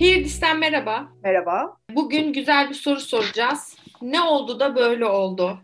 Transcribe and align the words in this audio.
Hirdis'ten 0.00 0.58
merhaba. 0.58 1.08
Merhaba. 1.22 1.76
Bugün 1.90 2.32
güzel 2.32 2.68
bir 2.68 2.74
soru 2.74 3.00
soracağız. 3.00 3.76
Ne 4.02 4.20
oldu 4.20 4.60
da 4.60 4.76
böyle 4.76 5.06
oldu? 5.06 5.58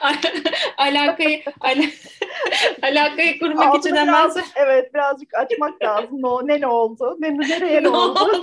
alakayı 0.78 1.42
al 1.60 1.76
alakayı 2.82 3.38
kurmak 3.38 3.66
Altını 3.66 3.80
için 3.80 3.96
hemen 3.96 4.14
biraz, 4.14 4.36
evet 4.54 4.94
birazcık 4.94 5.34
açmak 5.34 5.82
lazım. 5.82 6.22
No, 6.22 6.48
ne 6.48 6.60
ne 6.60 6.66
oldu? 6.66 7.16
Ne 7.20 7.38
nereye 7.38 7.80
ne, 7.80 7.82
ne 7.82 7.88
oldu? 7.88 8.42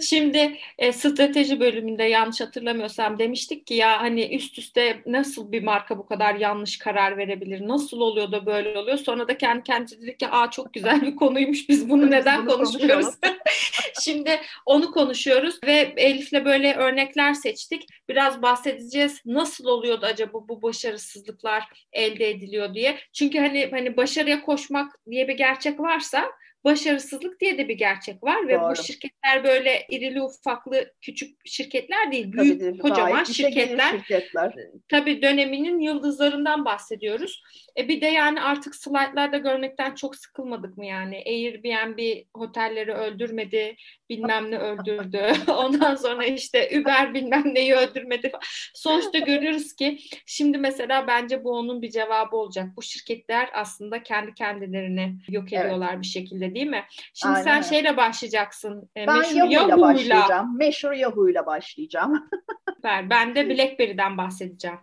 Şimdi 0.00 0.58
e, 0.78 0.92
strateji 0.92 1.60
bölümünde 1.60 2.04
yanlış 2.04 2.40
hatırlamıyorsam 2.40 3.18
demiştik 3.18 3.66
ki 3.66 3.74
ya 3.74 4.00
hani 4.00 4.34
üst 4.36 4.58
üste 4.58 5.02
nasıl 5.06 5.52
bir 5.52 5.62
marka 5.62 5.98
bu 5.98 6.06
kadar 6.06 6.34
yanlış 6.34 6.78
karar 6.78 7.16
verebilir? 7.16 7.68
Nasıl 7.68 8.00
oluyor 8.00 8.32
da 8.32 8.46
böyle 8.46 8.78
oluyor? 8.78 8.98
Sonra 8.98 9.28
da 9.28 9.38
kendi 9.38 9.62
kendine 9.62 10.00
dedik 10.00 10.20
ki 10.20 10.28
aa 10.28 10.50
çok 10.50 10.74
güzel 10.74 11.02
bir 11.02 11.16
konuymuş 11.16 11.68
biz 11.68 11.90
bunu 11.90 12.10
neden 12.10 12.46
bunu 12.46 12.56
konuşmuyoruz? 12.56 13.06
Şimdi 14.02 14.40
onu 14.66 14.90
konuşuyoruz 14.90 15.58
ve 15.66 15.94
Elif'le 15.96 16.44
böyle 16.44 16.74
örnekler 16.74 17.34
seçtik. 17.34 17.86
Biraz 18.08 18.42
bahsedeceğiz. 18.42 19.22
Nasıl 19.26 19.64
oluyordu 19.64 20.06
acaba 20.06 20.48
bu 20.48 20.62
başarısızlıklar 20.62 21.64
elde 21.92 22.30
ediliyor 22.30 22.74
diye. 22.74 22.98
Çünkü 23.12 23.38
hani 23.38 23.68
hani 23.70 23.96
başarıya 23.96 24.42
koşmak 24.42 24.98
diye 25.10 25.28
bir 25.28 25.34
gerçek 25.34 25.80
varsa 25.80 26.32
başarısızlık 26.64 27.40
diye 27.40 27.58
de 27.58 27.68
bir 27.68 27.78
gerçek 27.78 28.24
var 28.24 28.48
ve 28.48 28.60
Doğru. 28.60 28.70
bu 28.70 28.82
şirketler 28.82 29.44
böyle 29.44 29.86
irili 29.90 30.22
ufaklı 30.22 30.92
küçük 31.00 31.46
şirketler 31.46 32.12
değil, 32.12 32.32
büyük 32.32 32.60
tabii, 32.60 32.78
kocaman 32.78 33.24
şirketler. 33.24 33.90
şirketler. 33.90 34.54
Tabii 34.88 35.22
döneminin 35.22 35.80
yıldızlarından 35.80 36.64
bahsediyoruz. 36.64 37.42
E 37.78 37.88
bir 37.88 38.00
de 38.00 38.06
yani 38.06 38.42
artık 38.42 38.74
slaytlarda 38.76 39.38
görmekten 39.38 39.94
çok 39.94 40.16
sıkılmadık 40.16 40.78
mı 40.78 40.86
yani? 40.86 41.22
Airbnb 41.26 42.24
otelleri 42.34 42.92
öldürmedi, 42.92 43.76
bilmem 44.08 44.50
ne 44.50 44.58
öldürdü. 44.58 45.32
Ondan 45.50 45.94
sonra 45.94 46.24
işte 46.24 46.80
Uber 46.80 47.14
bilmem 47.14 47.54
neyi 47.54 47.74
öldürmedi. 47.74 48.32
Sonuçta 48.74 49.18
görüyoruz 49.18 49.72
ki 49.74 49.98
şimdi 50.26 50.58
mesela 50.58 51.06
bence 51.06 51.44
bu 51.44 51.50
onun 51.50 51.82
bir 51.82 51.90
cevabı 51.90 52.36
olacak. 52.36 52.66
Bu 52.76 52.82
şirketler 52.82 53.50
aslında 53.54 54.02
kendi 54.02 54.34
kendilerini 54.34 55.16
yok 55.28 55.52
ediyorlar 55.52 55.92
evet. 55.92 56.02
bir 56.02 56.06
şekilde 56.06 56.51
değil 56.54 56.66
mi? 56.66 56.84
Şimdi 57.14 57.34
Aynen. 57.34 57.44
sen 57.44 57.62
şeyle 57.62 57.96
başlayacaksın. 57.96 58.90
E, 58.96 59.06
ben 59.06 59.18
meşhur 59.18 59.36
Yahoo'yla 59.36 59.68
Yahoo 59.68 59.80
başlayacağım. 59.80 60.58
Meşhur 60.58 60.92
Yahoo'yla 60.92 61.46
başlayacağım. 61.46 62.28
Süper. 62.74 63.10
Ben 63.10 63.34
de 63.34 63.48
BlackBerry'den 63.48 64.18
bahsedeceğim. 64.18 64.78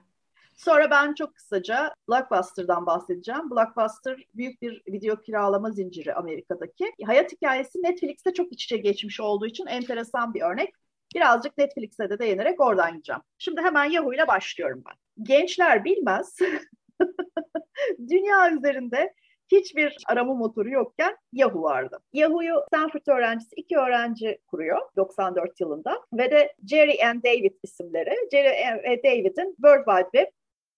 Sonra 0.56 0.92
ben 0.92 1.14
çok 1.14 1.36
kısaca 1.36 1.94
Blockbuster'dan 2.10 2.86
bahsedeceğim. 2.86 3.50
Blockbuster 3.50 4.24
büyük 4.36 4.62
bir 4.62 4.82
video 4.88 5.22
kiralama 5.22 5.72
zinciri 5.72 6.14
Amerika'daki. 6.14 6.92
Hayat 7.06 7.32
hikayesi 7.32 7.84
Netflix'te 7.84 8.34
çok 8.34 8.54
iç 8.54 8.64
içe 8.64 8.78
geçmiş 8.78 9.20
olduğu 9.20 9.46
için 9.46 9.66
enteresan 9.66 10.34
bir 10.34 10.42
örnek. 10.42 10.74
Birazcık 11.16 11.58
Netflix'e 11.58 12.10
de 12.10 12.20
değinerek 12.20 12.62
oradan 12.62 12.94
gideceğim. 12.94 13.22
Şimdi 13.38 13.62
hemen 13.62 13.86
Yahoo 13.86 14.14
ile 14.14 14.28
başlıyorum 14.28 14.84
ben. 14.88 15.26
Gençler 15.26 15.86
bilmez. 15.86 16.38
Dünya 18.10 18.52
üzerinde 18.52 19.14
hiçbir 19.52 19.98
arama 20.08 20.34
motoru 20.34 20.70
yokken 20.70 21.18
Yahoo 21.34 21.62
vardı. 21.62 22.00
Yahoo'yu 22.14 22.64
Stanford 22.68 23.08
öğrencisi 23.08 23.56
iki 23.56 23.78
öğrenci 23.78 24.40
kuruyor 24.48 24.82
94 24.98 25.60
yılında 25.60 26.02
ve 26.14 26.32
de 26.32 26.56
Jerry 26.66 27.06
and 27.06 27.24
David 27.24 27.54
isimleri. 27.64 28.16
Jerry 28.32 28.84
ve 28.84 29.04
David'in 29.04 29.56
World 29.56 29.86
Wide 29.86 30.10
Web 30.12 30.34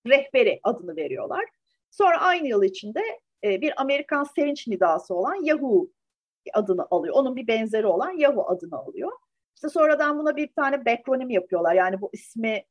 rehberi 0.07 0.59
adını 0.63 0.95
veriyorlar. 0.95 1.45
Sonra 1.91 2.21
aynı 2.21 2.47
yıl 2.47 2.63
içinde 2.63 3.01
e, 3.43 3.61
bir 3.61 3.81
Amerikan 3.81 4.23
sevinç 4.23 4.67
nidası 4.67 5.15
olan 5.15 5.43
Yahoo 5.43 5.87
adını 6.53 6.87
alıyor. 6.91 7.15
Onun 7.15 7.35
bir 7.35 7.47
benzeri 7.47 7.87
olan 7.87 8.11
Yahoo 8.11 8.45
adını 8.47 8.77
alıyor. 8.77 9.11
İşte 9.55 9.69
sonradan 9.69 10.19
buna 10.19 10.35
bir 10.35 10.53
tane 10.53 10.85
backronym 10.85 11.29
yapıyorlar. 11.29 11.73
Yani 11.73 12.01
bu 12.01 12.09
ismi 12.13 12.63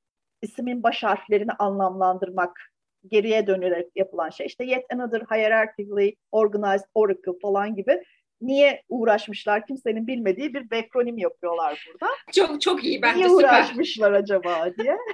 ismin 0.43 0.83
baş 0.83 1.03
harflerini 1.03 1.53
anlamlandırmak 1.53 2.61
geriye 3.07 3.47
dönerek 3.47 3.87
yapılan 3.97 4.31
şey. 4.31 4.47
İşte 4.47 4.65
yet 4.65 4.85
another 4.93 5.21
hierarchically 5.21 6.17
organized 6.33 6.87
oracle 6.95 7.33
falan 7.43 7.75
gibi 7.75 8.03
niye 8.41 8.83
uğraşmışlar 8.89 9.67
kimsenin 9.67 10.07
bilmediği 10.07 10.55
bir 10.55 10.71
backronym 10.71 11.19
yapıyorlar 11.19 11.87
burada. 11.89 12.13
Çok 12.33 12.61
çok 12.61 12.85
iyi 12.85 13.03
bence 13.03 13.19
Niye 13.19 13.29
uğraşmışlar 13.29 14.13
acaba 14.13 14.71
diye. 14.79 14.97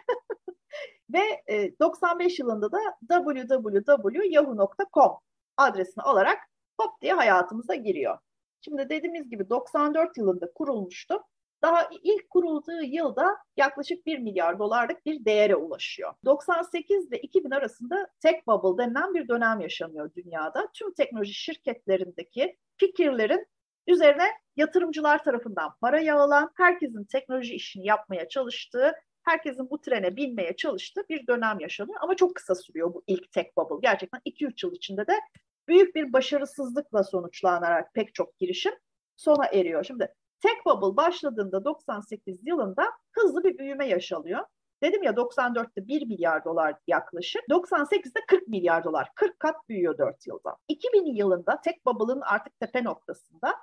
Ve 1.12 1.54
e, 1.54 1.78
95 1.80 2.38
yılında 2.38 2.72
da 2.72 2.78
www.yahoo.com 3.10 5.12
adresini 5.56 6.02
alarak 6.02 6.38
hop 6.80 7.02
diye 7.02 7.12
hayatımıza 7.12 7.74
giriyor. 7.74 8.18
Şimdi 8.60 8.88
dediğimiz 8.88 9.30
gibi 9.30 9.50
94 9.50 10.18
yılında 10.18 10.52
kurulmuştu. 10.54 11.22
Daha 11.66 11.90
ilk 12.02 12.30
kurulduğu 12.30 12.82
yılda 12.82 13.36
yaklaşık 13.56 14.06
1 14.06 14.18
milyar 14.18 14.58
dolarlık 14.58 15.06
bir 15.06 15.24
değere 15.24 15.56
ulaşıyor. 15.56 16.14
98 16.24 17.10
ve 17.12 17.18
2000 17.20 17.50
arasında 17.50 18.08
tech 18.20 18.46
bubble 18.46 18.84
denilen 18.84 19.14
bir 19.14 19.28
dönem 19.28 19.60
yaşanıyor 19.60 20.10
dünyada. 20.14 20.68
Tüm 20.74 20.94
teknoloji 20.94 21.34
şirketlerindeki 21.34 22.56
fikirlerin 22.76 23.46
üzerine 23.86 24.24
yatırımcılar 24.56 25.24
tarafından 25.24 25.70
para 25.80 26.00
yağılan, 26.00 26.50
herkesin 26.56 27.04
teknoloji 27.04 27.54
işini 27.54 27.86
yapmaya 27.86 28.28
çalıştığı 28.28 28.92
herkesin 29.22 29.70
bu 29.70 29.80
trene 29.80 30.16
binmeye 30.16 30.56
çalıştığı 30.56 31.08
bir 31.08 31.26
dönem 31.26 31.60
yaşanıyor. 31.60 31.98
Ama 32.00 32.16
çok 32.16 32.34
kısa 32.34 32.54
sürüyor 32.54 32.94
bu 32.94 33.04
ilk 33.06 33.32
tech 33.32 33.46
bubble. 33.56 33.88
Gerçekten 33.88 34.20
2-3 34.26 34.66
yıl 34.66 34.74
içinde 34.74 35.06
de 35.06 35.20
büyük 35.68 35.94
bir 35.94 36.12
başarısızlıkla 36.12 37.04
sonuçlanarak 37.04 37.94
pek 37.94 38.14
çok 38.14 38.38
girişim 38.38 38.72
sona 39.16 39.46
eriyor. 39.46 39.84
Şimdi 39.84 40.14
tech 40.46 40.66
bubble 40.66 40.96
başladığında 40.96 41.64
98 41.64 42.46
yılında 42.46 42.92
hızlı 43.12 43.44
bir 43.44 43.58
büyüme 43.58 43.88
yaşanıyor. 43.88 44.44
Dedim 44.82 45.02
ya 45.02 45.12
94'te 45.12 45.88
1 45.88 46.06
milyar 46.06 46.44
dolar 46.44 46.74
yaklaşık. 46.86 47.42
98'de 47.50 48.20
40 48.28 48.48
milyar 48.48 48.84
dolar. 48.84 49.08
40 49.14 49.40
kat 49.40 49.68
büyüyor 49.68 49.98
4 49.98 50.26
yılda. 50.26 50.56
2000 50.68 51.14
yılında 51.14 51.60
tech 51.60 51.76
bubble'ın 51.86 52.20
artık 52.20 52.60
tepe 52.60 52.84
noktasında 52.84 53.54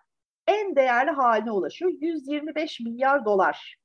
en 0.48 0.76
değerli 0.76 1.12
haline 1.12 1.52
ulaşıyor. 1.52 1.92
125 2.02 2.80
milyar 2.80 3.26
dolar 3.26 3.78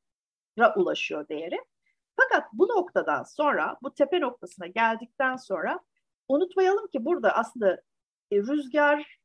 ulaşıyor 0.77 1.29
değeri. 1.29 1.59
Fakat 2.17 2.53
bu 2.53 2.69
noktadan 2.69 3.23
sonra, 3.23 3.79
bu 3.83 3.95
tepe 3.95 4.21
noktasına 4.21 4.67
geldikten 4.67 5.37
sonra 5.37 5.81
unutmayalım 6.29 6.87
ki 6.87 7.05
burada 7.05 7.33
aslında 7.33 7.83
e, 8.31 8.37
rüzgar 8.37 9.18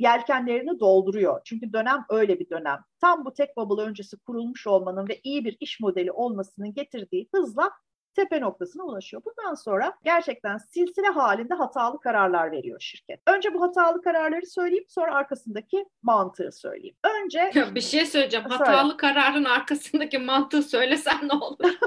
yelkenlerini 0.00 0.80
dolduruyor. 0.80 1.40
Çünkü 1.44 1.72
dönem 1.72 2.04
öyle 2.08 2.38
bir 2.38 2.50
dönem. 2.50 2.78
Tam 3.00 3.24
bu 3.24 3.32
tek 3.32 3.56
bubble 3.56 3.82
öncesi 3.82 4.18
kurulmuş 4.18 4.66
olmanın 4.66 5.08
ve 5.08 5.20
iyi 5.24 5.44
bir 5.44 5.56
iş 5.60 5.80
modeli 5.80 6.12
olmasının 6.12 6.74
getirdiği 6.74 7.28
hızla 7.34 7.70
tepe 8.14 8.40
noktasına 8.40 8.84
ulaşıyor. 8.84 9.22
Bundan 9.24 9.54
sonra 9.54 9.92
gerçekten 10.04 10.56
silsile 10.56 11.06
halinde 11.06 11.54
hatalı 11.54 12.00
kararlar 12.00 12.52
veriyor 12.52 12.80
şirket. 12.80 13.20
Önce 13.26 13.54
bu 13.54 13.62
hatalı 13.62 14.02
kararları 14.02 14.46
söyleyeyim 14.46 14.84
sonra 14.88 15.14
arkasındaki 15.14 15.86
mantığı 16.02 16.52
söyleyeyim. 16.52 16.96
Önce 17.04 17.50
ya 17.54 17.74
bir 17.74 17.80
şey 17.80 18.06
söyleyeceğim. 18.06 18.46
Söyle. 18.48 18.64
Hatalı 18.64 18.96
kararın 18.96 19.44
arkasındaki 19.44 20.18
mantığı 20.18 20.62
söylesen 20.62 21.28
ne 21.28 21.34
olur? 21.34 21.58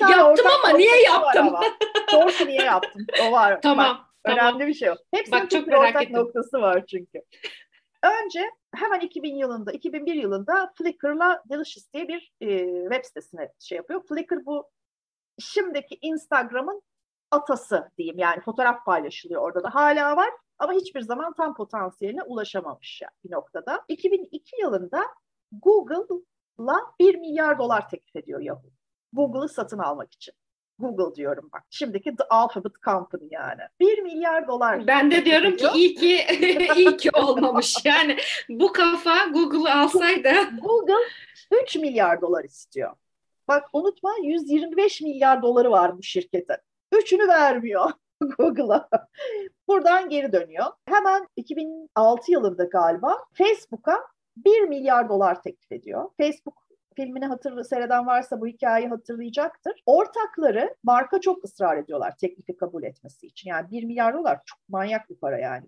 yaptım 0.00 0.46
ama 0.64 0.76
niye 0.76 1.02
yaptım? 1.02 1.54
Doğrusu 2.12 2.46
niye 2.46 2.62
yaptım? 2.62 3.06
O 3.22 3.32
var. 3.32 3.60
Tamam. 3.62 3.98
Bak, 3.98 4.09
tamam. 4.24 4.38
Önemli 4.38 4.66
bir 4.66 4.74
şey 4.74 4.90
o. 4.90 4.94
Hepsinin 5.14 5.40
Bak, 5.40 5.50
çok 5.50 5.66
bir 5.66 5.72
ortak 5.72 6.02
ettim. 6.02 6.16
noktası 6.16 6.60
var 6.60 6.86
çünkü. 6.86 7.22
Önce 8.02 8.50
hemen 8.74 9.00
2000 9.00 9.36
yılında, 9.36 9.72
2001 9.72 10.14
yılında 10.14 10.72
Flickr'la 10.78 11.42
Delicious 11.50 11.92
diye 11.94 12.08
bir 12.08 12.32
e, 12.40 12.66
web 12.82 13.04
sitesine 13.04 13.52
şey 13.58 13.76
yapıyor. 13.76 14.02
Flickr 14.08 14.46
bu 14.46 14.70
şimdiki 15.38 15.98
Instagram'ın 16.02 16.82
atası 17.30 17.90
diyeyim 17.98 18.18
yani 18.18 18.40
fotoğraf 18.40 18.84
paylaşılıyor 18.84 19.42
orada 19.42 19.62
da 19.62 19.74
hala 19.74 20.16
var 20.16 20.30
ama 20.58 20.72
hiçbir 20.72 21.00
zaman 21.00 21.32
tam 21.32 21.54
potansiyeline 21.54 22.22
ulaşamamış 22.22 23.02
yani 23.02 23.12
bir 23.24 23.30
noktada. 23.30 23.84
2002 23.88 24.60
yılında 24.60 25.02
Google'la 25.52 26.76
1 27.00 27.14
milyar 27.14 27.58
dolar 27.58 27.88
teklif 27.88 28.16
ediyor 28.16 28.40
Yahoo. 28.40 28.70
Google'ı 29.12 29.48
satın 29.48 29.78
almak 29.78 30.12
için. 30.12 30.34
Google 30.80 31.14
diyorum 31.14 31.50
bak. 31.52 31.62
Şimdiki 31.70 32.16
The 32.16 32.24
Alphabet 32.30 32.72
Company 32.84 33.28
yani. 33.30 33.60
1 33.80 33.98
milyar 34.02 34.48
dolar. 34.48 34.86
Ben 34.86 35.10
de 35.10 35.24
diyorum 35.24 35.56
ki 35.56 35.66
iyi 35.74 35.94
ki 35.94 36.26
iyi 36.76 36.96
ki 36.96 37.10
olmamış. 37.10 37.76
Yani 37.84 38.16
bu 38.48 38.72
kafa 38.72 39.26
Google'ı 39.26 39.74
alsaydı. 39.74 40.32
Google 40.62 41.04
3 41.62 41.76
milyar 41.76 42.20
dolar 42.20 42.44
istiyor. 42.44 42.92
Bak 43.48 43.64
unutma 43.72 44.14
125 44.22 45.00
milyar 45.00 45.42
doları 45.42 45.70
var 45.70 45.98
bu 45.98 46.02
şirketin. 46.02 46.56
Üçünü 46.92 47.28
vermiyor 47.28 47.90
Google'a. 48.38 48.88
Buradan 49.68 50.08
geri 50.08 50.32
dönüyor. 50.32 50.66
Hemen 50.84 51.28
2006 51.36 52.32
yılında 52.32 52.64
galiba 52.64 53.18
Facebook'a 53.32 54.04
1 54.36 54.60
milyar 54.60 55.08
dolar 55.08 55.42
teklif 55.42 55.72
ediyor. 55.72 56.10
Facebook 56.20 56.69
filmini 56.96 57.26
hatırlı 57.26 57.64
seyreden 57.64 58.06
varsa 58.06 58.40
bu 58.40 58.46
hikayeyi 58.46 58.88
hatırlayacaktır. 58.88 59.82
Ortakları 59.86 60.74
marka 60.82 61.20
çok 61.20 61.44
ısrar 61.44 61.76
ediyorlar 61.76 62.16
teklifi 62.16 62.56
kabul 62.56 62.82
etmesi 62.82 63.26
için. 63.26 63.50
Yani 63.50 63.70
1 63.70 63.84
milyar 63.84 64.14
dolar 64.14 64.40
çok 64.46 64.68
manyak 64.68 65.10
bir 65.10 65.16
para 65.16 65.38
yani. 65.38 65.66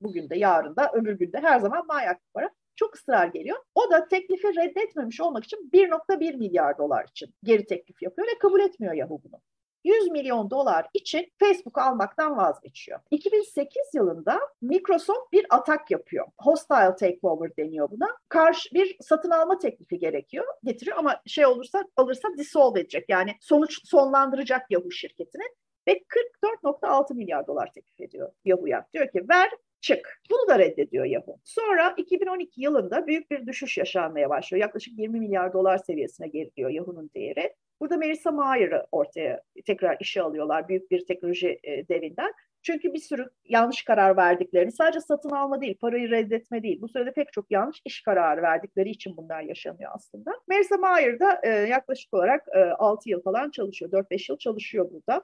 Bugün 0.00 0.30
de 0.30 0.38
yarın 0.38 0.76
da 0.76 0.90
öbür 0.94 1.18
günde 1.18 1.40
her 1.40 1.60
zaman 1.60 1.86
manyak 1.86 2.16
bir 2.16 2.32
para. 2.34 2.50
Çok 2.76 2.94
ısrar 2.96 3.26
geliyor. 3.26 3.56
O 3.74 3.90
da 3.90 4.08
teklifi 4.08 4.48
reddetmemiş 4.48 5.20
olmak 5.20 5.44
için 5.44 5.70
1.1 5.72 6.36
milyar 6.36 6.78
dolar 6.78 7.04
için 7.04 7.34
geri 7.44 7.66
teklif 7.66 8.02
yapıyor 8.02 8.28
ve 8.28 8.38
kabul 8.38 8.60
etmiyor 8.60 8.94
Yahoo 8.94 9.20
bunu. 9.24 9.40
100 9.84 10.10
milyon 10.10 10.50
dolar 10.50 10.86
için 10.94 11.32
Facebook 11.40 11.78
almaktan 11.78 12.36
vazgeçiyor. 12.36 13.00
2008 13.10 13.82
yılında 13.94 14.40
Microsoft 14.62 15.32
bir 15.32 15.46
atak 15.50 15.90
yapıyor. 15.90 16.26
Hostile 16.40 16.96
takeover 16.96 17.56
deniyor 17.58 17.90
buna. 17.90 18.08
Karşı 18.28 18.74
bir 18.74 18.96
satın 19.00 19.30
alma 19.30 19.58
teklifi 19.58 19.98
gerekiyor, 19.98 20.44
getiriyor 20.64 20.96
ama 20.96 21.22
şey 21.26 21.46
olursa 21.46 21.84
alırsa 21.96 22.28
dissolve 22.38 22.80
edecek. 22.80 23.04
Yani 23.08 23.34
sonuç 23.40 23.88
sonlandıracak 23.88 24.70
Yahoo 24.70 24.90
şirketini 24.90 25.44
ve 25.88 26.02
44.6 26.42 27.14
milyar 27.14 27.46
dolar 27.46 27.72
teklif 27.72 28.00
ediyor 28.00 28.32
Yahoo'ya. 28.44 28.86
Diyor 28.94 29.08
ki 29.10 29.28
ver 29.28 29.50
çık. 29.80 30.20
Bunu 30.30 30.48
da 30.48 30.58
reddediyor 30.58 31.04
Yahoo. 31.04 31.36
Sonra 31.44 31.94
2012 31.96 32.62
yılında 32.62 33.06
büyük 33.06 33.30
bir 33.30 33.46
düşüş 33.46 33.78
yaşanmaya 33.78 34.30
başlıyor. 34.30 34.60
Yaklaşık 34.60 34.98
20 34.98 35.20
milyar 35.20 35.52
dolar 35.52 35.78
seviyesine 35.78 36.28
geliyor 36.28 36.70
Yahoo'nun 36.70 37.10
değeri. 37.14 37.54
Burada 37.80 37.96
Marissa 37.96 38.30
Mayer'ı 38.30 38.86
ortaya 38.92 39.42
tekrar 39.66 39.96
işe 40.00 40.22
alıyorlar 40.22 40.68
büyük 40.68 40.90
bir 40.90 41.06
teknoloji 41.06 41.60
e, 41.64 41.88
devinden. 41.88 42.32
Çünkü 42.62 42.94
bir 42.94 42.98
sürü 42.98 43.30
yanlış 43.44 43.84
karar 43.84 44.16
verdiklerini, 44.16 44.72
sadece 44.72 45.00
satın 45.00 45.30
alma 45.30 45.60
değil, 45.60 45.78
parayı 45.78 46.10
reddetme 46.10 46.62
değil. 46.62 46.80
Bu 46.80 46.88
sürede 46.88 47.12
pek 47.12 47.32
çok 47.32 47.50
yanlış 47.50 47.80
iş 47.84 48.02
kararı 48.02 48.42
verdikleri 48.42 48.90
için 48.90 49.16
bunlar 49.16 49.42
yaşanıyor 49.42 49.90
aslında. 49.94 50.30
Marissa 50.48 50.76
Mayer 50.76 51.20
da 51.20 51.40
e, 51.42 51.48
yaklaşık 51.50 52.14
olarak 52.14 52.48
e, 52.54 52.60
6 52.60 53.10
yıl 53.10 53.22
falan 53.22 53.50
çalışıyor, 53.50 53.90
4-5 53.92 54.32
yıl 54.32 54.38
çalışıyor 54.38 54.90
burada. 54.90 55.22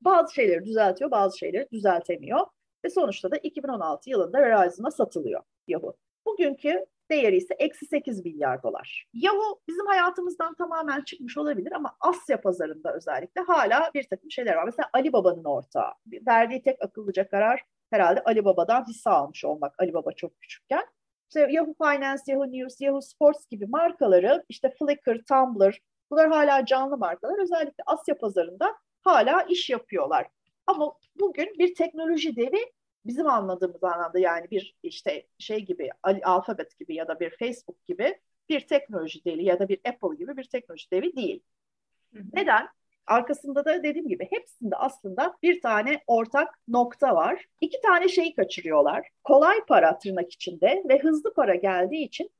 Bazı 0.00 0.34
şeyleri 0.34 0.64
düzeltiyor, 0.64 1.10
bazı 1.10 1.38
şeyleri 1.38 1.68
düzeltemiyor. 1.72 2.46
Ve 2.84 2.90
sonuçta 2.90 3.30
da 3.30 3.36
2016 3.36 4.10
yılında 4.10 4.38
Verizon'a 4.38 4.90
satılıyor 4.90 5.42
Yahoo. 5.66 5.96
Bugünkü 6.26 6.86
değeri 7.10 7.36
ise 7.36 7.54
eksi 7.54 7.86
8 7.86 8.24
milyar 8.24 8.62
dolar. 8.62 9.06
Yahoo 9.12 9.60
bizim 9.68 9.86
hayatımızdan 9.86 10.54
tamamen 10.54 11.00
çıkmış 11.00 11.38
olabilir 11.38 11.72
ama 11.72 11.96
Asya 12.00 12.40
pazarında 12.40 12.94
özellikle 12.94 13.40
hala 13.40 13.90
bir 13.94 14.08
takım 14.08 14.30
şeyler 14.30 14.54
var. 14.54 14.64
Mesela 14.64 14.90
Alibaba'nın 14.92 15.44
ortağı. 15.44 15.92
Verdiği 16.06 16.62
tek 16.62 16.82
akıllıca 16.82 17.28
karar 17.28 17.62
herhalde 17.90 18.22
Alibaba'dan 18.22 18.84
hisse 18.88 19.10
almış 19.10 19.44
olmak. 19.44 19.74
Alibaba 19.78 20.12
çok 20.12 20.40
küçükken. 20.40 20.84
İşte 21.28 21.48
Yahoo 21.50 21.74
Finance, 21.74 22.22
Yahoo 22.26 22.46
News, 22.46 22.80
Yahoo 22.80 23.00
Sports 23.00 23.46
gibi 23.46 23.66
markaları 23.66 24.44
işte 24.48 24.74
Flickr, 24.78 25.24
Tumblr 25.28 25.78
bunlar 26.10 26.28
hala 26.28 26.66
canlı 26.66 26.96
markalar. 26.96 27.42
Özellikle 27.42 27.84
Asya 27.86 28.18
pazarında 28.18 28.74
hala 29.04 29.42
iş 29.42 29.70
yapıyorlar. 29.70 30.26
Ama 30.66 30.92
bugün 31.20 31.54
bir 31.58 31.74
teknoloji 31.74 32.36
devi 32.36 32.72
bizim 33.08 33.26
anladığımız 33.26 33.84
anlamda 33.84 34.18
yani 34.18 34.50
bir 34.50 34.76
işte 34.82 35.26
şey 35.38 35.64
gibi 35.64 35.90
alfabet 36.24 36.78
gibi 36.78 36.94
ya 36.94 37.08
da 37.08 37.20
bir 37.20 37.30
Facebook 37.30 37.86
gibi 37.86 38.18
bir 38.48 38.60
teknoloji 38.60 39.24
devi 39.24 39.44
ya 39.44 39.58
da 39.58 39.68
bir 39.68 39.80
Apple 39.88 40.16
gibi 40.18 40.36
bir 40.36 40.44
teknoloji 40.44 40.90
devi 40.90 41.16
değil. 41.16 41.42
Hı 42.14 42.18
hı. 42.18 42.24
Neden? 42.32 42.68
Arkasında 43.06 43.64
da 43.64 43.82
dediğim 43.82 44.08
gibi 44.08 44.28
hepsinde 44.30 44.76
aslında 44.76 45.38
bir 45.42 45.60
tane 45.60 46.02
ortak 46.06 46.48
nokta 46.68 47.14
var. 47.14 47.44
İki 47.60 47.80
tane 47.80 48.08
şeyi 48.08 48.34
kaçırıyorlar. 48.34 49.08
Kolay 49.24 49.64
para 49.68 49.98
tırnak 49.98 50.32
içinde 50.32 50.84
ve 50.88 50.98
hızlı 50.98 51.34
para 51.34 51.54
geldiği 51.54 52.04
için 52.04 52.30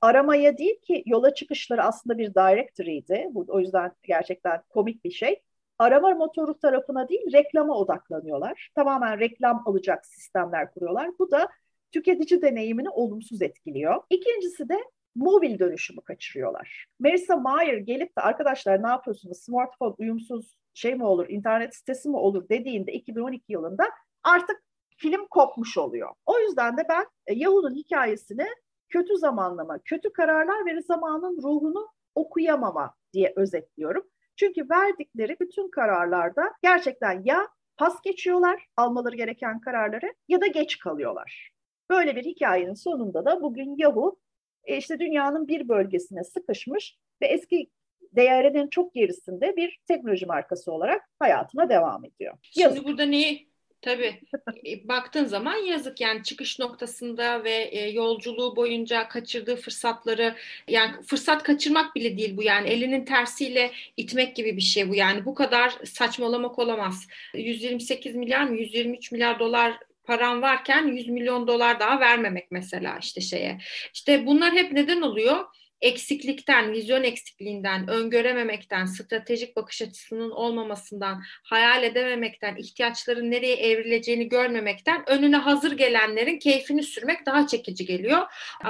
aramaya 0.00 0.58
değil 0.58 0.80
ki 0.80 1.02
yola 1.06 1.34
çıkışları 1.34 1.82
aslında 1.82 2.18
bir 2.18 2.34
directory'ydi. 2.34 3.28
Bu 3.30 3.44
o 3.48 3.60
yüzden 3.60 3.92
gerçekten 4.02 4.62
komik 4.68 5.04
bir 5.04 5.10
şey 5.10 5.42
arama 5.78 6.10
motoru 6.10 6.58
tarafına 6.58 7.08
değil 7.08 7.32
reklama 7.32 7.74
odaklanıyorlar. 7.74 8.70
Tamamen 8.74 9.18
reklam 9.18 9.62
alacak 9.66 10.06
sistemler 10.06 10.70
kuruyorlar. 10.70 11.10
Bu 11.18 11.30
da 11.30 11.48
tüketici 11.92 12.42
deneyimini 12.42 12.90
olumsuz 12.90 13.42
etkiliyor. 13.42 14.02
İkincisi 14.10 14.68
de 14.68 14.84
mobil 15.14 15.58
dönüşümü 15.58 16.00
kaçırıyorlar. 16.00 16.86
Marissa 17.00 17.36
Mayer 17.36 17.76
gelip 17.76 18.16
de 18.18 18.20
arkadaşlar 18.20 18.82
ne 18.82 18.88
yapıyorsunuz 18.88 19.38
smartphone 19.38 19.94
uyumsuz 19.98 20.56
şey 20.74 20.94
mi 20.94 21.04
olur, 21.04 21.28
internet 21.28 21.74
sitesi 21.74 22.08
mi 22.08 22.16
olur 22.16 22.48
dediğinde 22.48 22.92
2012 22.92 23.52
yılında 23.52 23.84
artık 24.22 24.62
film 24.96 25.26
kopmuş 25.30 25.78
oluyor. 25.78 26.10
O 26.26 26.38
yüzden 26.38 26.76
de 26.76 26.82
ben 26.88 27.06
e, 27.26 27.34
Yahoo'nun 27.34 27.74
hikayesini 27.74 28.46
kötü 28.88 29.16
zamanlama, 29.16 29.78
kötü 29.78 30.12
kararlar 30.12 30.66
ve 30.66 30.82
zamanın 30.82 31.36
ruhunu 31.42 31.88
okuyamama 32.14 32.94
diye 33.12 33.32
özetliyorum. 33.36 34.02
Çünkü 34.36 34.70
verdikleri 34.70 35.36
bütün 35.40 35.70
kararlarda 35.70 36.52
gerçekten 36.62 37.22
ya 37.24 37.48
pas 37.76 38.02
geçiyorlar 38.02 38.66
almaları 38.76 39.16
gereken 39.16 39.60
kararları 39.60 40.14
ya 40.28 40.40
da 40.40 40.46
geç 40.46 40.78
kalıyorlar. 40.78 41.50
Böyle 41.90 42.16
bir 42.16 42.24
hikayenin 42.24 42.74
sonunda 42.74 43.24
da 43.24 43.42
bugün 43.42 43.74
Yahoo 43.78 44.16
e, 44.64 44.76
işte 44.76 44.98
dünyanın 44.98 45.48
bir 45.48 45.68
bölgesine 45.68 46.24
sıkışmış 46.24 46.96
ve 47.22 47.26
eski 47.26 47.70
değerinin 48.16 48.68
çok 48.68 48.94
gerisinde 48.94 49.56
bir 49.56 49.78
teknoloji 49.88 50.26
markası 50.26 50.72
olarak 50.72 51.02
hayatına 51.18 51.68
devam 51.68 52.04
ediyor. 52.04 52.38
Şimdi 52.42 52.62
Yazık. 52.62 52.84
burada 52.84 53.06
neyi 53.06 53.48
Tabii. 53.86 54.20
E, 54.66 54.88
baktığın 54.88 55.24
zaman 55.24 55.56
yazık 55.56 56.00
yani 56.00 56.22
çıkış 56.22 56.58
noktasında 56.58 57.44
ve 57.44 57.50
e, 57.52 57.90
yolculuğu 57.90 58.56
boyunca 58.56 59.08
kaçırdığı 59.08 59.56
fırsatları 59.56 60.34
yani 60.68 61.02
fırsat 61.02 61.42
kaçırmak 61.42 61.94
bile 61.94 62.18
değil 62.18 62.36
bu 62.36 62.42
yani 62.42 62.68
elinin 62.68 63.04
tersiyle 63.04 63.72
itmek 63.96 64.36
gibi 64.36 64.56
bir 64.56 64.62
şey 64.62 64.88
bu 64.88 64.94
yani 64.94 65.24
bu 65.24 65.34
kadar 65.34 65.70
saçmalamak 65.84 66.58
olamaz. 66.58 67.06
128 67.34 68.14
milyar 68.16 68.44
mı 68.44 68.56
123 68.56 69.12
milyar 69.12 69.38
dolar 69.38 69.78
param 70.04 70.42
varken 70.42 70.86
100 70.86 71.08
milyon 71.08 71.48
dolar 71.48 71.80
daha 71.80 72.00
vermemek 72.00 72.50
mesela 72.50 72.98
işte 73.02 73.20
şeye. 73.20 73.58
İşte 73.94 74.26
bunlar 74.26 74.52
hep 74.52 74.72
neden 74.72 75.00
oluyor? 75.00 75.44
Eksiklikten, 75.80 76.72
vizyon 76.72 77.02
eksikliğinden, 77.02 77.88
öngörememekten, 77.88 78.84
stratejik 78.84 79.56
bakış 79.56 79.82
açısının 79.82 80.30
olmamasından, 80.30 81.22
hayal 81.42 81.82
edememekten, 81.82 82.56
ihtiyaçların 82.56 83.30
nereye 83.30 83.56
evrileceğini 83.56 84.28
görmemekten 84.28 85.10
önüne 85.10 85.36
hazır 85.36 85.72
gelenlerin 85.72 86.38
keyfini 86.38 86.82
sürmek 86.82 87.26
daha 87.26 87.46
çekici 87.46 87.86
geliyor. 87.86 88.22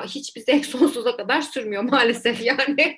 Hiç 0.07 0.37
bize 0.37 0.63
sonsuza 0.63 1.17
kadar 1.17 1.41
sürmüyor 1.41 1.83
maalesef 1.83 2.43
yani. 2.45 2.97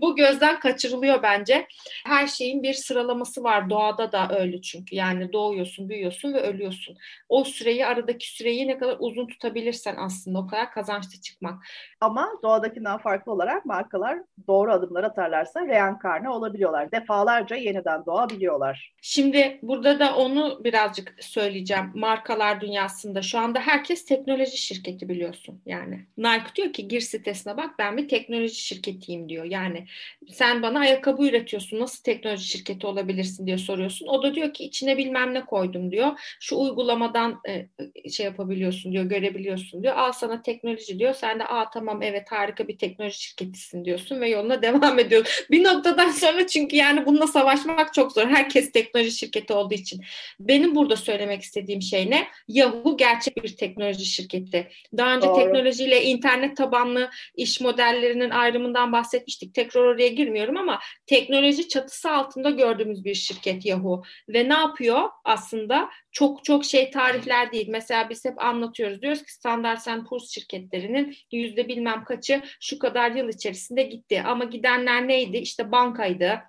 Bu 0.00 0.16
gözden 0.16 0.60
kaçırılıyor 0.60 1.22
bence. 1.22 1.66
Her 2.06 2.26
şeyin 2.26 2.62
bir 2.62 2.74
sıralaması 2.74 3.42
var. 3.42 3.70
Doğada 3.70 4.12
da 4.12 4.38
öyle 4.38 4.62
çünkü. 4.62 4.96
Yani 4.96 5.32
doğuyorsun, 5.32 5.88
büyüyorsun 5.88 6.34
ve 6.34 6.40
ölüyorsun. 6.40 6.96
O 7.28 7.44
süreyi, 7.44 7.86
aradaki 7.86 8.32
süreyi 8.32 8.68
ne 8.68 8.78
kadar 8.78 8.96
uzun 8.98 9.26
tutabilirsen 9.26 9.96
aslında 9.98 10.38
o 10.38 10.46
kadar 10.46 10.72
kazançlı 10.72 11.20
çıkmak. 11.20 11.64
Ama 12.00 12.28
doğadakinden 12.42 12.98
farklı 13.02 13.32
olarak 13.32 13.66
markalar 13.66 14.18
doğru 14.48 14.72
adımlar 14.72 15.04
atarlarsa 15.04 15.66
reenkarne 15.66 16.28
olabiliyorlar. 16.28 16.92
Defalarca 16.92 17.56
yeniden 17.56 18.06
doğabiliyorlar. 18.06 18.94
Şimdi 19.02 19.58
burada 19.62 19.98
da 19.98 20.16
onu 20.16 20.64
birazcık 20.64 21.14
söyleyeceğim. 21.20 21.90
Markalar 21.94 22.60
dünyasında 22.60 23.22
şu 23.22 23.38
anda 23.38 23.60
herkes 23.60 24.04
teknoloji 24.04 24.56
şirketi 24.56 25.08
biliyorsun. 25.08 25.62
Yani 25.66 26.06
Nike 26.18 26.54
diyor 26.56 26.72
ki 26.72 26.88
gir 26.88 27.00
sitesine 27.00 27.56
bak 27.56 27.70
ben 27.78 27.96
bir 27.96 28.08
teknoloji 28.08 28.54
şirketiyim 28.54 29.28
diyor. 29.28 29.44
Yani 29.44 29.86
sen 30.32 30.62
bana 30.62 30.78
ayakkabı 30.78 31.26
üretiyorsun 31.26 31.80
nasıl 31.80 32.02
teknoloji 32.02 32.44
şirketi 32.44 32.86
olabilirsin 32.86 33.46
diye 33.46 33.58
soruyorsun. 33.58 34.06
O 34.06 34.22
da 34.22 34.34
diyor 34.34 34.52
ki 34.52 34.64
içine 34.64 34.98
bilmem 34.98 35.34
ne 35.34 35.44
koydum 35.44 35.90
diyor. 35.90 36.36
Şu 36.40 36.56
uygulamadan 36.56 37.40
e, 37.48 37.68
şey 38.10 38.26
yapabiliyorsun 38.26 38.92
diyor 38.92 39.04
görebiliyorsun 39.04 39.82
diyor. 39.82 39.94
Al 39.96 40.12
sana 40.12 40.42
teknoloji 40.42 40.98
diyor. 40.98 41.14
Sen 41.14 41.38
de 41.38 41.44
aa 41.44 41.70
tamam 41.70 42.02
evet 42.02 42.32
harika 42.32 42.68
bir 42.68 42.78
teknoloji 42.78 42.91
teknoloji 42.92 43.22
şirketisin 43.22 43.84
diyorsun 43.84 44.20
ve 44.20 44.28
yoluna 44.28 44.62
devam 44.62 44.98
ediyorsun. 44.98 45.46
Bir 45.50 45.64
noktadan 45.64 46.10
sonra 46.10 46.46
çünkü 46.46 46.76
yani 46.76 47.06
bununla 47.06 47.26
savaşmak 47.26 47.94
çok 47.94 48.12
zor. 48.12 48.26
Herkes 48.26 48.72
teknoloji 48.72 49.10
şirketi 49.10 49.52
olduğu 49.52 49.74
için. 49.74 50.00
Benim 50.40 50.74
burada 50.74 50.96
söylemek 50.96 51.42
istediğim 51.42 51.82
şey 51.82 52.10
ne? 52.10 52.28
Yahoo 52.48 52.96
gerçek 52.96 53.44
bir 53.44 53.56
teknoloji 53.56 54.04
şirketi. 54.04 54.68
Daha 54.96 55.16
önce 55.16 55.26
Doğru. 55.26 55.36
teknolojiyle 55.36 56.04
internet 56.04 56.56
tabanlı 56.56 57.10
iş 57.34 57.60
modellerinin 57.60 58.30
ayrımından 58.30 58.92
bahsetmiştik. 58.92 59.54
Tekrar 59.54 59.80
oraya 59.80 60.08
girmiyorum 60.08 60.56
ama 60.56 60.80
teknoloji 61.06 61.68
çatısı 61.68 62.10
altında 62.10 62.50
gördüğümüz 62.50 63.04
bir 63.04 63.14
şirket 63.14 63.66
Yahoo. 63.66 64.02
Ve 64.28 64.48
ne 64.48 64.54
yapıyor 64.54 65.08
aslında? 65.24 65.88
Çok 66.12 66.44
çok 66.44 66.64
şey 66.64 66.90
tarihler 66.90 67.52
değil. 67.52 67.68
Mesela 67.68 68.10
biz 68.10 68.24
hep 68.24 68.44
anlatıyoruz. 68.44 69.02
Diyoruz 69.02 69.22
ki 69.22 69.32
Standard 69.32 70.06
Poor's 70.08 70.30
şirketlerinin 70.30 71.16
yüzde 71.32 71.68
bilmem 71.68 72.04
kaçı 72.04 72.42
şu 72.60 72.78
kadar 72.78 73.10
yıl 73.10 73.28
içerisinde 73.28 73.82
gitti. 73.82 74.22
Ama 74.26 74.44
gidenler 74.44 75.08
neydi? 75.08 75.36
İşte 75.36 75.72
bankaydı, 75.72 76.40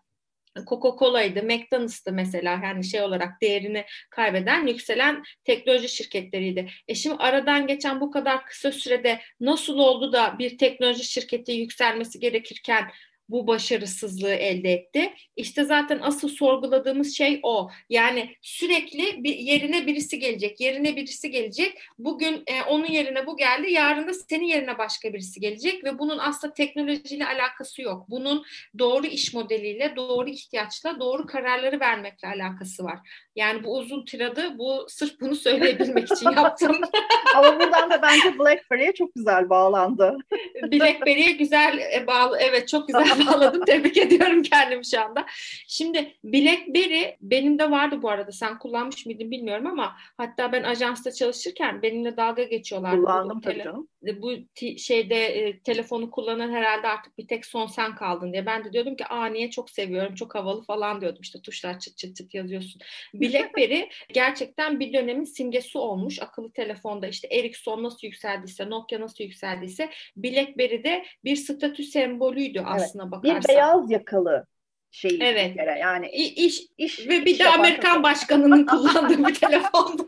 Coca-Cola'ydı, 0.56 1.44
McDonald's'tı 1.44 2.12
mesela 2.12 2.60
yani 2.64 2.84
şey 2.84 3.02
olarak 3.02 3.42
değerini 3.42 3.86
kaybeden 4.10 4.68
yükselen 4.68 5.24
teknoloji 5.44 5.90
şirketleriydi. 5.90 6.70
E 6.88 6.96
şimdi 6.96 7.16
aradan 7.16 7.68
geçen 7.68 8.02
bu 8.02 8.12
kadar 8.12 8.46
kısa 8.46 8.72
sürede 8.72 9.22
nasıl 9.40 9.78
oldu 9.78 10.14
da 10.14 10.36
bir 10.40 10.58
teknoloji 10.58 11.04
şirketi 11.04 11.52
yükselmesi 11.52 12.20
gerekirken 12.20 12.92
bu 13.30 13.48
başarısızlığı 13.48 14.34
elde 14.34 14.72
etti. 14.72 15.14
İşte 15.36 15.64
zaten 15.64 16.00
asıl 16.02 16.30
sorguladığımız 16.30 17.18
şey 17.18 17.40
o. 17.44 17.70
Yani 17.90 18.36
sürekli 18.42 19.24
bir 19.24 19.36
yerine 19.36 19.88
birisi 19.88 20.20
gelecek, 20.20 20.62
yerine 20.62 20.96
birisi 20.96 21.32
gelecek. 21.32 21.80
Bugün 21.98 22.44
e, 22.48 22.64
onun 22.70 22.86
yerine 22.86 23.28
bu 23.28 23.38
geldi, 23.38 23.72
yarın 23.72 24.08
da 24.08 24.14
senin 24.14 24.46
yerine 24.46 24.78
başka 24.78 25.14
birisi 25.14 25.40
gelecek 25.40 25.84
ve 25.84 26.00
bunun 26.00 26.18
aslında 26.18 26.54
teknolojiyle 26.54 27.26
alakası 27.26 27.82
yok. 27.82 28.06
Bunun 28.10 28.46
doğru 28.80 29.06
iş 29.06 29.34
modeliyle, 29.34 29.94
doğru 29.96 30.30
ihtiyaçla, 30.30 31.00
doğru 31.00 31.26
kararları 31.26 31.80
vermekle 31.80 32.28
alakası 32.28 32.84
var. 32.84 33.00
Yani 33.36 33.64
bu 33.64 33.78
uzun 33.78 34.06
tiradı 34.06 34.58
bu 34.58 34.86
sırf 34.90 35.22
bunu 35.22 35.36
söyleyebilmek 35.36 36.12
için 36.12 36.32
yaptım. 36.38 36.82
Ama 37.36 37.60
buradan 37.60 37.90
da 37.90 38.02
bence 38.02 38.40
BlackBerry'e 38.40 38.94
çok 38.94 39.16
güzel 39.16 39.50
bağlandı. 39.50 40.18
BlackBerry'e 40.72 41.32
güzel 41.32 41.78
e, 41.78 42.08
bağlı, 42.08 42.38
evet 42.40 42.68
çok 42.68 42.88
güzel 42.88 43.13
bağladım. 43.20 43.62
Tebrik 43.66 43.98
ediyorum 43.98 44.44
kendimi 44.44 44.86
şu 44.86 45.02
anda. 45.02 45.26
Şimdi 45.68 46.14
BlackBerry 46.24 47.16
benim 47.22 47.60
de 47.60 47.72
vardı 47.72 48.02
bu 48.02 48.10
arada. 48.10 48.32
Sen 48.32 48.60
kullanmış 48.60 49.06
mıydın 49.06 49.32
bilmiyorum 49.32 49.68
ama 49.68 49.96
hatta 50.18 50.52
ben 50.52 50.64
ajansta 50.64 51.12
çalışırken 51.12 51.82
benimle 51.82 52.18
dalga 52.18 52.44
geçiyorlar. 52.44 52.92
Kullandım 52.92 53.42
tabii 53.42 53.64
canım. 53.64 53.88
Bu 54.04 54.32
şeyde 54.78 55.26
e, 55.26 55.60
telefonu 55.60 56.12
kullanan 56.12 56.52
herhalde 56.52 56.88
artık 56.88 57.18
bir 57.18 57.28
tek 57.28 57.46
son 57.46 57.68
sen 57.68 57.96
kaldın 57.96 58.34
diye. 58.34 58.46
Ben 58.46 58.66
de 58.66 58.74
diyordum 58.74 58.96
ki 58.96 59.06
aa 59.06 59.26
niye 59.26 59.50
çok 59.50 59.70
seviyorum, 59.70 60.16
çok 60.16 60.36
havalı 60.36 60.64
falan 60.64 61.02
diyordum. 61.02 61.22
İşte 61.22 61.42
tuşlar 61.42 61.80
çıt 61.80 61.98
çıt 61.98 62.16
çıt 62.16 62.34
yazıyorsun. 62.34 62.82
BlackBerry 63.14 63.90
gerçekten 64.14 64.80
bir 64.80 64.94
dönemin 64.94 65.24
simgesi 65.24 65.78
olmuş. 65.78 66.22
Akıllı 66.22 66.52
telefonda 66.52 67.08
işte 67.08 67.28
Ericsson 67.32 67.84
nasıl 67.84 68.08
yükseldiyse, 68.08 68.70
Nokia 68.70 69.00
nasıl 69.00 69.24
yükseldiyse 69.24 69.90
BlackBerry 70.16 70.84
de 70.84 71.06
bir 71.24 71.36
statü 71.36 71.84
sembolüydü 71.84 72.62
aslında 72.66 73.04
evet, 73.04 73.12
bakarsan. 73.12 73.42
Bir 73.42 73.48
beyaz 73.48 73.92
yakalı 73.92 74.46
şey 74.94 75.18
evet. 75.22 75.56
Kere. 75.56 75.80
yani 75.80 76.10
iş, 76.10 76.62
iş 76.78 77.08
ve 77.08 77.26
bir 77.26 77.40
de 77.40 77.50
Amerikan 77.50 78.04
başkanının 78.04 78.66
kullandığı 78.66 79.28
bir 79.28 79.36
telefondu. 79.36 80.08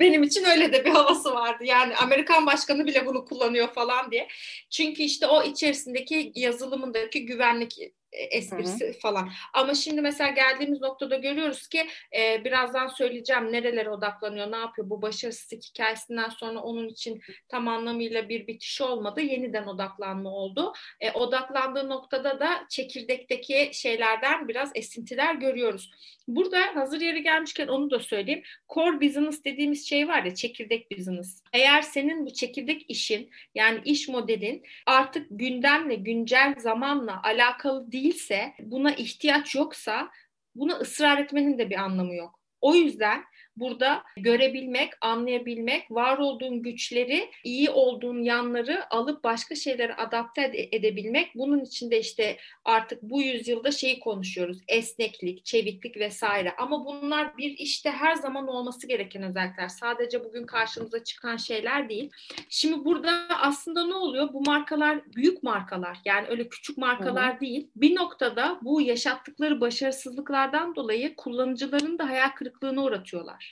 Benim 0.00 0.22
için 0.22 0.44
öyle 0.44 0.72
de 0.72 0.84
bir 0.84 0.90
havası 0.90 1.34
vardı. 1.34 1.64
Yani 1.64 1.96
Amerikan 1.96 2.46
başkanı 2.46 2.86
bile 2.86 3.06
bunu 3.06 3.24
kullanıyor 3.24 3.68
falan 3.68 4.10
diye. 4.10 4.28
Çünkü 4.70 5.02
işte 5.02 5.26
o 5.26 5.42
içerisindeki 5.42 6.32
yazılımındaki 6.34 7.26
güvenlik 7.26 7.78
esprisi 8.14 8.84
Hı-hı. 8.84 8.92
falan. 8.92 9.30
Ama 9.52 9.74
şimdi 9.74 10.00
mesela 10.00 10.30
geldiğimiz 10.30 10.80
noktada 10.80 11.16
görüyoruz 11.16 11.68
ki 11.68 11.86
e, 12.16 12.44
birazdan 12.44 12.86
söyleyeceğim 12.86 13.52
nerelere 13.52 13.90
odaklanıyor, 13.90 14.52
ne 14.52 14.56
yapıyor. 14.56 14.90
Bu 14.90 15.02
başarısızlık 15.02 15.64
hikayesinden 15.64 16.28
sonra 16.28 16.60
onun 16.60 16.88
için 16.88 17.22
tam 17.48 17.68
anlamıyla 17.68 18.28
bir 18.28 18.46
bitiş 18.46 18.80
olmadı. 18.80 19.20
Yeniden 19.20 19.66
odaklanma 19.66 20.30
oldu. 20.30 20.72
E, 21.00 21.12
odaklandığı 21.12 21.88
noktada 21.88 22.40
da 22.40 22.66
çekirdekteki 22.70 23.70
şeylerden 23.72 24.48
biraz 24.48 24.70
esintiler 24.74 25.34
görüyoruz. 25.34 25.90
Burada 26.28 26.76
hazır 26.76 27.00
yeri 27.00 27.22
gelmişken 27.22 27.68
onu 27.68 27.90
da 27.90 27.98
söyleyeyim. 27.98 28.42
Core 28.74 29.00
business 29.00 29.44
dediğimiz 29.44 29.88
şey 29.88 30.08
var 30.08 30.24
ya 30.24 30.34
çekirdek 30.34 30.90
business. 30.90 31.42
Eğer 31.52 31.82
senin 31.82 32.26
bu 32.26 32.32
çekirdek 32.32 32.84
işin 32.88 33.30
yani 33.54 33.80
iş 33.84 34.08
modelin 34.08 34.62
artık 34.86 35.26
gündemle, 35.30 35.94
güncel 35.94 36.54
zamanla 36.58 37.22
alakalı 37.22 37.92
değilse, 38.04 38.54
buna 38.58 38.94
ihtiyaç 38.94 39.54
yoksa 39.54 40.10
buna 40.54 40.74
ısrar 40.74 41.18
etmenin 41.18 41.58
de 41.58 41.70
bir 41.70 41.76
anlamı 41.76 42.14
yok. 42.14 42.40
O 42.60 42.74
yüzden 42.74 43.24
burada 43.56 44.02
görebilmek, 44.16 44.92
anlayabilmek, 45.00 45.90
var 45.90 46.18
olduğun 46.18 46.62
güçleri, 46.62 47.30
iyi 47.44 47.70
olduğun 47.70 48.22
yanları 48.22 48.94
alıp 48.94 49.24
başka 49.24 49.54
şeylere 49.54 49.94
adapte 49.94 50.68
edebilmek. 50.72 51.34
Bunun 51.34 51.60
için 51.60 51.90
de 51.90 52.00
işte 52.00 52.36
artık 52.64 53.02
bu 53.02 53.22
yüzyılda 53.22 53.70
şeyi 53.70 54.00
konuşuyoruz. 54.00 54.58
Esneklik, 54.68 55.44
çeviklik 55.44 55.96
vesaire. 55.96 56.54
Ama 56.58 56.84
bunlar 56.84 57.38
bir 57.38 57.50
işte 57.58 57.90
her 57.90 58.14
zaman 58.14 58.48
olması 58.48 58.86
gereken 58.86 59.22
özellikler. 59.22 59.68
Sadece 59.68 60.24
bugün 60.24 60.46
karşımıza 60.46 61.04
çıkan 61.04 61.36
şeyler 61.36 61.88
değil. 61.88 62.10
Şimdi 62.48 62.84
burada 62.84 63.26
aslında 63.40 63.86
ne 63.86 63.94
oluyor? 63.94 64.32
Bu 64.32 64.40
markalar 64.40 65.00
büyük 65.16 65.42
markalar. 65.42 65.98
Yani 66.04 66.26
öyle 66.28 66.48
küçük 66.48 66.78
markalar 66.78 67.32
Hı-hı. 67.32 67.40
değil. 67.40 67.68
Bir 67.76 67.96
noktada 67.96 68.58
bu 68.62 68.80
yaşattıkları 68.80 69.60
başarısızlıklardan 69.60 70.74
dolayı 70.76 71.16
kullanıcıların 71.16 71.98
da 71.98 72.08
hayal 72.08 72.28
kırıklığına 72.28 72.82
uğratıyorlar. 72.82 73.43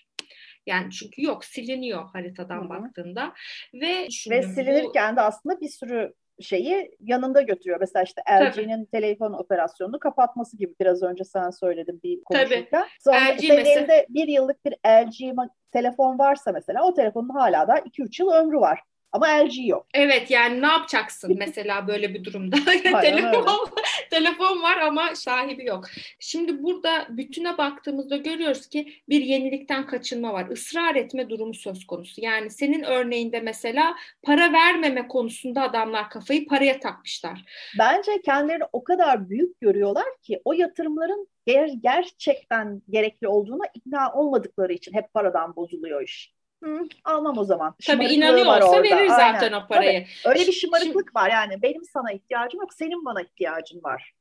Yani 0.66 0.90
çünkü 0.90 1.22
yok 1.22 1.44
siliniyor 1.44 2.08
haritadan 2.12 2.60
Hı-hı. 2.60 2.68
baktığında 2.68 3.32
ve 3.74 4.08
ve 4.30 4.42
silinirken 4.42 5.12
bu... 5.12 5.16
de 5.16 5.20
aslında 5.20 5.60
bir 5.60 5.68
sürü 5.68 6.14
şeyi 6.40 6.90
yanında 7.00 7.42
götürüyor. 7.42 7.80
Mesela 7.80 8.02
işte 8.02 8.22
LG'nin 8.30 8.84
telefon 8.84 9.32
operasyonunu 9.32 9.98
kapatması 9.98 10.56
gibi 10.58 10.74
biraz 10.80 11.02
önce 11.02 11.24
sen 11.24 11.50
söyledin 11.50 12.00
bir 12.02 12.24
konuşurken. 12.24 12.84
Sonra 13.00 13.16
LG 13.16 13.40
senin 13.40 13.56
mesela... 13.56 13.78
elinde 13.78 14.06
bir 14.08 14.28
yıllık 14.28 14.64
bir 14.64 14.72
LG 14.86 15.36
telefon 15.72 16.18
varsa 16.18 16.52
mesela 16.52 16.84
o 16.84 16.94
telefonun 16.94 17.28
hala 17.28 17.68
da 17.68 17.78
2-3 17.78 18.22
yıl 18.22 18.32
ömrü 18.32 18.56
var. 18.56 18.80
Ama 19.12 19.26
LG 19.26 19.68
yok. 19.68 19.86
Evet 19.94 20.30
yani 20.30 20.62
ne 20.62 20.66
yapacaksın 20.66 21.34
mesela 21.38 21.88
böyle 21.88 22.14
bir 22.14 22.24
durumda? 22.24 22.56
telefon, 23.02 23.68
telefon 24.10 24.62
var 24.62 24.78
ama 24.78 25.14
sahibi 25.16 25.64
yok. 25.64 25.84
Şimdi 26.20 26.62
burada 26.62 27.06
bütüne 27.10 27.58
baktığımızda 27.58 28.16
görüyoruz 28.16 28.68
ki 28.68 28.92
bir 29.08 29.22
yenilikten 29.22 29.86
kaçınma 29.86 30.32
var. 30.32 30.46
Israr 30.50 30.94
etme 30.94 31.30
durumu 31.30 31.54
söz 31.54 31.86
konusu. 31.86 32.20
Yani 32.20 32.50
senin 32.50 32.82
örneğinde 32.82 33.40
mesela 33.40 33.94
para 34.22 34.52
vermeme 34.52 35.08
konusunda 35.08 35.62
adamlar 35.62 36.10
kafayı 36.10 36.46
paraya 36.46 36.80
takmışlar. 36.80 37.44
Bence 37.78 38.22
kendilerini 38.24 38.64
o 38.72 38.84
kadar 38.84 39.30
büyük 39.30 39.60
görüyorlar 39.60 40.06
ki 40.22 40.40
o 40.44 40.52
yatırımların 40.52 41.28
ger 41.46 41.70
gerçekten 41.82 42.82
gerekli 42.90 43.28
olduğuna 43.28 43.64
ikna 43.74 44.12
olmadıkları 44.12 44.72
için 44.72 44.92
hep 44.94 45.14
paradan 45.14 45.56
bozuluyor 45.56 46.02
iş. 46.02 46.32
Hı, 46.62 46.88
almam 47.04 47.38
o 47.38 47.44
zaman. 47.44 47.74
Tabii 47.86 48.06
inanıyorsa 48.06 48.82
verir 48.82 49.08
zaten 49.08 49.52
Aynen. 49.52 49.52
o 49.52 49.66
parayı. 49.66 50.06
Tabii. 50.24 50.34
Öyle 50.34 50.46
bir 50.46 50.52
şımarıklık 50.52 50.92
Şimdi, 50.92 51.14
var 51.14 51.30
yani 51.30 51.62
benim 51.62 51.84
sana 51.84 52.12
ihtiyacım 52.12 52.60
yok 52.60 52.74
senin 52.74 53.04
bana 53.04 53.22
ihtiyacın 53.22 53.82
var. 53.84 54.12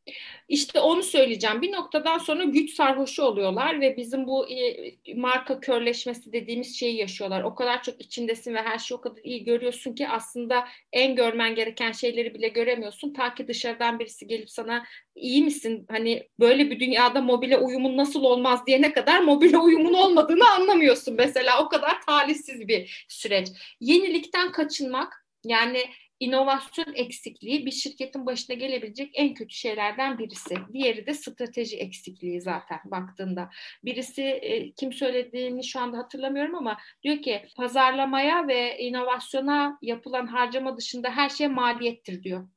İşte 0.48 0.80
onu 0.80 1.04
söyleyeceğim. 1.04 1.62
Bir 1.62 1.72
noktadan 1.72 2.18
sonra 2.18 2.44
güç 2.44 2.74
sarhoşu 2.74 3.24
oluyorlar 3.24 3.82
ve 3.82 3.98
bizim 3.98 4.28
bu 4.28 4.50
e, 4.50 4.92
marka 5.16 5.60
körleşmesi 5.60 6.34
dediğimiz 6.34 6.80
şeyi 6.80 6.98
yaşıyorlar. 6.98 7.44
O 7.44 7.56
kadar 7.56 7.84
çok 7.84 8.02
içindesin 8.02 8.54
ve 8.54 8.62
her 8.62 8.78
şeyi 8.78 8.98
o 8.98 9.02
kadar 9.02 9.22
iyi 9.24 9.44
görüyorsun 9.44 9.94
ki 9.96 10.08
aslında 10.08 10.68
en 10.94 11.16
görmen 11.16 11.56
gereken 11.56 11.92
şeyleri 11.92 12.34
bile 12.34 12.48
göremiyorsun. 12.48 13.14
Ta 13.14 13.36
ki 13.36 13.48
dışarıdan 13.48 14.00
birisi 14.00 14.28
gelip 14.28 14.50
sana 14.50 14.84
iyi 15.16 15.44
misin? 15.44 15.86
Hani 15.92 16.28
böyle 16.40 16.72
bir 16.72 16.80
dünyada 16.80 17.22
mobile 17.22 17.58
uyumun 17.58 17.98
nasıl 17.98 18.24
olmaz 18.24 18.68
diyene 18.68 18.94
kadar 18.94 19.20
mobile 19.20 19.58
uyumun 19.58 19.94
olmadığını 19.94 20.52
anlamıyorsun 20.52 21.16
mesela. 21.18 21.66
O 21.66 21.70
kadar 21.70 22.02
talihsiz 22.32 22.68
bir 22.68 23.06
süreç. 23.10 23.48
Yenilikten 23.80 24.52
kaçınmak 24.52 25.26
yani 25.46 25.86
inovasyon 26.20 26.94
eksikliği 26.96 27.66
bir 27.66 27.72
şirketin 27.72 28.26
başına 28.26 28.56
gelebilecek 28.56 29.12
en 29.14 29.34
kötü 29.34 29.56
şeylerden 29.56 30.18
birisi. 30.18 30.56
Diğeri 30.74 31.06
de 31.06 31.14
strateji 31.14 31.78
eksikliği 31.78 32.42
zaten 32.42 32.80
baktığında. 32.86 33.50
Birisi 33.84 34.24
e, 34.24 34.72
kim 34.72 34.94
söylediğini 34.94 35.64
şu 35.64 35.80
anda 35.80 35.98
hatırlamıyorum 35.98 36.56
ama 36.56 36.78
diyor 37.04 37.22
ki 37.22 37.46
pazarlamaya 37.58 38.48
ve 38.48 38.80
inovasyona 38.80 39.78
yapılan 39.82 40.28
harcama 40.28 40.78
dışında 40.78 41.10
her 41.10 41.30
şey 41.30 41.48
maliyettir 41.48 42.24
diyor. 42.24 42.48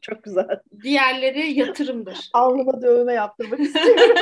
Çok 0.00 0.22
güzel. 0.22 0.60
Diğerleri 0.82 1.52
yatırımdır. 1.52 2.18
Alnıma 2.32 2.82
dövme 2.82 3.12
yaptırmak 3.12 3.60
istiyorum. 3.60 4.16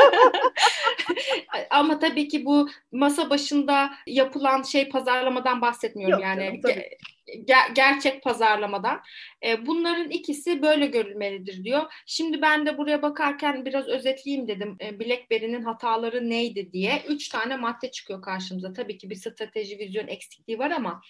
Ama 1.71 1.99
tabii 1.99 2.29
ki 2.29 2.45
bu 2.45 2.69
masa 2.93 3.31
başında 3.31 3.91
yapılan 4.07 4.63
şey 4.63 4.89
pazarlamadan 4.89 5.61
bahsetmiyorum 5.61 6.13
Yok, 6.19 6.23
yani. 6.23 6.61
Canım, 6.63 6.83
ger- 7.47 7.75
gerçek 7.75 8.23
pazarlamadan. 8.23 9.01
E, 9.47 9.67
bunların 9.67 10.11
ikisi 10.11 10.63
böyle 10.63 10.87
görülmelidir 10.87 11.65
diyor. 11.65 11.83
Şimdi 12.07 12.43
ben 12.43 12.67
de 12.67 12.79
buraya 12.79 13.03
bakarken 13.03 13.65
biraz 13.65 13.89
özetleyeyim 13.89 14.49
dedim. 14.49 14.77
E, 14.81 15.01
BlackBerry'nin 15.01 15.63
hataları 15.63 16.31
neydi 16.31 16.73
diye. 16.73 17.03
Üç 17.09 17.29
tane 17.29 17.57
madde 17.57 17.91
çıkıyor 17.91 18.23
karşımıza. 18.23 18.73
Tabii 18.73 18.99
ki 18.99 19.11
bir 19.11 19.15
strateji, 19.15 19.79
vizyon 19.79 20.07
eksikliği 20.07 20.59
var 20.59 20.71
ama 20.71 21.03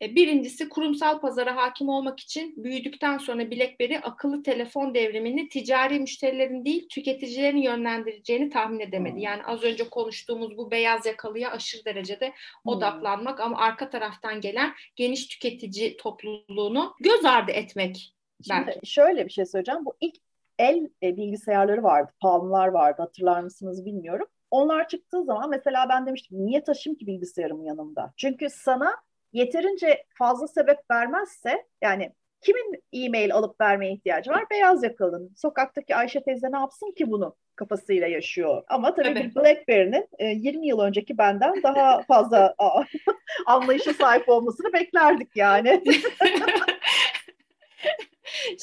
birincisi 0.00 0.68
kurumsal 0.68 1.20
pazara 1.20 1.56
hakim 1.56 1.88
olmak 1.88 2.20
için 2.20 2.64
büyüdükten 2.64 3.18
sonra 3.18 3.50
BlackBerry 3.50 3.98
akıllı 3.98 4.42
telefon 4.42 4.94
devrimini 4.94 5.48
ticari 5.48 6.00
müşterilerin 6.00 6.64
değil 6.64 6.88
tüketicilerin 6.88 7.62
yönlendireceğini 7.62 8.50
tahmin 8.50 8.80
edemedi. 8.80 9.14
Hmm. 9.14 9.22
Yani 9.22 9.44
az 9.44 9.62
önce 9.62 9.88
konuştuğumuz 9.88 10.56
bu 10.56 10.70
beyaz 10.70 11.06
yakalıya 11.06 11.50
aşırı 11.50 11.84
derecede 11.84 12.26
hmm. 12.26 12.72
odaklanmak 12.72 13.40
ama 13.40 13.58
arka 13.58 13.90
taraftan 13.90 14.40
gelen 14.40 14.72
geniş 14.96 15.28
tüketici 15.28 15.96
topluluğunu 15.96 16.94
göz 17.00 17.24
ardı 17.24 17.52
etmek. 17.52 18.14
Şimdi 18.46 18.66
belki. 18.66 18.86
şöyle 18.86 19.26
bir 19.26 19.30
şey 19.30 19.46
söyleyeceğim. 19.46 19.84
Bu 19.84 19.96
ilk 20.00 20.14
el 20.58 20.88
e, 21.02 21.16
bilgisayarları 21.16 21.82
vardı, 21.82 22.12
Palm'lar 22.20 22.68
vardı 22.68 23.02
hatırlar 23.02 23.40
mısınız 23.40 23.84
bilmiyorum. 23.84 24.26
Onlar 24.50 24.88
çıktığı 24.88 25.24
zaman 25.24 25.50
mesela 25.50 25.86
ben 25.88 26.06
demiştim 26.06 26.46
niye 26.46 26.64
taşıyayım 26.64 26.98
ki 26.98 27.06
bilgisayarım 27.06 27.64
yanımda? 27.64 28.12
Çünkü 28.16 28.46
sana 28.50 28.94
yeterince 29.34 30.04
fazla 30.18 30.48
sebep 30.48 30.78
vermezse 30.90 31.66
yani 31.82 32.12
kimin 32.40 32.82
e-mail 32.92 33.34
alıp 33.34 33.60
vermeye 33.60 33.92
ihtiyacı 33.92 34.30
var? 34.30 34.44
Beyaz 34.50 34.82
yakalının. 34.82 35.32
Sokaktaki 35.36 35.96
Ayşe 35.96 36.22
teyze 36.22 36.52
ne 36.52 36.58
yapsın 36.58 36.94
ki 36.96 37.10
bunu? 37.10 37.36
kafasıyla 37.56 38.06
yaşıyor. 38.06 38.62
Ama 38.68 38.94
tabii, 38.94 39.14
tabii. 39.14 39.24
bir 39.24 39.34
BlackBerry'nin 39.34 40.08
e, 40.18 40.26
20 40.26 40.66
yıl 40.66 40.78
önceki 40.78 41.18
benden 41.18 41.62
daha 41.62 42.02
fazla 42.02 42.54
anlayışa 43.46 43.92
sahip 43.92 44.28
olmasını 44.28 44.72
beklerdik 44.72 45.36
yani. 45.36 45.82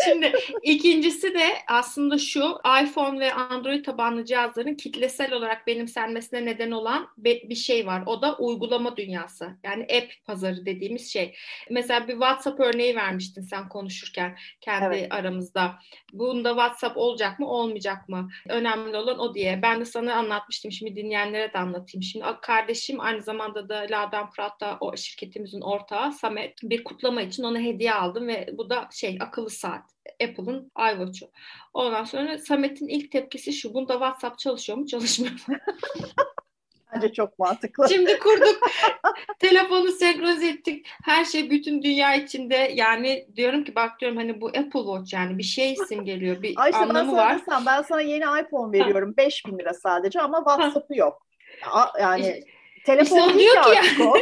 Şimdi 0.05 0.33
ikincisi 0.63 1.33
de 1.33 1.47
aslında 1.67 2.17
şu 2.17 2.57
iPhone 2.83 3.19
ve 3.19 3.33
Android 3.33 3.85
tabanlı 3.85 4.25
cihazların 4.25 4.75
kitlesel 4.75 5.33
olarak 5.33 5.67
benimsenmesine 5.67 6.45
neden 6.45 6.71
olan 6.71 7.07
bir 7.17 7.55
şey 7.55 7.87
var. 7.87 8.03
O 8.05 8.21
da 8.21 8.37
uygulama 8.37 8.97
dünyası. 8.97 9.49
Yani 9.63 9.83
app 9.83 10.25
pazarı 10.25 10.65
dediğimiz 10.65 11.13
şey. 11.13 11.35
Mesela 11.69 12.07
bir 12.07 12.13
WhatsApp 12.13 12.59
örneği 12.59 12.95
vermiştin 12.95 13.41
sen 13.41 13.69
konuşurken 13.69 14.37
kendi 14.61 14.95
evet. 14.95 15.13
aramızda. 15.13 15.75
Bunda 16.13 16.49
WhatsApp 16.49 16.97
olacak 16.97 17.39
mı 17.39 17.47
olmayacak 17.47 18.09
mı? 18.09 18.29
Önemli 18.49 18.97
olan 18.97 19.19
o 19.19 19.33
diye. 19.33 19.61
Ben 19.61 19.81
de 19.81 19.85
sana 19.85 20.13
anlatmıştım. 20.13 20.71
Şimdi 20.71 20.95
dinleyenlere 20.95 21.53
de 21.53 21.57
anlatayım. 21.57 22.03
Şimdi 22.03 22.25
kardeşim 22.41 23.01
aynı 23.01 23.21
zamanda 23.21 23.69
da 23.69 23.87
Ladan 23.91 24.29
Fırat'ta 24.29 24.77
o 24.79 24.97
şirketimizin 24.97 25.61
ortağı 25.61 26.13
Samet 26.13 26.57
bir 26.63 26.83
kutlama 26.83 27.21
için 27.21 27.43
ona 27.43 27.59
hediye 27.59 27.93
aldım 27.93 28.27
ve 28.27 28.49
bu 28.53 28.69
da 28.69 28.89
şey 28.91 29.17
akıllı 29.19 29.49
saat. 29.51 29.83
Apple'ın 30.23 30.71
iWatch'u. 30.77 31.31
Ondan 31.73 32.03
sonra 32.03 32.37
Samet'in 32.37 32.87
ilk 32.87 33.11
tepkisi 33.11 33.53
şu. 33.53 33.73
Bunda 33.73 33.93
WhatsApp 33.93 34.39
çalışıyor 34.39 34.77
mu 34.77 34.87
çalışmıyor 34.87 35.33
mu? 35.47 35.55
Bence 36.95 37.13
çok 37.13 37.39
mantıklı. 37.39 37.89
Şimdi 37.89 38.19
kurduk. 38.19 38.69
telefonu 39.39 39.91
senkronize 39.91 40.47
ettik. 40.47 40.87
Her 41.03 41.25
şey 41.25 41.49
bütün 41.49 41.83
dünya 41.83 42.15
içinde. 42.15 42.71
Yani 42.75 43.27
diyorum 43.35 43.63
ki 43.63 43.75
bak 43.75 43.99
diyorum 43.99 44.17
hani 44.17 44.41
bu 44.41 44.47
Apple 44.47 44.79
Watch 44.79 45.13
yani 45.13 45.37
bir 45.37 45.43
şey 45.43 45.73
isim 45.73 46.05
geliyor. 46.05 46.41
Bir 46.41 46.53
Ayşe, 46.55 46.77
anlamı 46.77 47.15
var. 47.15 47.39
Desem, 47.39 47.65
ben 47.65 47.81
sana 47.81 48.01
yeni 48.01 48.23
iPhone 48.41 48.79
veriyorum. 48.79 49.13
5000 49.17 49.59
lira 49.59 49.73
sadece 49.73 50.21
ama 50.21 50.37
WhatsApp'ı 50.37 50.97
yok. 50.97 51.27
Yani 51.99 52.43
Telefon 52.85 53.17
işte 53.17 53.35
o 53.35 53.39
diyor 53.39 53.63
ki 53.63 54.03
o. 54.03 54.13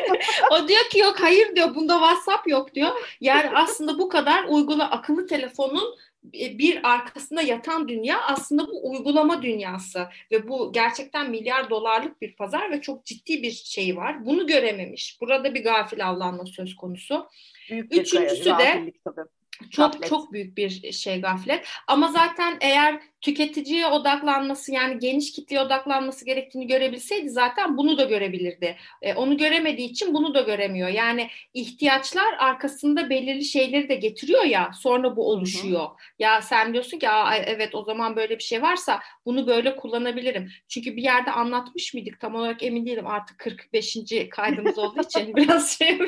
o 0.55 0.67
diyor 0.67 0.83
ki 0.89 0.99
yok 0.99 1.15
hayır 1.19 1.55
diyor 1.55 1.75
bunda 1.75 1.93
WhatsApp 1.93 2.47
yok 2.47 2.75
diyor. 2.75 2.91
Yani 3.21 3.49
aslında 3.55 3.99
bu 3.99 4.09
kadar 4.09 4.43
uygula 4.43 4.91
akıllı 4.91 5.27
telefonun 5.27 5.97
e, 6.33 6.57
bir 6.57 6.91
arkasında 6.93 7.41
yatan 7.41 7.87
dünya 7.87 8.21
aslında 8.21 8.67
bu 8.67 8.91
uygulama 8.91 9.41
dünyası 9.41 10.07
ve 10.31 10.47
bu 10.47 10.71
gerçekten 10.73 11.29
milyar 11.29 11.69
dolarlık 11.69 12.21
bir 12.21 12.35
pazar 12.35 12.71
ve 12.71 12.81
çok 12.81 13.05
ciddi 13.05 13.43
bir 13.43 13.51
şey 13.51 13.97
var. 13.97 14.25
Bunu 14.25 14.47
görememiş. 14.47 15.17
Burada 15.21 15.53
bir 15.53 15.63
gafil 15.63 16.07
avlanma 16.07 16.45
söz 16.45 16.75
konusu. 16.75 17.27
Büyük 17.69 17.97
Üçüncüsü 17.97 18.45
de 18.45 18.93
tabii. 19.03 19.23
çok 19.71 19.93
gaflet. 19.93 20.09
çok 20.09 20.33
büyük 20.33 20.57
bir 20.57 20.91
şey 20.91 21.21
gaflet. 21.21 21.65
Ama 21.87 22.07
zaten 22.07 22.57
eğer 22.61 22.99
tüketiciye 23.21 23.87
odaklanması 23.87 24.71
yani 24.71 24.99
geniş 24.99 25.31
kitleye 25.31 25.61
odaklanması 25.61 26.25
gerektiğini 26.25 26.67
görebilseydi 26.67 27.29
zaten 27.29 27.77
bunu 27.77 27.97
da 27.97 28.03
görebilirdi. 28.03 28.75
E, 29.01 29.13
onu 29.13 29.37
göremediği 29.37 29.89
için 29.89 30.13
bunu 30.13 30.33
da 30.33 30.41
göremiyor. 30.41 30.89
Yani 30.89 31.29
ihtiyaçlar 31.53 32.33
arkasında 32.39 33.09
belirli 33.09 33.45
şeyleri 33.45 33.89
de 33.89 33.95
getiriyor 33.95 34.43
ya 34.43 34.71
sonra 34.73 35.15
bu 35.15 35.29
oluşuyor. 35.31 35.81
Hı 35.81 35.85
hı. 35.85 35.95
Ya 36.19 36.41
sen 36.41 36.73
diyorsun 36.73 36.99
ki 36.99 37.09
Aa, 37.09 37.35
evet 37.35 37.75
o 37.75 37.83
zaman 37.83 38.15
böyle 38.15 38.37
bir 38.37 38.43
şey 38.43 38.61
varsa 38.61 38.99
bunu 39.25 39.47
böyle 39.47 39.75
kullanabilirim. 39.75 40.51
Çünkü 40.67 40.95
bir 40.95 41.03
yerde 41.03 41.31
anlatmış 41.31 41.93
mıydık 41.93 42.19
tam 42.19 42.35
olarak 42.35 42.63
emin 42.63 42.85
değilim 42.85 43.07
artık 43.07 43.37
45. 43.37 43.97
kaydımız 44.31 44.77
olduğu 44.77 45.01
için 45.01 45.35
biraz 45.35 45.77
şey 45.77 45.99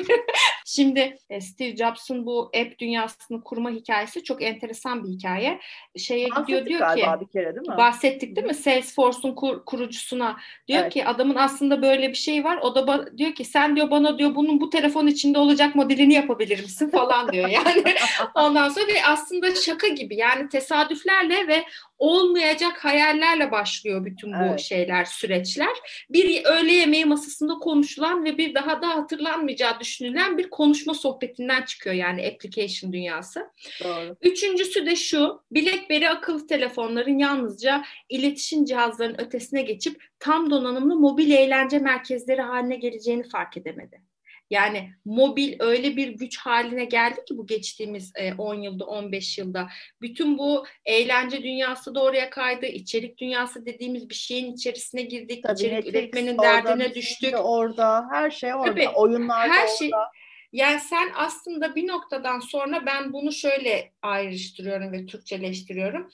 Şimdi 0.64 1.16
e, 1.30 1.40
Steve 1.40 1.76
Jobs'un 1.76 2.26
bu 2.26 2.50
app 2.60 2.78
dünyasını 2.78 3.44
kurma 3.44 3.70
hikayesi 3.70 4.24
çok 4.24 4.42
enteresan 4.42 5.04
bir 5.04 5.08
hikaye. 5.08 5.60
Şeye 5.96 6.28
gidiyor 6.28 6.66
diyor 6.66 6.96
ki 6.96 7.01
galiba 7.04 7.20
bir 7.20 7.26
kere 7.26 7.54
değil 7.54 7.68
mi? 7.68 7.76
Bahsettik 7.76 8.36
değil 8.36 8.46
mi? 8.46 8.54
Salesforce'un 8.54 9.34
kur, 9.34 9.64
kurucusuna. 9.64 10.36
Diyor 10.68 10.82
evet. 10.82 10.92
ki 10.92 11.06
adamın 11.06 11.34
aslında 11.34 11.82
böyle 11.82 12.08
bir 12.08 12.14
şey 12.14 12.44
var. 12.44 12.58
O 12.62 12.74
da 12.74 13.18
diyor 13.18 13.34
ki 13.34 13.44
sen 13.44 13.76
diyor 13.76 13.90
bana 13.90 14.18
diyor 14.18 14.34
bunun 14.34 14.60
bu 14.60 14.70
telefon 14.70 15.06
içinde 15.06 15.38
olacak 15.38 15.74
modelini 15.74 16.14
yapabilir 16.14 16.62
misin 16.62 16.88
falan 16.88 17.32
diyor. 17.32 17.48
Yani 17.48 17.84
ondan 18.34 18.68
sonra 18.68 18.92
aslında 19.08 19.54
şaka 19.54 19.88
gibi 19.88 20.16
yani 20.16 20.48
tesadüflerle 20.48 21.48
ve 21.48 21.64
olmayacak 22.02 22.84
hayallerle 22.84 23.50
başlıyor 23.50 24.04
bütün 24.04 24.32
bu 24.32 24.44
evet. 24.44 24.60
şeyler, 24.60 25.04
süreçler. 25.04 25.76
Bir 26.10 26.44
öğle 26.44 26.72
yemeği 26.72 27.04
masasında 27.04 27.54
konuşulan 27.54 28.24
ve 28.24 28.38
bir 28.38 28.54
daha 28.54 28.82
da 28.82 28.88
hatırlanmayacağı 28.88 29.80
düşünülen 29.80 30.38
bir 30.38 30.50
konuşma 30.50 30.94
sohbetinden 30.94 31.62
çıkıyor 31.62 31.96
yani 31.96 32.26
application 32.26 32.92
dünyası. 32.92 33.50
Doğru. 33.84 34.16
Üçüncüsü 34.20 34.86
de 34.86 34.96
şu, 34.96 35.42
BlackBerry 35.50 36.08
akıllı 36.08 36.46
telefonların 36.46 37.18
yalnızca 37.18 37.84
iletişim 38.08 38.64
cihazlarının 38.64 39.20
ötesine 39.20 39.62
geçip 39.62 40.02
tam 40.18 40.50
donanımlı 40.50 40.96
mobil 40.96 41.30
eğlence 41.30 41.78
merkezleri 41.78 42.42
haline 42.42 42.76
geleceğini 42.76 43.28
fark 43.28 43.56
edemedi. 43.56 44.11
Yani 44.52 44.90
mobil 45.04 45.56
öyle 45.58 45.96
bir 45.96 46.08
güç 46.08 46.38
haline 46.38 46.84
geldi 46.84 47.24
ki 47.28 47.38
bu 47.38 47.46
geçtiğimiz 47.46 48.12
10 48.38 48.56
e, 48.56 48.64
yılda 48.64 48.84
15 48.84 49.38
yılda 49.38 49.68
bütün 50.00 50.38
bu 50.38 50.66
eğlence 50.84 51.42
dünyası 51.42 51.94
da 51.94 52.02
oraya 52.02 52.30
kaydı. 52.30 52.66
içerik 52.66 53.18
dünyası 53.18 53.66
dediğimiz 53.66 54.08
bir 54.08 54.14
şeyin 54.14 54.52
içerisine 54.52 55.02
girdik. 55.02 55.42
Tabii 55.42 55.54
içerik 55.54 55.72
Netflix, 55.72 55.94
üretmenin 55.94 56.38
orada, 56.38 56.42
derdine 56.42 56.94
düştük. 56.94 57.34
Orada 57.42 58.08
her 58.10 58.30
şey 58.30 58.54
orada. 58.54 58.70
Tabii, 58.70 58.88
Oyunlar 58.88 59.50
her 59.50 59.68
şey, 59.68 59.88
orada. 59.88 60.10
Yani 60.52 60.80
sen 60.80 61.12
aslında 61.14 61.74
bir 61.74 61.88
noktadan 61.88 62.40
sonra 62.40 62.86
ben 62.86 63.12
bunu 63.12 63.32
şöyle 63.32 63.92
ayrıştırıyorum 64.02 64.92
ve 64.92 65.06
Türkçeleştiriyorum. 65.06 66.10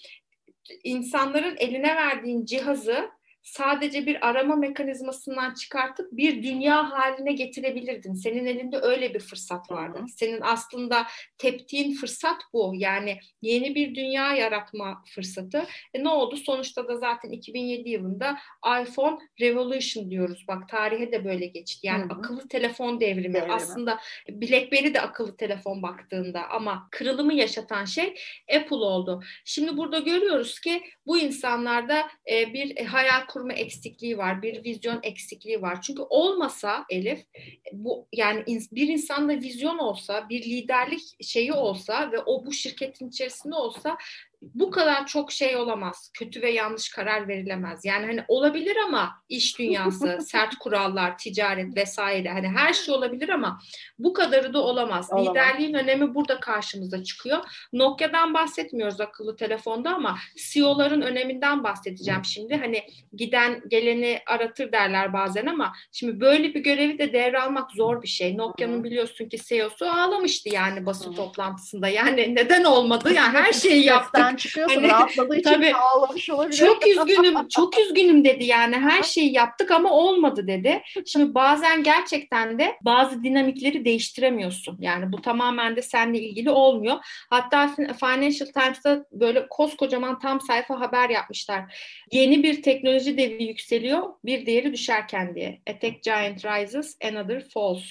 İnsanların 0.85 1.57
eline 1.57 1.97
verdiğin 1.97 2.45
cihazı 2.45 3.11
sadece 3.43 4.07
bir 4.07 4.29
arama 4.29 4.57
mekanizmasından 4.57 5.55
çıkartıp 5.55 6.13
bir 6.13 6.43
dünya 6.43 6.91
haline 6.91 7.33
getirebilirdin. 7.33 8.15
Senin 8.15 8.47
elinde 8.47 8.79
öyle 8.79 9.15
bir 9.15 9.21
fırsat 9.21 9.71
vardı. 9.71 10.05
Senin 10.17 10.41
aslında 10.41 11.07
teptiğin 11.39 11.95
fırsat 11.95 12.37
bu. 12.53 12.73
Yani 12.77 13.19
yeni 13.43 13.75
bir 13.75 13.95
dünya 13.95 14.33
yaratma 14.33 15.05
fırsatı. 15.15 15.67
E 15.95 16.05
ne 16.05 16.09
oldu? 16.09 16.37
Sonuçta 16.37 16.89
da 16.89 16.97
zaten 16.97 17.31
2007 17.31 17.89
yılında 17.89 18.39
iPhone 18.83 19.19
Revolution 19.41 20.11
diyoruz. 20.11 20.45
Bak 20.49 20.69
tarihe 20.69 21.13
de 21.13 21.25
böyle 21.25 21.47
geçti. 21.47 21.87
Yani 21.87 22.05
Hı-hı. 22.05 22.19
akıllı 22.19 22.49
telefon 22.49 23.01
devrimi. 23.01 23.35
devrimi. 23.35 23.53
Aslında 23.53 23.99
BlackBerry 24.29 24.95
de 24.95 25.01
akıllı 25.01 25.37
telefon 25.37 25.83
baktığında 25.83 26.49
ama 26.51 26.89
kırılımı 26.91 27.35
yaşatan 27.35 27.85
şey 27.85 28.15
Apple 28.57 28.77
oldu. 28.77 29.23
Şimdi 29.45 29.77
burada 29.77 29.99
görüyoruz 29.99 30.61
ki 30.61 30.83
bu 31.07 31.19
insanlarda 31.19 32.09
e, 32.31 32.53
bir 32.53 32.85
hayal 32.85 33.27
kurma 33.29 33.53
eksikliği 33.53 34.19
var, 34.19 34.43
bir 34.43 34.65
vizyon 34.65 35.01
eksikliği 35.03 35.63
var. 35.63 35.83
Çünkü 35.83 36.03
olmasa 36.03 36.85
Elif 36.91 37.25
bu 37.73 38.09
yani 38.13 38.45
bir 38.73 38.89
insanda 38.89 39.33
vizyon 39.33 39.79
olsa, 39.79 40.29
bir 40.29 40.43
liderlik 40.43 41.25
şeyi 41.25 41.53
olsa 41.53 42.13
ve 42.13 42.19
o 42.19 42.47
bu 42.47 42.53
şirketin 42.53 43.09
içerisinde 43.09 43.55
olsa 43.55 43.99
bu 44.43 44.71
kadar 44.71 45.07
çok 45.07 45.33
şey 45.33 45.57
olamaz. 45.57 46.11
Kötü 46.15 46.43
ve 46.43 46.51
yanlış 46.51 46.89
karar 46.89 47.29
verilemez. 47.29 47.85
Yani 47.85 48.07
hani 48.07 48.25
olabilir 48.29 48.77
ama 48.87 49.11
iş 49.29 49.59
dünyası, 49.59 50.19
sert 50.27 50.55
kurallar, 50.55 51.19
ticaret 51.19 51.77
vesaire 51.77 52.29
hani 52.29 52.49
her 52.49 52.73
şey 52.73 52.95
olabilir 52.95 53.29
ama 53.29 53.61
bu 53.99 54.13
kadarı 54.13 54.55
da 54.55 54.63
olamaz. 54.63 55.13
olamaz. 55.13 55.31
Liderliğin 55.31 55.75
önemi 55.75 56.15
burada 56.15 56.41
karşımıza 56.41 57.05
çıkıyor. 57.05 57.39
Nokia'dan 57.73 58.35
bahsetmiyoruz 58.35 59.01
akıllı 59.01 59.37
telefonda 59.37 59.95
ama 59.95 60.19
CEO'ların 60.37 61.03
öneminden 61.03 61.65
bahsedeceğim 61.65 62.25
şimdi. 62.25 62.57
Hani 62.57 62.83
giden 63.13 63.63
geleni 63.69 64.21
aratır 64.27 64.73
derler 64.73 65.13
bazen 65.13 65.47
ama 65.47 65.73
şimdi 65.93 66.21
böyle 66.21 66.55
bir 66.55 66.61
görevi 66.61 66.99
de 66.99 67.13
devralmak 67.13 67.71
zor 67.71 68.03
bir 68.03 68.09
şey. 68.09 68.37
Nokia'nın 68.37 68.85
biliyorsun 68.85 69.29
ki 69.29 69.39
CEO'su 69.49 69.87
ağlamıştı 69.87 70.49
yani 70.49 70.87
basın 70.87 71.13
toplantısında. 71.13 71.89
Yani 71.89 72.35
neden 72.35 72.65
olmadı? 72.65 73.13
Yani 73.13 73.39
her 73.39 73.53
şeyi 73.59 73.85
yaptı 73.85 74.28
evden 74.29 74.37
çıkıyorsun 74.37 74.75
hani, 74.77 74.89
rahatladığı 74.89 75.37
için 75.37 75.51
tabii, 75.51 75.75
ağlamış 75.75 76.31
olabilir. 76.31 76.57
Çok 76.57 76.87
üzgünüm, 76.89 77.49
çok 77.49 77.79
üzgünüm 77.79 78.25
dedi 78.25 78.45
yani 78.45 78.77
her 78.77 79.03
şeyi 79.03 79.33
yaptık 79.33 79.71
ama 79.71 79.91
olmadı 79.91 80.47
dedi. 80.47 80.83
Şimdi 81.07 81.35
bazen 81.35 81.83
gerçekten 81.83 82.59
de 82.59 82.77
bazı 82.83 83.23
dinamikleri 83.23 83.85
değiştiremiyorsun. 83.85 84.79
Yani 84.81 85.13
bu 85.13 85.23
tamamen 85.23 85.77
de 85.77 85.83
seninle 85.83 86.21
ilgili 86.21 86.51
olmuyor. 86.51 86.97
Hatta 87.31 87.69
Financial 88.01 88.49
Times'ta 88.55 89.05
böyle 89.13 89.49
koskocaman 89.49 90.19
tam 90.19 90.41
sayfa 90.41 90.81
haber 90.81 91.11
yapmışlar. 91.11 91.89
Yeni 92.13 92.43
bir 92.43 92.63
teknoloji 92.63 93.19
devi 93.19 93.45
yükseliyor, 93.45 94.03
bir 94.25 94.47
diğeri 94.47 94.73
düşerken 94.73 95.35
diye. 95.35 95.61
A 95.71 95.79
tech 95.79 96.03
giant 96.03 96.45
rises, 96.45 96.97
another 97.05 97.49
falls. 97.55 97.83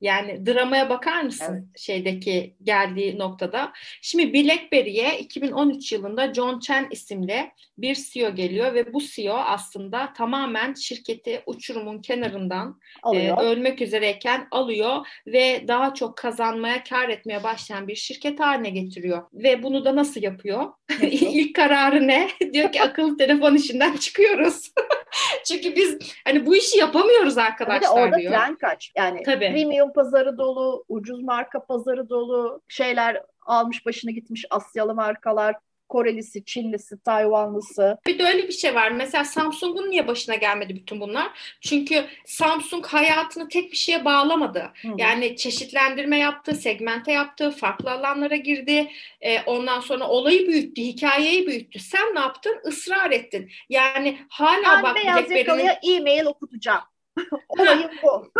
Yani 0.00 0.46
dramaya 0.46 0.90
bakar 0.90 1.22
mısın 1.22 1.54
evet. 1.54 1.78
şeydeki 1.78 2.54
geldiği 2.62 3.18
noktada? 3.18 3.72
Şimdi 4.02 4.34
BlackBerry'e 4.34 5.18
2013 5.18 5.92
yılında 5.92 6.34
John 6.34 6.60
Chen 6.60 6.88
isimli 6.90 7.50
bir 7.78 7.94
CEO 7.94 8.34
geliyor 8.34 8.74
ve 8.74 8.92
bu 8.92 9.00
CEO 9.00 9.34
aslında 9.34 10.12
tamamen 10.12 10.74
şirketi 10.74 11.42
uçurumun 11.46 12.02
kenarından 12.02 12.80
e, 13.14 13.32
ölmek 13.32 13.82
üzereyken 13.82 14.48
alıyor 14.50 15.06
ve 15.26 15.64
daha 15.68 15.94
çok 15.94 16.16
kazanmaya, 16.16 16.84
kar 16.84 17.08
etmeye 17.08 17.42
başlayan 17.42 17.88
bir 17.88 17.94
şirket 17.94 18.40
haline 18.40 18.70
getiriyor. 18.70 19.22
Ve 19.32 19.62
bunu 19.62 19.84
da 19.84 19.96
nasıl 19.96 20.22
yapıyor? 20.22 20.72
İlk 21.02 21.56
kararı 21.56 22.08
ne? 22.08 22.28
diyor 22.52 22.72
ki 22.72 22.82
akıllı 22.82 23.16
telefon 23.16 23.54
işinden 23.54 23.96
çıkıyoruz. 23.96 24.72
Çünkü 25.46 25.76
biz 25.76 25.98
hani 26.24 26.46
bu 26.46 26.56
işi 26.56 26.78
yapamıyoruz 26.78 27.38
arkadaşlar 27.38 27.80
bir 27.80 27.86
de 27.86 27.90
orada 27.90 28.18
diyor. 28.18 28.32
tren 28.32 28.56
kaç. 28.56 28.92
Yani 28.96 29.22
Tabii. 29.22 29.52
premium 29.52 29.89
pazarı 29.92 30.38
dolu, 30.38 30.84
ucuz 30.88 31.22
marka 31.22 31.64
pazarı 31.66 32.08
dolu, 32.08 32.62
şeyler 32.68 33.22
almış 33.40 33.86
başını 33.86 34.10
gitmiş 34.10 34.44
Asyalı 34.50 34.94
markalar, 34.94 35.56
Korelisi, 35.90 36.44
Çinlisi, 36.44 37.02
Tayvanlısı. 37.02 37.98
Bir 38.06 38.18
de 38.18 38.24
öyle 38.24 38.48
bir 38.48 38.52
şey 38.52 38.74
var. 38.74 38.90
Mesela 38.90 39.24
Samsung'un 39.24 39.90
niye 39.90 40.06
başına 40.06 40.34
gelmedi 40.34 40.74
bütün 40.76 41.00
bunlar? 41.00 41.56
Çünkü 41.60 42.04
Samsung 42.26 42.86
hayatını 42.86 43.48
tek 43.48 43.72
bir 43.72 43.76
şeye 43.76 44.04
bağlamadı. 44.04 44.70
Hı. 44.82 44.88
Yani 44.98 45.36
çeşitlendirme 45.36 46.18
yaptı, 46.18 46.54
segmente 46.54 47.12
yaptı, 47.12 47.50
farklı 47.50 47.90
alanlara 47.90 48.36
girdi. 48.36 48.90
E, 49.20 49.42
ondan 49.42 49.80
sonra 49.80 50.08
olayı 50.08 50.48
büyüttü, 50.48 50.82
hikayeyi 50.82 51.46
büyüttü. 51.46 51.78
Sen 51.78 52.14
ne 52.14 52.20
yaptın? 52.20 52.60
Israr 52.68 53.10
ettin. 53.10 53.50
Yani 53.68 54.18
hala 54.28 54.76
ben 54.76 54.82
bak 54.82 54.96
beyaz 54.96 55.30
yakalıya 55.30 55.80
e-mail 55.82 56.24
okutacağım. 56.24 56.82
Olayım 57.48 57.90
bu. 58.02 58.32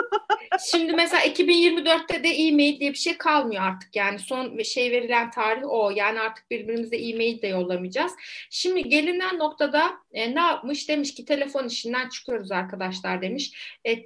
Şimdi 0.70 0.92
mesela 0.92 1.22
2024'te 1.22 2.24
de 2.24 2.28
e-mail 2.28 2.80
diye 2.80 2.90
bir 2.90 2.98
şey 2.98 3.18
kalmıyor 3.18 3.62
artık. 3.62 3.96
Yani 3.96 4.18
son 4.18 4.58
şey 4.62 4.92
verilen 4.92 5.30
tarih 5.30 5.62
o. 5.64 5.90
Yani 5.90 6.20
artık 6.20 6.50
birbirimize 6.50 6.96
e-mail 6.96 7.42
de 7.42 7.46
yollamayacağız. 7.46 8.12
Şimdi 8.50 8.88
gelinen 8.88 9.38
noktada 9.38 9.92
e, 10.12 10.34
ne 10.34 10.40
yapmış? 10.40 10.88
Demiş 10.88 11.14
ki 11.14 11.24
telefon 11.24 11.66
işinden 11.66 12.08
çıkıyoruz 12.08 12.52
arkadaşlar 12.52 13.22
demiş. 13.22 13.52
E, 13.86 13.98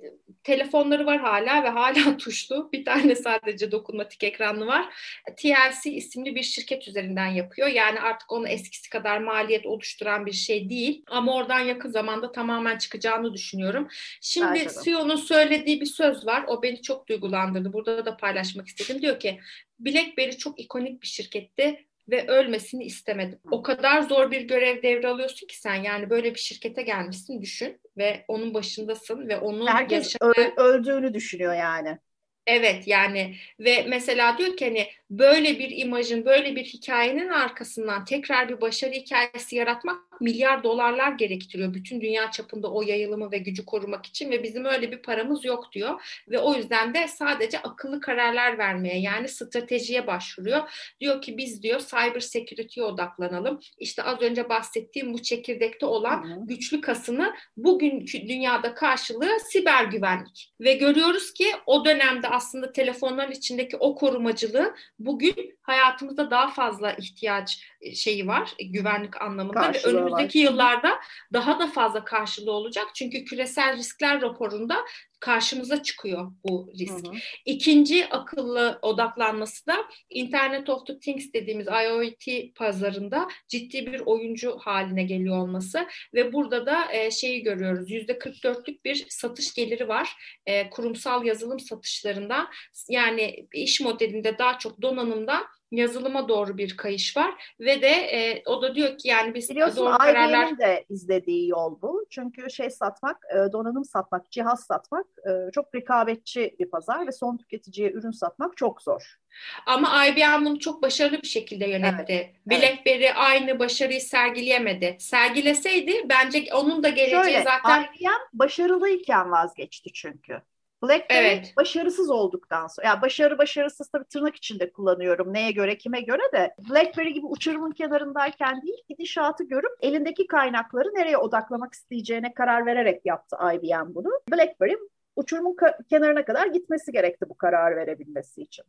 telefonları 0.42 1.06
var 1.06 1.20
hala 1.20 1.64
ve 1.64 1.68
hala 1.68 2.16
tuşlu. 2.18 2.72
Bir 2.72 2.84
tane 2.84 3.14
sadece 3.14 3.72
dokunmatik 3.72 4.24
ekranlı 4.24 4.66
var. 4.66 4.94
TLC 5.36 5.90
isimli 5.90 6.34
bir 6.34 6.42
şirket 6.42 6.88
üzerinden 6.88 7.26
yapıyor. 7.26 7.68
Yani 7.68 8.00
artık 8.00 8.32
onu 8.32 8.48
eskisi 8.48 8.90
kadar 8.90 9.18
maliyet 9.18 9.66
oluşturan 9.66 10.26
bir 10.26 10.32
şey 10.32 10.70
değil. 10.70 11.02
Ama 11.06 11.34
oradan 11.34 11.60
yakın 11.60 11.90
zamanda 11.90 12.32
tamamen 12.32 12.78
çıkacağını 12.78 13.34
düşünüyorum. 13.34 13.88
Şimdi 14.20 14.66
CEO'nun 14.84 15.16
söylediği 15.16 15.80
bir 15.80 15.86
söz 15.86 16.26
var. 16.26 16.44
O 16.48 16.62
beni 16.62 16.82
çok 16.82 17.08
duygulandırdı. 17.08 17.72
Burada 17.72 18.04
da 18.04 18.16
paylaşmak 18.16 18.68
istedim. 18.68 19.02
Diyor 19.02 19.20
ki 19.20 19.40
BlackBerry 19.78 20.38
çok 20.38 20.60
ikonik 20.60 21.02
bir 21.02 21.06
şirketti 21.06 21.86
ve 22.08 22.26
ölmesini 22.26 22.84
istemedim. 22.84 23.38
O 23.50 23.62
kadar 23.62 24.02
zor 24.02 24.30
bir 24.30 24.40
görev 24.40 24.82
devralıyorsun 24.82 25.46
ki 25.46 25.58
sen 25.60 25.74
yani 25.74 26.10
böyle 26.10 26.34
bir 26.34 26.40
şirkete 26.40 26.82
gelmişsin 26.82 27.42
düşün 27.42 27.80
ve 27.96 28.24
onun 28.28 28.54
başındasın 28.54 29.28
ve 29.28 29.36
onun 29.36 29.66
herkes 29.66 30.14
yaşamaya... 30.14 30.54
öldüğünü 30.56 31.14
düşünüyor 31.14 31.54
yani. 31.54 31.98
Evet 32.46 32.88
yani 32.88 33.34
ve 33.60 33.84
mesela 33.88 34.38
diyor 34.38 34.56
ki 34.56 34.64
hani 34.64 34.86
böyle 35.10 35.58
bir 35.58 35.70
imajın, 35.76 36.24
böyle 36.24 36.56
bir 36.56 36.64
hikayenin 36.64 37.28
arkasından 37.28 38.04
tekrar 38.04 38.48
bir 38.48 38.60
başarı 38.60 38.92
hikayesi 38.92 39.56
yaratmak 39.56 40.20
milyar 40.20 40.64
dolarlar 40.64 41.12
gerektiriyor. 41.12 41.74
Bütün 41.74 42.00
dünya 42.00 42.30
çapında 42.30 42.72
o 42.72 42.82
yayılımı 42.82 43.32
ve 43.32 43.38
gücü 43.38 43.64
korumak 43.64 44.06
için 44.06 44.30
ve 44.30 44.42
bizim 44.42 44.64
öyle 44.64 44.92
bir 44.92 45.02
paramız 45.02 45.44
yok 45.44 45.72
diyor. 45.72 46.22
Ve 46.28 46.38
o 46.38 46.54
yüzden 46.54 46.94
de 46.94 47.08
sadece 47.08 47.58
akıllı 47.58 48.00
kararlar 48.00 48.58
vermeye 48.58 49.00
yani 49.00 49.28
stratejiye 49.28 50.06
başvuruyor. 50.06 50.70
Diyor 51.00 51.22
ki 51.22 51.38
biz 51.38 51.62
diyor 51.62 51.80
cyber 51.80 52.20
security'ye 52.20 52.86
odaklanalım. 52.86 53.60
İşte 53.78 54.02
az 54.02 54.22
önce 54.22 54.48
bahsettiğim 54.48 55.14
bu 55.14 55.22
çekirdekte 55.22 55.86
olan 55.86 56.46
güçlü 56.46 56.80
kasını 56.80 57.34
bugün 57.56 58.06
dünyada 58.12 58.74
karşılığı 58.74 59.40
siber 59.50 59.84
güvenlik. 59.84 60.52
Ve 60.60 60.72
görüyoruz 60.72 61.32
ki 61.32 61.46
o 61.66 61.84
dönemde 61.84 62.28
aslında 62.34 62.72
telefonların 62.72 63.32
içindeki 63.32 63.76
o 63.76 63.94
korumacılığı 63.94 64.74
bugün 64.98 65.58
hayatımızda 65.62 66.30
daha 66.30 66.50
fazla 66.50 66.92
ihtiyaç 66.92 67.62
e, 67.80 67.94
şeyi 67.94 68.26
var 68.26 68.54
e, 68.58 68.64
güvenlik 68.64 69.22
anlamında 69.22 69.60
Karşılığı 69.60 69.94
ve 69.94 69.96
önümüzdeki 69.96 70.38
var. 70.38 70.50
yıllarda 70.50 71.00
daha 71.32 71.58
da 71.58 71.66
fazla 71.66 72.04
karşılığı 72.04 72.52
olacak. 72.52 72.86
Çünkü 72.94 73.24
küresel 73.24 73.76
riskler 73.76 74.22
raporunda 74.22 74.76
karşımıza 75.24 75.82
çıkıyor 75.82 76.32
bu 76.44 76.70
risk. 76.78 77.06
Hı 77.06 77.10
hı. 77.10 77.14
İkinci 77.44 78.06
akıllı 78.06 78.78
odaklanması 78.82 79.66
da 79.66 79.76
Internet 80.10 80.68
of 80.68 80.86
the 80.86 80.98
Things 80.98 81.32
dediğimiz 81.34 81.66
IoT 81.66 82.54
pazarında 82.54 83.28
ciddi 83.48 83.86
bir 83.86 84.00
oyuncu 84.00 84.58
haline 84.58 85.02
geliyor 85.02 85.38
olması 85.38 85.86
ve 86.14 86.32
burada 86.32 86.66
da 86.66 86.92
e, 86.92 87.10
şeyi 87.10 87.42
görüyoruz. 87.42 87.90
Yüzde 87.90 88.12
44'lük 88.12 88.84
bir 88.84 89.06
satış 89.08 89.54
geliri 89.54 89.88
var. 89.88 90.08
E, 90.46 90.70
kurumsal 90.70 91.24
yazılım 91.24 91.60
satışlarında 91.60 92.46
yani 92.88 93.46
iş 93.54 93.80
modelinde 93.80 94.38
daha 94.38 94.58
çok 94.58 94.82
donanımdan 94.82 95.44
yazılıma 95.72 96.28
doğru 96.28 96.58
bir 96.58 96.76
kayış 96.76 97.16
var 97.16 97.54
ve 97.60 97.82
de 97.82 97.88
e, 97.88 98.42
o 98.46 98.62
da 98.62 98.74
diyor 98.74 98.98
ki 98.98 99.08
yani 99.08 99.34
biz 99.34 99.50
Biliyorsun, 99.50 99.76
doğru 99.76 99.98
kararlar... 99.98 100.58
de 100.58 100.84
izlediği 100.88 101.48
yol 101.48 101.82
bu. 101.82 102.06
Çünkü 102.10 102.50
şey 102.50 102.70
satmak, 102.70 103.16
e, 103.34 103.52
donanım 103.52 103.84
satmak, 103.84 104.30
cihaz 104.30 104.64
satmak 104.64 105.06
e, 105.06 105.50
çok 105.52 105.74
rekabetçi 105.74 106.56
bir 106.58 106.70
pazar 106.70 107.06
ve 107.06 107.12
son 107.12 107.36
tüketiciye 107.36 107.90
ürün 107.90 108.10
satmak 108.10 108.56
çok 108.56 108.82
zor. 108.82 109.18
Ama 109.66 110.06
IBM 110.06 110.44
bunu 110.44 110.58
çok 110.58 110.82
başarılı 110.82 111.22
bir 111.22 111.28
şekilde 111.28 111.66
yönetti. 111.66 112.12
Evet, 112.12 112.34
BlackBerry 112.46 113.04
evet. 113.04 113.16
aynı 113.16 113.58
başarıyı 113.58 114.00
sergileyemedi. 114.00 114.96
Sergileseydi 115.00 115.92
bence 116.08 116.54
onun 116.54 116.82
da 116.82 116.88
geleceği 116.88 117.22
Şöyle, 117.22 117.42
zaten... 117.42 117.82
IBM 117.82 118.38
başarılıyken 118.38 119.30
vazgeçti 119.30 119.92
çünkü. 119.92 120.42
BlackBerry 120.88 121.26
evet. 121.26 121.52
başarısız 121.56 122.10
olduktan 122.10 122.66
sonra, 122.66 122.88
ya 122.88 123.02
başarı 123.02 123.38
başarısız 123.38 123.88
tabii 123.88 124.04
tırnak 124.04 124.36
içinde 124.36 124.72
kullanıyorum 124.72 125.32
neye 125.32 125.50
göre 125.50 125.78
kime 125.78 126.00
göre 126.00 126.22
de 126.32 126.54
BlackBerry 126.70 127.12
gibi 127.12 127.26
uçurumun 127.26 127.70
kenarındayken 127.70 128.62
değil 128.62 128.78
gidişatı 128.88 129.44
görüp 129.44 129.72
elindeki 129.80 130.26
kaynakları 130.26 130.88
nereye 130.94 131.18
odaklamak 131.18 131.74
isteyeceğine 131.74 132.34
karar 132.34 132.66
vererek 132.66 133.06
yaptı 133.06 133.36
IBM 133.54 133.94
bunu. 133.94 134.10
BlackBerry 134.32 134.76
uçurumun 135.16 135.56
kenarına 135.90 136.24
kadar 136.24 136.46
gitmesi 136.46 136.92
gerekti 136.92 137.28
bu 137.28 137.36
karar 137.36 137.76
verebilmesi 137.76 138.42
için. 138.42 138.64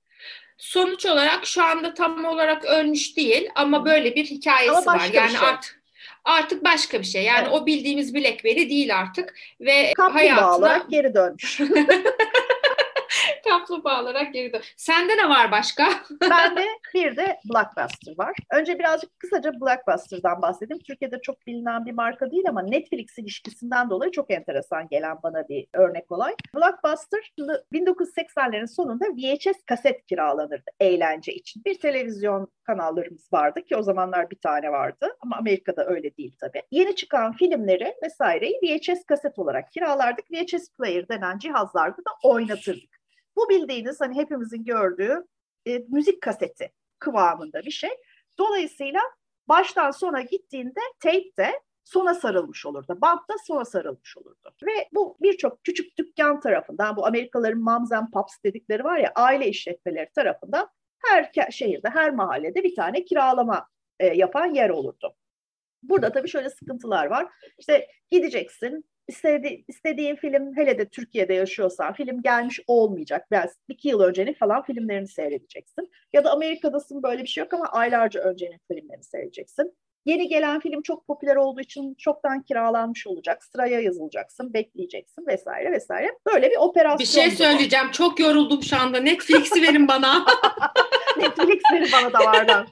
Sonuç 0.58 1.06
olarak 1.06 1.46
şu 1.46 1.64
anda 1.64 1.94
tam 1.94 2.26
olarak 2.26 2.66
ölmüş 2.66 3.18
değil 3.18 3.50
ama 3.56 3.86
böyle 3.86 4.16
bir 4.16 4.26
hikayesi 4.26 4.76
ama 4.76 4.94
var. 4.94 5.10
Yani 5.14 5.32
şey. 5.32 5.48
artık 5.48 5.85
artık 6.26 6.64
başka 6.64 7.00
bir 7.00 7.06
şey. 7.06 7.24
Yani 7.24 7.48
evet. 7.48 7.62
o 7.62 7.66
bildiğimiz 7.66 8.16
BlackBerry 8.16 8.70
değil 8.70 8.98
artık 8.98 9.36
ve 9.62 9.94
Kaplumbağa 9.94 10.20
hayatına... 10.20 10.86
geri 10.90 11.14
dönmüş. 11.14 11.60
Kaplumbağa 13.50 14.02
olarak 14.02 14.34
geri 14.34 14.54
dön. 14.54 14.62
Sende 14.78 15.18
ne 15.18 15.30
var 15.30 15.52
başka? 15.52 15.88
Bende 16.22 16.66
bir 16.94 17.18
de 17.18 17.40
Blockbuster 17.50 18.14
var. 18.18 18.36
Önce 18.54 18.80
birazcık 18.80 19.20
kısaca 19.20 19.52
Blockbuster'dan 19.62 20.42
bahsedeyim. 20.42 20.84
Türkiye'de 20.84 21.22
çok 21.22 21.48
bilinen 21.48 21.86
bir 21.86 21.92
marka 21.92 22.32
değil 22.32 22.50
ama 22.50 22.62
Netflix 22.62 23.18
ilişkisinden 23.18 23.90
dolayı 23.90 24.12
çok 24.12 24.32
enteresan 24.32 24.88
gelen 24.88 25.18
bana 25.24 25.50
bir 25.50 25.68
örnek 25.74 26.12
olay. 26.12 26.36
Blockbuster 26.56 27.34
1980'lerin 27.74 28.68
sonunda 28.68 29.06
VHS 29.06 29.64
kaset 29.66 30.06
kiralanırdı 30.06 30.72
eğlence 30.80 31.34
için. 31.34 31.64
Bir 31.66 31.80
televizyon 31.80 32.48
kanallarımız 32.64 33.34
vardı 33.34 33.62
ki 33.62 33.76
o 33.76 33.84
zamanlar 33.84 34.30
bir 34.30 34.40
tane 34.40 34.72
vardı 34.72 35.18
ama 35.22 35.38
Amerika'da 35.38 35.86
öyle 35.86 36.18
değil 36.18 36.36
tabii. 36.40 36.62
Yeni 36.72 36.96
çıkan 36.96 37.34
filmleri 37.34 37.96
vesaireyi 38.04 38.60
VHS 38.64 39.06
kaset 39.08 39.40
olarak 39.40 39.72
kiralardık. 39.72 40.26
VHS 40.32 40.70
player 40.78 41.08
denen 41.10 41.40
cihazlarda 41.40 41.98
da 41.98 42.12
oynatırdık. 42.24 43.05
Bu 43.36 43.50
bildiğiniz 43.50 44.02
hani 44.02 44.16
hepimizin 44.16 44.64
gördüğü 44.64 45.26
e, 45.68 45.80
müzik 45.90 46.22
kaseti 46.22 46.72
kıvamında 47.00 47.62
bir 47.66 47.72
şey. 47.72 47.90
Dolayısıyla 48.40 49.00
baştan 49.48 49.92
sona 49.92 50.22
gittiğinde 50.22 50.80
tape 51.00 51.38
de 51.38 51.62
sona 51.84 52.14
sarılmış 52.14 52.66
olurdu. 52.66 52.98
Bant 53.02 53.30
da 53.30 53.34
sona 53.48 53.66
sarılmış 53.66 54.18
olurdu. 54.18 54.56
Ve 54.64 54.90
bu 54.94 55.18
birçok 55.22 55.64
küçük 55.64 55.98
dükkan 55.98 56.40
tarafından, 56.40 56.96
bu 56.96 57.06
Amerikalıların 57.06 57.62
moms 57.62 57.92
and 57.92 58.12
pops 58.12 58.34
dedikleri 58.46 58.84
var 58.84 58.98
ya, 58.98 59.12
aile 59.16 59.48
işletmeleri 59.48 60.10
tarafından 60.16 60.70
her 61.06 61.52
şehirde, 61.52 61.90
her 61.90 62.14
mahallede 62.14 62.64
bir 62.64 62.76
tane 62.76 63.06
kiralama 63.06 63.68
e, 64.00 64.08
yapan 64.08 64.54
yer 64.54 64.70
olurdu. 64.70 65.16
Burada 65.84 66.12
tabii 66.12 66.30
şöyle 66.30 66.50
sıkıntılar 66.50 67.06
var. 67.06 67.28
İşte 67.58 67.88
gideceksin, 68.12 68.86
istedi, 69.08 69.64
istediğin 69.68 70.16
film 70.16 70.58
hele 70.58 70.78
de 70.78 70.90
Türkiye'de 70.90 71.34
yaşıyorsan 71.34 71.94
film 71.94 72.22
gelmiş 72.22 72.60
olmayacak. 72.68 73.32
Biraz 73.32 73.50
iki 73.68 73.88
yıl 73.88 74.00
öncenin 74.00 74.34
falan 74.34 74.64
filmlerini 74.64 75.08
seyredeceksin. 75.08 75.92
Ya 76.14 76.24
da 76.24 76.32
Amerika'dasın 76.32 77.04
böyle 77.04 77.24
bir 77.24 77.28
şey 77.28 77.44
yok 77.44 77.54
ama 77.54 77.66
aylarca 77.66 78.22
öncenin 78.22 78.60
filmlerini 78.72 79.04
seyredeceksin. 79.04 79.74
Yeni 80.06 80.28
gelen 80.28 80.60
film 80.60 80.82
çok 80.82 81.08
popüler 81.08 81.36
olduğu 81.36 81.62
için 81.62 81.96
çoktan 81.96 82.42
kiralanmış 82.42 83.08
olacak. 83.08 83.44
Sıraya 83.44 83.80
yazılacaksın, 83.80 84.54
bekleyeceksin 84.54 85.28
vesaire 85.28 85.72
vesaire. 85.72 86.12
Böyle 86.34 86.52
bir 86.52 86.58
operasyon. 86.58 87.00
Bir 87.00 87.06
şey 87.06 87.32
söyleyeceğim. 87.32 87.92
Çok 87.92 88.20
yoruldum 88.20 88.64
şu 88.64 88.78
anda. 88.78 89.00
Netflix'i 89.00 89.62
verin 89.62 89.88
bana. 89.88 90.26
Netflix 91.22 91.62
verin 91.74 91.90
bana 91.94 92.14
da 92.14 92.20
vardan. 92.20 92.68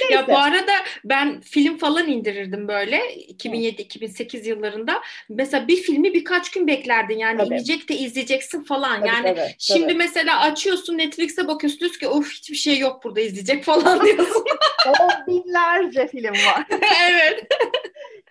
Neyse. 0.00 0.14
Ya 0.14 0.28
bu 0.28 0.38
arada 0.38 0.72
ben 1.04 1.40
film 1.40 1.78
falan 1.78 2.08
indirirdim 2.08 2.68
böyle 2.68 2.96
2007-2008 3.14 4.48
yıllarında. 4.48 5.00
Mesela 5.28 5.68
bir 5.68 5.76
filmi 5.76 6.14
birkaç 6.14 6.50
gün 6.50 6.66
beklerdin 6.66 7.18
yani 7.18 7.38
tabii. 7.38 7.54
inecek 7.54 7.88
de 7.88 7.94
izleyeceksin 7.94 8.62
falan. 8.62 9.00
Tabii, 9.00 9.08
yani 9.08 9.34
tabii, 9.34 9.54
şimdi 9.58 9.86
tabii. 9.86 9.94
mesela 9.94 10.40
açıyorsun 10.40 10.98
Netflix'e 10.98 11.48
bakıyorsun 11.48 11.80
diyorsun 11.80 11.98
ki 11.98 12.08
of 12.08 12.32
hiçbir 12.32 12.56
şey 12.56 12.78
yok 12.78 13.04
burada 13.04 13.20
izleyecek 13.20 13.64
falan 13.72 14.04
diyorsun. 14.04 14.44
On 15.00 15.26
binlerce 15.26 16.08
film 16.08 16.32
var. 16.32 16.66
evet. 17.10 17.46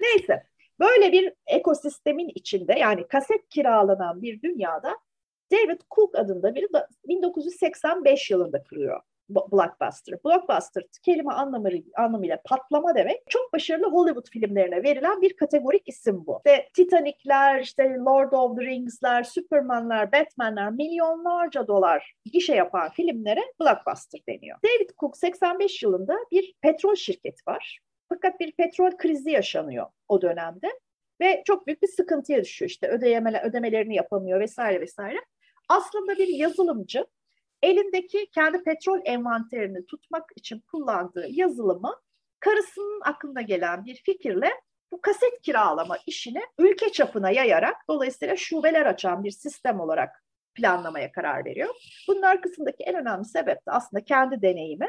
Neyse 0.02 0.44
böyle 0.80 1.12
bir 1.12 1.34
ekosistemin 1.48 2.32
içinde 2.36 2.74
yani 2.80 3.08
kaset 3.08 3.50
kiralanan 3.50 4.22
bir 4.22 4.42
dünyada 4.42 4.98
David 5.52 5.82
Cook 5.96 6.16
adında 6.20 6.56
biri 6.56 6.68
1985 7.08 8.32
yılında 8.32 8.64
kuruyor 8.64 9.02
blockbuster. 9.36 10.24
Blockbuster 10.26 10.84
kelime 11.06 11.34
anlamı, 11.34 11.70
anlamıyla 11.98 12.41
patlama 12.46 12.96
demek. 12.96 13.24
Çok 13.30 13.54
başarılı 13.54 13.91
Hollywood 13.91 14.30
filmlerine 14.30 14.84
verilen 14.84 15.22
bir 15.22 15.36
kategorik 15.36 15.84
isim 15.86 16.26
bu. 16.28 16.41
İşte 16.46 16.70
Titanic'ler, 16.74 17.62
işte 17.62 17.84
Lord 17.84 18.32
of 18.32 18.58
the 18.58 18.65
Rings'ler, 18.65 19.24
Superman'ler, 19.24 20.12
Batman'ler 20.12 20.72
milyonlarca 20.72 21.67
dolar 21.67 22.13
gişe 22.26 22.56
yapan 22.56 22.89
filmlere 22.89 23.41
blockbuster 23.60 24.22
deniyor. 24.30 24.58
David 24.63 24.89
Cook 25.00 25.17
85 25.17 25.84
yılında 25.84 26.15
bir 26.32 26.54
petrol 26.62 26.96
şirketi 26.96 27.41
var. 27.48 27.80
Fakat 28.10 28.39
bir 28.39 28.52
petrol 28.52 28.91
krizi 28.98 29.32
yaşanıyor 29.32 29.86
o 30.08 30.22
dönemde 30.22 30.67
ve 31.22 31.44
çok 31.46 31.67
büyük 31.67 31.82
bir 31.82 31.88
sıkıntıya 31.88 32.44
düşüyor. 32.44 32.70
İşte 32.70 32.88
ödeyemele, 32.88 33.41
ödemelerini 33.41 33.96
yapamıyor 33.96 34.39
vesaire 34.39 34.82
vesaire. 34.82 35.17
Aslında 35.70 36.17
bir 36.17 36.28
yazılımcı 36.28 37.06
elindeki 37.63 38.30
kendi 38.32 38.63
petrol 38.63 39.00
envanterini 39.06 39.86
tutmak 39.86 40.30
için 40.36 40.60
kullandığı 40.71 41.28
yazılımı 41.30 41.95
karısının 42.39 43.02
aklına 43.06 43.41
gelen 43.41 43.86
bir 43.86 44.02
fikirle 44.06 44.52
bu 44.91 45.02
kaset 45.02 45.41
kiralama 45.41 45.97
işini 46.08 46.41
ülke 46.58 46.91
çapına 46.91 47.32
yayarak 47.32 47.76
dolayısıyla 47.89 48.36
şubeler 48.36 48.86
açan 48.86 49.24
bir 49.24 49.32
sistem 49.32 49.80
olarak 49.80 50.10
planlamaya 50.56 51.12
karar 51.12 51.45
veriyor. 51.45 51.76
Bunun 52.08 52.21
arkasındaki 52.21 52.84
en 52.84 52.95
önemli 52.95 53.26
sebep 53.26 53.58
de 53.58 53.71
aslında 53.71 54.04
kendi 54.04 54.41
deneyimi. 54.41 54.88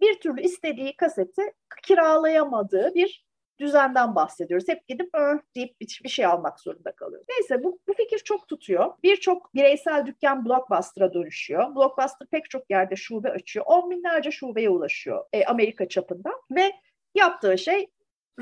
Bir 0.00 0.20
türlü 0.20 0.42
istediği 0.42 0.96
kaseti 0.96 1.42
kiralayamadığı 1.82 2.94
bir 2.94 3.25
düzenden 3.58 4.14
bahsediyoruz. 4.14 4.68
Hep 4.68 4.88
gidip 4.88 5.10
öh 5.14 5.38
deyip 5.54 5.80
bir 5.80 6.08
şey 6.08 6.26
almak 6.26 6.60
zorunda 6.60 6.92
kalıyoruz. 6.92 7.26
Neyse 7.28 7.64
bu, 7.64 7.78
bu 7.88 7.94
fikir 7.94 8.18
çok 8.18 8.48
tutuyor. 8.48 8.92
Birçok 9.02 9.54
bireysel 9.54 10.06
dükkan 10.06 10.44
Blockbuster'a 10.44 11.14
dönüşüyor. 11.14 11.74
Blockbuster 11.74 12.28
pek 12.30 12.50
çok 12.50 12.70
yerde 12.70 12.96
şube 12.96 13.30
açıyor. 13.30 13.66
On 13.68 13.90
binlerce 13.90 14.30
şubeye 14.30 14.70
ulaşıyor 14.70 15.24
e, 15.32 15.44
Amerika 15.44 15.88
çapında. 15.88 16.30
Ve 16.50 16.72
yaptığı 17.14 17.58
şey 17.58 17.86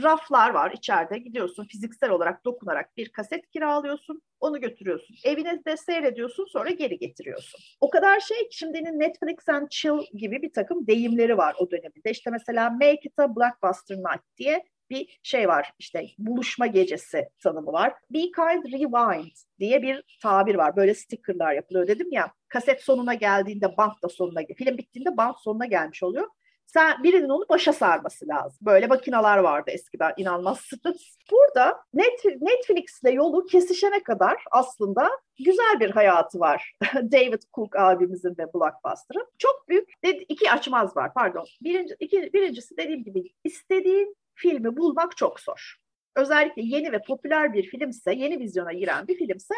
raflar 0.03 0.51
var 0.51 0.71
içeride. 0.71 1.19
Gidiyorsun 1.19 1.65
fiziksel 1.65 2.11
olarak 2.11 2.45
dokunarak 2.45 2.97
bir 2.97 3.09
kaset 3.09 3.51
kiralıyorsun. 3.51 4.23
Onu 4.41 4.61
götürüyorsun. 4.61 5.17
Evine 5.25 5.65
de 5.65 5.77
seyrediyorsun 5.77 6.45
sonra 6.45 6.71
geri 6.71 6.99
getiriyorsun. 6.99 7.61
O 7.81 7.91
kadar 7.91 8.21
şey 8.21 8.49
ki 8.49 8.57
şimdinin 8.57 9.01
Netflix 9.01 9.49
and 9.49 9.69
chill 9.69 10.01
gibi 10.15 10.43
bir 10.43 10.53
takım 10.53 10.87
deyimleri 10.87 11.39
var 11.39 11.55
o 11.59 11.71
döneminde. 11.71 12.11
İşte 12.11 12.31
mesela 12.31 12.71
make 12.71 13.01
it 13.03 13.19
a 13.19 13.37
blockbuster 13.37 13.97
night 13.97 14.37
diye 14.39 14.65
bir 14.91 15.19
şey 15.23 15.49
var 15.49 15.73
işte 15.79 16.07
buluşma 16.19 16.67
gecesi 16.67 17.29
tanımı 17.43 17.73
var. 17.73 17.95
Be 18.11 18.21
kind 18.21 18.65
rewind 18.65 19.33
diye 19.59 19.83
bir 19.83 20.05
tabir 20.23 20.55
var. 20.55 20.77
Böyle 20.77 20.95
stickerlar 20.95 21.53
yapılıyor 21.53 21.87
dedim 21.87 22.13
ya. 22.13 22.33
Kaset 22.49 22.83
sonuna 22.83 23.15
geldiğinde 23.15 23.77
bant 23.77 24.03
da 24.03 24.09
sonuna 24.09 24.41
film 24.57 24.79
bittiğinde 24.79 25.17
bant 25.17 25.39
sonuna 25.41 25.67
gelmiş 25.67 26.03
oluyor. 26.03 26.27
Sen 26.67 27.03
birinin 27.03 27.29
onu 27.29 27.45
başa 27.49 27.73
sarması 27.73 28.29
lazım. 28.29 28.59
Böyle 28.63 28.87
makinalar 28.87 29.39
vardı 29.39 29.71
eskiden 29.71 30.13
inanmazsınız. 30.17 31.19
Burada 31.33 31.81
Net, 31.95 32.25
Netflix'le 32.25 33.13
yolu 33.13 33.47
kesişene 33.47 34.03
kadar 34.03 34.45
aslında 34.51 35.11
güzel 35.39 35.81
bir 35.81 35.91
hayatı 35.91 36.41
var. 36.41 36.75
David 36.95 37.43
Cook 37.55 37.77
abimizin 37.77 38.35
ve 38.39 38.55
Blockbuster'ın. 38.55 39.27
Çok 39.39 39.69
büyük 39.69 39.89
iki 40.29 40.51
açmaz 40.51 40.97
var 40.97 41.15
pardon. 41.15 41.47
Birinci, 41.63 41.97
iki, 42.01 42.33
birincisi 42.33 42.77
dediğim 42.77 43.05
gibi 43.05 43.23
istediğin 43.45 44.17
filmi 44.35 44.77
bulmak 44.77 45.17
çok 45.17 45.41
zor. 45.41 45.77
Özellikle 46.17 46.63
yeni 46.63 46.93
ve 46.93 47.01
popüler 47.07 47.53
bir 47.53 47.71
filmse, 47.71 48.15
yeni 48.15 48.41
vizyona 48.41 48.73
giren 48.73 49.09
bir 49.09 49.19
filmse 49.19 49.55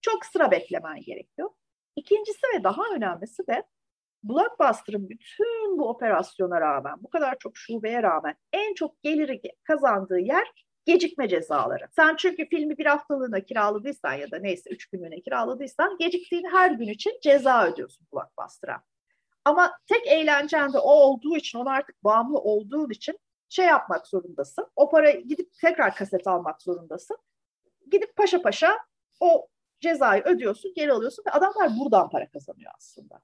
çok 0.00 0.26
sıra 0.26 0.50
beklemen 0.50 1.00
gerekiyor. 1.00 1.50
İkincisi 1.96 2.40
ve 2.54 2.64
daha 2.64 2.82
önemlisi 2.96 3.46
de 3.46 3.62
Blockbuster'ın 4.22 5.08
bütün 5.08 5.78
bu 5.78 5.88
operasyona 5.88 6.60
rağmen, 6.60 6.94
bu 7.02 7.10
kadar 7.10 7.38
çok 7.38 7.56
şubeye 7.56 8.02
rağmen 8.02 8.34
en 8.52 8.74
çok 8.74 9.02
geliri 9.02 9.42
kazandığı 9.64 10.18
yer 10.18 10.52
gecikme 10.86 11.28
cezaları. 11.28 11.84
Sen 11.96 12.16
çünkü 12.16 12.48
filmi 12.48 12.78
bir 12.78 12.86
haftalığına 12.86 13.40
kiraladıysan 13.40 14.12
ya 14.12 14.30
da 14.30 14.38
neyse 14.38 14.70
üç 14.70 14.86
günlüğüne 14.86 15.20
kiraladıysan 15.20 15.96
geciktiğin 15.98 16.44
her 16.52 16.70
gün 16.70 16.88
için 16.88 17.18
ceza 17.22 17.66
ödüyorsun 17.66 18.06
Blockbuster'a. 18.12 18.82
Ama 19.44 19.72
tek 19.86 20.06
eğlencen 20.06 20.72
de 20.72 20.78
o 20.78 20.90
olduğu 20.90 21.36
için, 21.36 21.58
ona 21.58 21.70
artık 21.70 22.04
bağımlı 22.04 22.38
olduğu 22.38 22.90
için 22.90 23.18
şey 23.54 23.66
yapmak 23.66 24.06
zorundasın. 24.06 24.66
O 24.76 24.90
para 24.90 25.10
gidip 25.10 25.52
tekrar 25.60 25.94
kaset 25.94 26.26
almak 26.26 26.62
zorundasın. 26.62 27.16
Gidip 27.90 28.16
paşa 28.16 28.42
paşa 28.42 28.78
o 29.20 29.48
cezayı 29.80 30.22
ödüyorsun, 30.22 30.72
geri 30.76 30.92
alıyorsun 30.92 31.24
ve 31.26 31.30
adamlar 31.30 31.70
buradan 31.78 32.10
para 32.10 32.30
kazanıyor 32.30 32.72
aslında. 32.76 33.20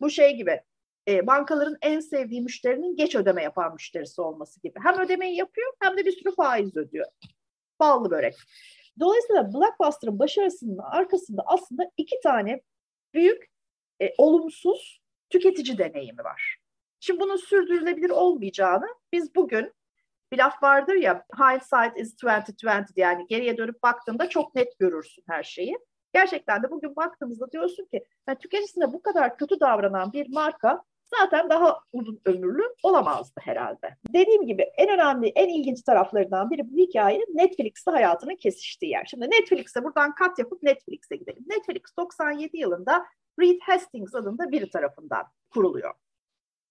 Bu 0.00 0.10
şey 0.10 0.36
gibi 0.36 0.60
e, 1.08 1.26
bankaların 1.26 1.76
en 1.82 2.00
sevdiği 2.00 2.42
müşterinin 2.42 2.96
geç 2.96 3.14
ödeme 3.14 3.42
yapan 3.42 3.72
müşterisi 3.72 4.20
olması 4.20 4.60
gibi. 4.62 4.78
Hem 4.82 5.00
ödemeyi 5.00 5.36
yapıyor 5.36 5.72
hem 5.80 5.96
de 5.96 6.04
bir 6.04 6.12
sürü 6.12 6.34
faiz 6.34 6.76
ödüyor. 6.76 7.06
Ballı 7.80 8.10
börek. 8.10 8.34
Dolayısıyla 9.00 9.52
Blockbuster'ın 9.54 10.18
başarısının 10.18 10.78
arkasında 10.78 11.42
aslında 11.46 11.90
iki 11.96 12.20
tane 12.20 12.60
büyük 13.14 13.50
e, 14.02 14.14
olumsuz 14.18 15.02
tüketici 15.30 15.78
deneyimi 15.78 16.24
var. 16.24 16.61
Şimdi 17.04 17.20
bunun 17.20 17.36
sürdürülebilir 17.36 18.10
olmayacağını 18.10 18.86
biz 19.12 19.34
bugün 19.34 19.72
bir 20.32 20.38
laf 20.38 20.62
vardır 20.62 20.94
ya 20.94 21.24
hindsight 21.38 21.98
is 21.98 22.14
2020 22.14 22.84
yani 22.96 23.26
geriye 23.28 23.56
dönüp 23.56 23.82
baktığında 23.82 24.28
çok 24.28 24.54
net 24.54 24.78
görürsün 24.78 25.24
her 25.28 25.42
şeyi. 25.42 25.78
Gerçekten 26.14 26.62
de 26.62 26.70
bugün 26.70 26.96
baktığımızda 26.96 27.52
diyorsun 27.52 27.84
ki 27.84 28.04
yani 28.28 28.38
tüketicisine 28.38 28.92
bu 28.92 29.02
kadar 29.02 29.38
kötü 29.38 29.60
davranan 29.60 30.12
bir 30.12 30.28
marka 30.32 30.82
zaten 31.20 31.50
daha 31.50 31.78
uzun 31.92 32.20
ömürlü 32.24 32.62
olamazdı 32.82 33.40
herhalde. 33.40 33.96
Dediğim 34.14 34.46
gibi 34.46 34.62
en 34.62 34.88
önemli, 34.88 35.28
en 35.28 35.48
ilginç 35.48 35.82
taraflarından 35.82 36.50
biri 36.50 36.70
bu 36.70 36.76
hikayenin 36.76 37.36
Netflix'te 37.36 37.90
hayatının 37.90 38.36
kesiştiği 38.36 38.92
yer. 38.92 39.04
Şimdi 39.04 39.30
Netflix'e 39.30 39.84
buradan 39.84 40.14
kat 40.14 40.38
yapıp 40.38 40.62
Netflix'e 40.62 41.16
gidelim. 41.16 41.44
Netflix 41.46 41.96
97 41.98 42.56
yılında 42.58 43.06
Reed 43.40 43.60
Hastings 43.62 44.14
adında 44.14 44.50
biri 44.50 44.70
tarafından 44.70 45.24
kuruluyor. 45.50 45.94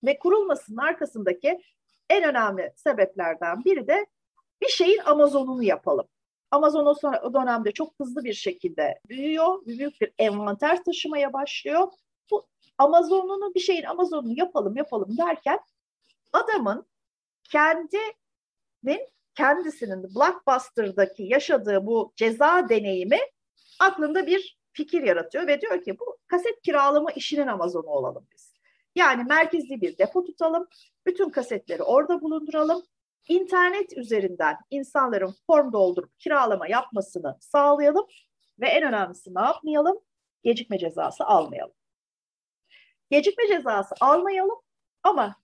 Ve 0.03 0.19
kurulmasının 0.19 0.77
arkasındaki 0.77 1.61
en 2.09 2.23
önemli 2.23 2.73
sebeplerden 2.75 3.65
biri 3.65 3.87
de 3.87 4.05
bir 4.61 4.67
şeyin 4.67 4.99
Amazon'unu 5.05 5.63
yapalım. 5.63 6.07
Amazon 6.51 6.85
o, 6.85 6.93
sonra, 6.93 7.21
o 7.21 7.33
dönemde 7.33 7.71
çok 7.71 7.93
hızlı 7.99 8.23
bir 8.23 8.33
şekilde 8.33 8.99
büyüyor, 9.09 9.65
büyük 9.65 10.01
bir 10.01 10.13
envanter 10.17 10.83
taşımaya 10.83 11.33
başlıyor. 11.33 11.87
Bu 12.31 12.47
Amazon'unu 12.77 13.53
bir 13.55 13.59
şeyin 13.59 13.83
Amazon'unu 13.83 14.39
yapalım 14.39 14.75
yapalım 14.75 15.17
derken 15.17 15.59
adamın 16.33 16.85
kendinin 17.51 19.09
kendisinin 19.35 20.03
Blockbuster'daki 20.03 21.23
yaşadığı 21.23 21.85
bu 21.85 22.13
ceza 22.15 22.69
deneyimi 22.69 23.19
aklında 23.79 24.27
bir 24.27 24.57
fikir 24.73 25.03
yaratıyor 25.03 25.47
ve 25.47 25.61
diyor 25.61 25.83
ki 25.83 25.99
bu 25.99 26.17
kaset 26.27 26.61
kiralama 26.61 27.11
işinin 27.11 27.47
Amazon'u 27.47 27.89
olalım 27.89 28.27
biz. 28.33 28.50
Yani 28.95 29.23
merkezli 29.23 29.81
bir 29.81 29.97
depo 29.97 30.23
tutalım, 30.23 30.67
bütün 31.05 31.29
kasetleri 31.29 31.83
orada 31.83 32.21
bulunduralım. 32.21 32.83
İnternet 33.27 33.97
üzerinden 33.97 34.57
insanların 34.69 35.35
form 35.47 35.73
doldurup 35.73 36.19
kiralama 36.19 36.67
yapmasını 36.67 37.37
sağlayalım 37.39 38.05
ve 38.59 38.67
en 38.67 38.83
önemlisi 38.83 39.35
ne 39.35 39.41
yapmayalım? 39.41 39.99
Gecikme 40.43 40.77
cezası 40.77 41.23
almayalım. 41.23 41.73
Gecikme 43.11 43.47
cezası 43.47 43.95
almayalım 43.99 44.59
ama 45.03 45.35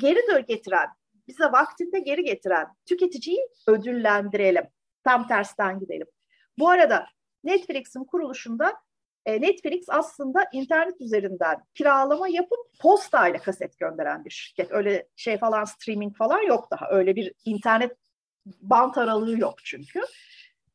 geri 0.00 0.18
dön 0.30 0.44
getiren, 0.48 0.88
bize 1.28 1.44
vaktinde 1.44 2.00
geri 2.00 2.24
getiren 2.24 2.66
tüketiciyi 2.86 3.48
ödüllendirelim. 3.66 4.64
Tam 5.04 5.28
tersten 5.28 5.78
gidelim. 5.78 6.06
Bu 6.58 6.68
arada 6.68 7.06
Netflix'in 7.44 8.04
kuruluşunda 8.04 8.74
e, 9.26 9.40
Netflix 9.40 9.84
aslında 9.88 10.44
internet 10.52 11.00
üzerinden 11.00 11.56
kiralama 11.74 12.28
yapıp 12.28 12.58
postayla 12.80 13.38
kaset 13.38 13.78
gönderen 13.78 14.24
bir 14.24 14.30
şirket. 14.30 14.72
Öyle 14.72 15.08
şey 15.16 15.38
falan 15.38 15.64
streaming 15.64 16.16
falan 16.16 16.42
yok 16.42 16.70
daha. 16.70 16.90
Öyle 16.90 17.16
bir 17.16 17.32
internet 17.44 17.96
bant 18.46 18.98
aralığı 18.98 19.38
yok 19.38 19.54
çünkü. 19.64 20.00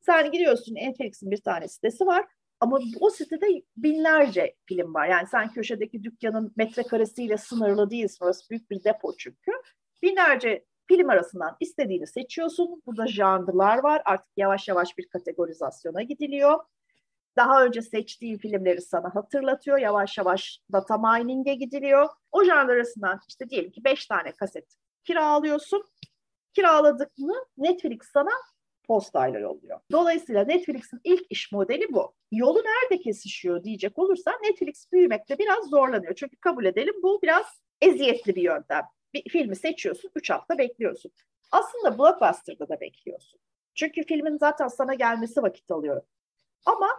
Sen 0.02 0.32
gidiyorsun 0.32 0.76
Netflix'in 0.76 1.32
bir 1.32 1.42
tane 1.42 1.68
sitesi 1.68 2.06
var. 2.06 2.26
Ama 2.60 2.80
o 3.00 3.10
sitede 3.10 3.46
binlerce 3.78 4.56
film 4.66 4.94
var. 4.94 5.08
Yani 5.08 5.28
sen 5.28 5.54
köşedeki 5.54 6.04
dükkanın 6.04 6.54
metrekaresiyle 6.56 7.38
sınırlı 7.38 7.90
değilsin. 7.90 8.26
Orası 8.26 8.50
büyük 8.50 8.70
bir 8.70 8.84
depo 8.84 9.18
çünkü. 9.18 9.52
Binlerce 10.02 10.66
film 10.88 11.10
arasından 11.10 11.58
istediğini 11.60 12.08
seçiyorsun. 12.08 12.82
Burada 12.86 13.08
janrlar 13.08 13.78
var. 13.78 14.02
Artık 14.06 14.38
yavaş 14.38 14.68
yavaş 14.68 14.98
bir 14.98 15.08
kategorizasyona 15.08 16.02
gidiliyor. 16.02 16.60
Daha 17.38 17.66
önce 17.66 17.82
seçtiğin 17.82 18.38
filmleri 18.38 18.82
sana 18.82 19.16
hatırlatıyor. 19.16 19.78
Yavaş 19.78 20.18
yavaş 20.18 20.60
data 20.72 20.98
mining'e 20.98 21.54
gidiliyor. 21.54 22.10
O 22.32 22.44
janr 22.44 22.70
arasından 22.70 23.20
işte 23.28 23.50
diyelim 23.50 23.72
ki 23.72 23.84
beş 23.84 24.06
tane 24.06 24.32
kaset 24.32 24.76
kiralıyorsun. 25.04 25.84
Kiraladıkını 26.54 27.46
Netflix 27.58 28.00
sana 28.14 28.32
postayla 28.88 29.40
yolluyor. 29.40 29.80
Dolayısıyla 29.92 30.44
Netflix'in 30.44 31.00
ilk 31.04 31.26
iş 31.30 31.52
modeli 31.52 31.94
bu. 31.94 32.16
Yolu 32.32 32.64
nerede 32.64 33.04
kesişiyor 33.04 33.64
diyecek 33.64 34.00
olursa 34.00 34.32
Netflix 34.44 34.92
büyümekte 34.92 35.38
biraz 35.38 35.70
zorlanıyor. 35.70 36.16
Çünkü 36.16 36.38
kabul 36.38 36.66
edelim 36.66 36.96
bu 37.04 37.20
biraz 37.22 37.46
eziyetli 37.82 38.36
bir 38.36 38.44
yöntem. 38.44 38.84
Bir 39.14 39.30
filmi 39.30 39.56
seçiyorsun, 39.56 40.12
üç 40.16 40.30
hafta 40.30 40.58
bekliyorsun. 40.58 41.12
Aslında 41.52 41.98
Blockbuster'da 41.98 42.70
da 42.70 42.82
bekliyorsun. 42.82 43.40
Çünkü 43.76 44.04
filmin 44.04 44.38
zaten 44.38 44.68
sana 44.68 44.94
gelmesi 44.94 45.42
vakit 45.42 45.72
alıyor. 45.72 46.02
Ama 46.66 46.90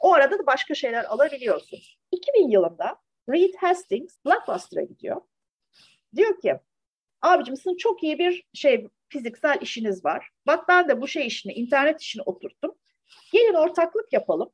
o 0.00 0.12
arada 0.12 0.38
da 0.38 0.46
başka 0.46 0.74
şeyler 0.74 1.04
alabiliyorsun. 1.04 1.78
2000 2.12 2.50
yılında 2.50 2.96
Reed 3.28 3.54
Hastings 3.54 4.16
Blockbuster'a 4.26 4.82
gidiyor. 4.82 5.20
Diyor 6.16 6.40
ki 6.40 6.60
abicim 7.22 7.56
sizin 7.56 7.76
çok 7.76 8.02
iyi 8.02 8.18
bir 8.18 8.46
şey 8.54 8.88
fiziksel 9.08 9.58
işiniz 9.60 10.04
var. 10.04 10.28
Bak 10.46 10.68
ben 10.68 10.88
de 10.88 11.00
bu 11.00 11.08
şey 11.08 11.26
işini, 11.26 11.52
internet 11.52 12.00
işini 12.00 12.22
oturttum. 12.22 12.74
Gelin 13.32 13.54
ortaklık 13.54 14.12
yapalım. 14.12 14.50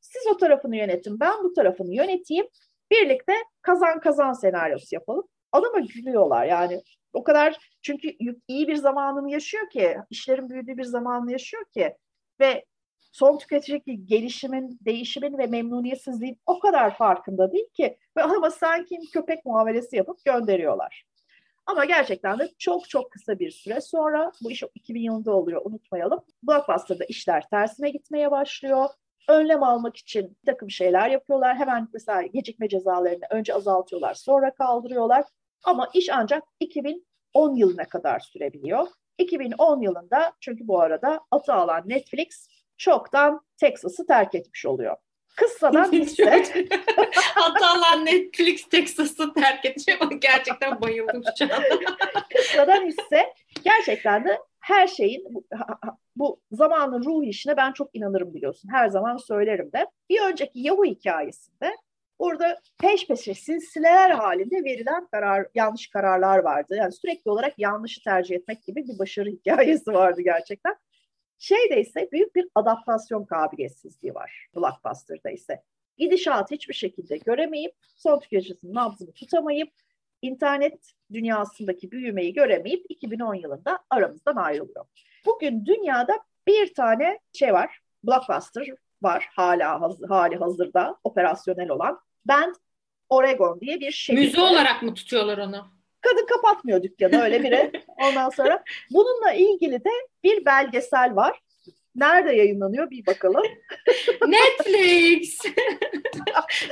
Siz 0.00 0.26
o 0.26 0.36
tarafını 0.36 0.76
yönetin, 0.76 1.20
ben 1.20 1.44
bu 1.44 1.52
tarafını 1.52 1.94
yöneteyim. 1.94 2.46
Birlikte 2.90 3.32
kazan 3.62 4.00
kazan 4.00 4.32
senaryosu 4.32 4.94
yapalım. 4.94 5.28
Adama 5.52 5.78
gülüyorlar 5.78 6.46
yani. 6.46 6.82
O 7.12 7.24
kadar 7.24 7.72
çünkü 7.82 8.16
iyi 8.48 8.68
bir 8.68 8.76
zamanını 8.76 9.30
yaşıyor 9.30 9.70
ki, 9.70 9.96
işlerin 10.10 10.48
büyüdüğü 10.48 10.76
bir 10.76 10.84
zamanını 10.84 11.32
yaşıyor 11.32 11.64
ki 11.74 11.96
ve 12.40 12.64
son 13.14 13.38
tüketicideki 13.38 14.06
gelişimin, 14.06 14.78
değişimin 14.84 15.38
ve 15.38 15.46
memnuniyetsizliğin 15.46 16.38
o 16.46 16.58
kadar 16.58 16.96
farkında 16.96 17.52
değil 17.52 17.68
ki 17.72 17.98
ve 18.16 18.22
ama 18.22 18.50
sanki 18.50 18.98
köpek 19.12 19.44
muamelesi 19.44 19.96
yapıp 19.96 20.24
gönderiyorlar. 20.24 21.04
Ama 21.66 21.84
gerçekten 21.84 22.38
de 22.38 22.50
çok 22.58 22.88
çok 22.88 23.12
kısa 23.12 23.38
bir 23.38 23.50
süre 23.50 23.80
sonra, 23.80 24.32
bu 24.44 24.50
iş 24.50 24.62
2000 24.74 25.00
yılında 25.00 25.32
oluyor 25.32 25.62
unutmayalım. 25.64 26.24
Blockbuster'da 26.42 27.04
işler 27.04 27.48
tersine 27.48 27.90
gitmeye 27.90 28.30
başlıyor. 28.30 28.88
Önlem 29.28 29.62
almak 29.62 29.96
için 29.96 30.36
bir 30.42 30.52
takım 30.52 30.70
şeyler 30.70 31.10
yapıyorlar. 31.10 31.56
Hemen 31.56 31.88
mesela 31.92 32.22
gecikme 32.22 32.68
cezalarını 32.68 33.24
önce 33.30 33.54
azaltıyorlar, 33.54 34.14
sonra 34.14 34.54
kaldırıyorlar. 34.54 35.24
Ama 35.64 35.90
iş 35.94 36.10
ancak 36.12 36.42
2010 36.60 37.54
yılına 37.54 37.84
kadar 37.84 38.20
sürebiliyor. 38.20 38.86
2010 39.18 39.80
yılında 39.80 40.32
çünkü 40.40 40.68
bu 40.68 40.80
arada 40.80 41.20
atı 41.30 41.52
alan 41.52 41.82
Netflix 41.86 42.53
çoktan 42.78 43.40
Texas'ı 43.56 44.06
terk 44.06 44.34
etmiş 44.34 44.66
oluyor. 44.66 44.96
Kıssadan 45.36 45.92
hisse. 45.92 46.44
Hatalar 47.14 48.06
Netflix 48.06 48.68
Texas'ı 48.68 49.34
terk 49.34 49.64
edecek 49.64 50.02
ama 50.02 50.12
gerçekten 50.12 50.80
bayıldım 50.80 51.22
şu 51.38 51.44
an. 51.44 51.62
Kıssadan 52.36 52.86
hisse 52.86 53.34
gerçekten 53.64 54.24
de 54.24 54.38
her 54.60 54.86
şeyin 54.86 55.24
bu, 55.34 55.44
bu 56.16 56.40
zamanın 56.52 57.04
ruh 57.04 57.26
işine 57.26 57.56
ben 57.56 57.72
çok 57.72 57.96
inanırım 57.96 58.34
biliyorsun. 58.34 58.68
Her 58.72 58.88
zaman 58.88 59.16
söylerim 59.16 59.72
de. 59.72 59.86
Bir 60.10 60.20
önceki 60.20 60.60
Yahoo 60.60 60.84
hikayesinde 60.84 61.76
Burada 62.20 62.60
peş 62.82 63.06
peşe 63.06 63.34
silsileler 63.34 64.10
halinde 64.10 64.64
verilen 64.64 65.06
karar, 65.06 65.46
yanlış 65.54 65.90
kararlar 65.90 66.38
vardı. 66.38 66.76
Yani 66.76 66.92
sürekli 66.92 67.30
olarak 67.30 67.58
yanlışı 67.58 68.02
tercih 68.02 68.36
etmek 68.36 68.64
gibi 68.64 68.84
bir 68.88 68.98
başarı 68.98 69.30
hikayesi 69.30 69.92
vardı 69.92 70.20
gerçekten. 70.22 70.76
Şeyde 71.44 71.80
ise 71.80 72.08
büyük 72.12 72.34
bir 72.34 72.48
adaptasyon 72.54 73.24
kabiliyetsizliği 73.24 74.14
var 74.14 74.48
Blockbuster'da 74.56 75.30
ise. 75.30 75.62
Gidişatı 75.98 76.54
hiçbir 76.54 76.74
şekilde 76.74 77.16
göremeyip, 77.16 77.74
son 77.96 78.20
tüketicisinin 78.20 78.74
nabzını 78.74 79.12
tutamayıp, 79.12 79.72
internet 80.22 80.92
dünyasındaki 81.12 81.90
büyümeyi 81.90 82.32
göremeyip 82.32 82.86
2010 82.88 83.34
yılında 83.34 83.78
aramızdan 83.90 84.36
ayrılıyor. 84.36 84.84
Bugün 85.26 85.66
dünyada 85.66 86.20
bir 86.46 86.74
tane 86.74 87.18
şey 87.32 87.52
var, 87.52 87.78
Blockbuster 88.04 88.68
var 89.02 89.28
hala 89.36 89.90
hali 90.08 90.36
hazırda 90.36 90.96
operasyonel 91.04 91.70
olan. 91.70 92.00
Bend 92.26 92.54
Oregon 93.08 93.60
diye 93.60 93.80
bir 93.80 93.90
şehir. 93.90 94.18
Müze 94.18 94.40
olarak 94.40 94.82
mı 94.82 94.94
tutuyorlar 94.94 95.38
onu? 95.38 95.73
Kadın 96.04 96.26
kapatmıyor 96.26 96.82
dükkanı 96.82 97.22
öyle 97.22 97.42
biri. 97.42 97.72
Ondan 98.02 98.30
sonra 98.30 98.64
bununla 98.90 99.32
ilgili 99.32 99.84
de 99.84 99.90
bir 100.24 100.44
belgesel 100.44 101.16
var. 101.16 101.40
Nerede 101.96 102.32
yayınlanıyor 102.32 102.90
bir 102.90 103.06
bakalım. 103.06 103.42
Netflix. 104.26 105.38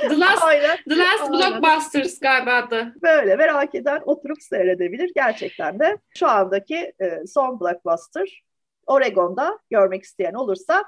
The 0.01 0.19
Last, 0.19 0.43
Aynen. 0.43 0.77
The 0.89 0.97
Last 0.97 1.21
Aynen. 1.21 1.33
Blockbusters 1.33 2.19
galiba 2.19 2.53
adı. 2.53 2.93
Böyle 3.01 3.35
merak 3.35 3.75
eden 3.75 4.01
oturup 4.05 4.41
seyredebilir. 4.41 5.11
Gerçekten 5.15 5.79
de 5.79 5.97
şu 6.17 6.27
andaki 6.27 6.93
e, 7.01 7.27
son 7.27 7.59
Blockbuster 7.59 8.43
Oregon'da 8.87 9.59
görmek 9.69 10.03
isteyen 10.03 10.33
olursa 10.33 10.83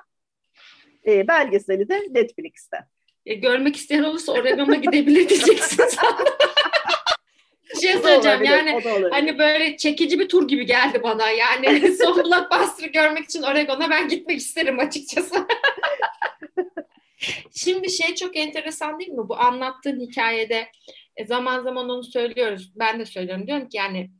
e, 1.07 1.27
belgeseli 1.27 1.89
de 1.89 2.07
Netflix'te. 2.11 2.77
E, 3.25 3.33
görmek 3.33 3.75
isteyen 3.75 4.03
olursa 4.03 4.31
Oregon'a 4.31 4.75
gidebilir 4.75 5.29
diyeceksin 5.29 5.83
bir 7.73 7.79
şey 7.79 7.93
söyleyeceğim. 7.93 8.43
yani 8.43 8.81
hani 9.11 9.39
böyle 9.39 9.77
çekici 9.77 10.19
bir 10.19 10.29
tur 10.29 10.47
gibi 10.47 10.65
geldi 10.65 11.03
bana. 11.03 11.29
Yani 11.29 11.95
son 12.03 12.23
blockbuster'ı 12.23 12.91
görmek 12.91 13.23
için 13.25 13.41
Oregon'a 13.41 13.89
ben 13.89 14.07
gitmek 14.07 14.37
isterim 14.37 14.79
açıkçası. 14.79 15.47
Şimdi 17.55 17.91
şey 17.91 18.15
çok 18.15 18.37
enteresan 18.37 18.99
değil 18.99 19.11
mi? 19.11 19.29
Bu 19.29 19.37
anlattığın 19.39 19.99
hikayede 19.99 20.67
e, 21.17 21.25
zaman 21.25 21.63
zaman 21.63 21.89
onu 21.89 22.03
söylüyoruz. 22.03 22.71
Ben 22.75 22.99
de 22.99 23.05
söylüyorum. 23.05 23.47
Diyorum 23.47 23.69
ki 23.69 23.77
yani 23.77 24.11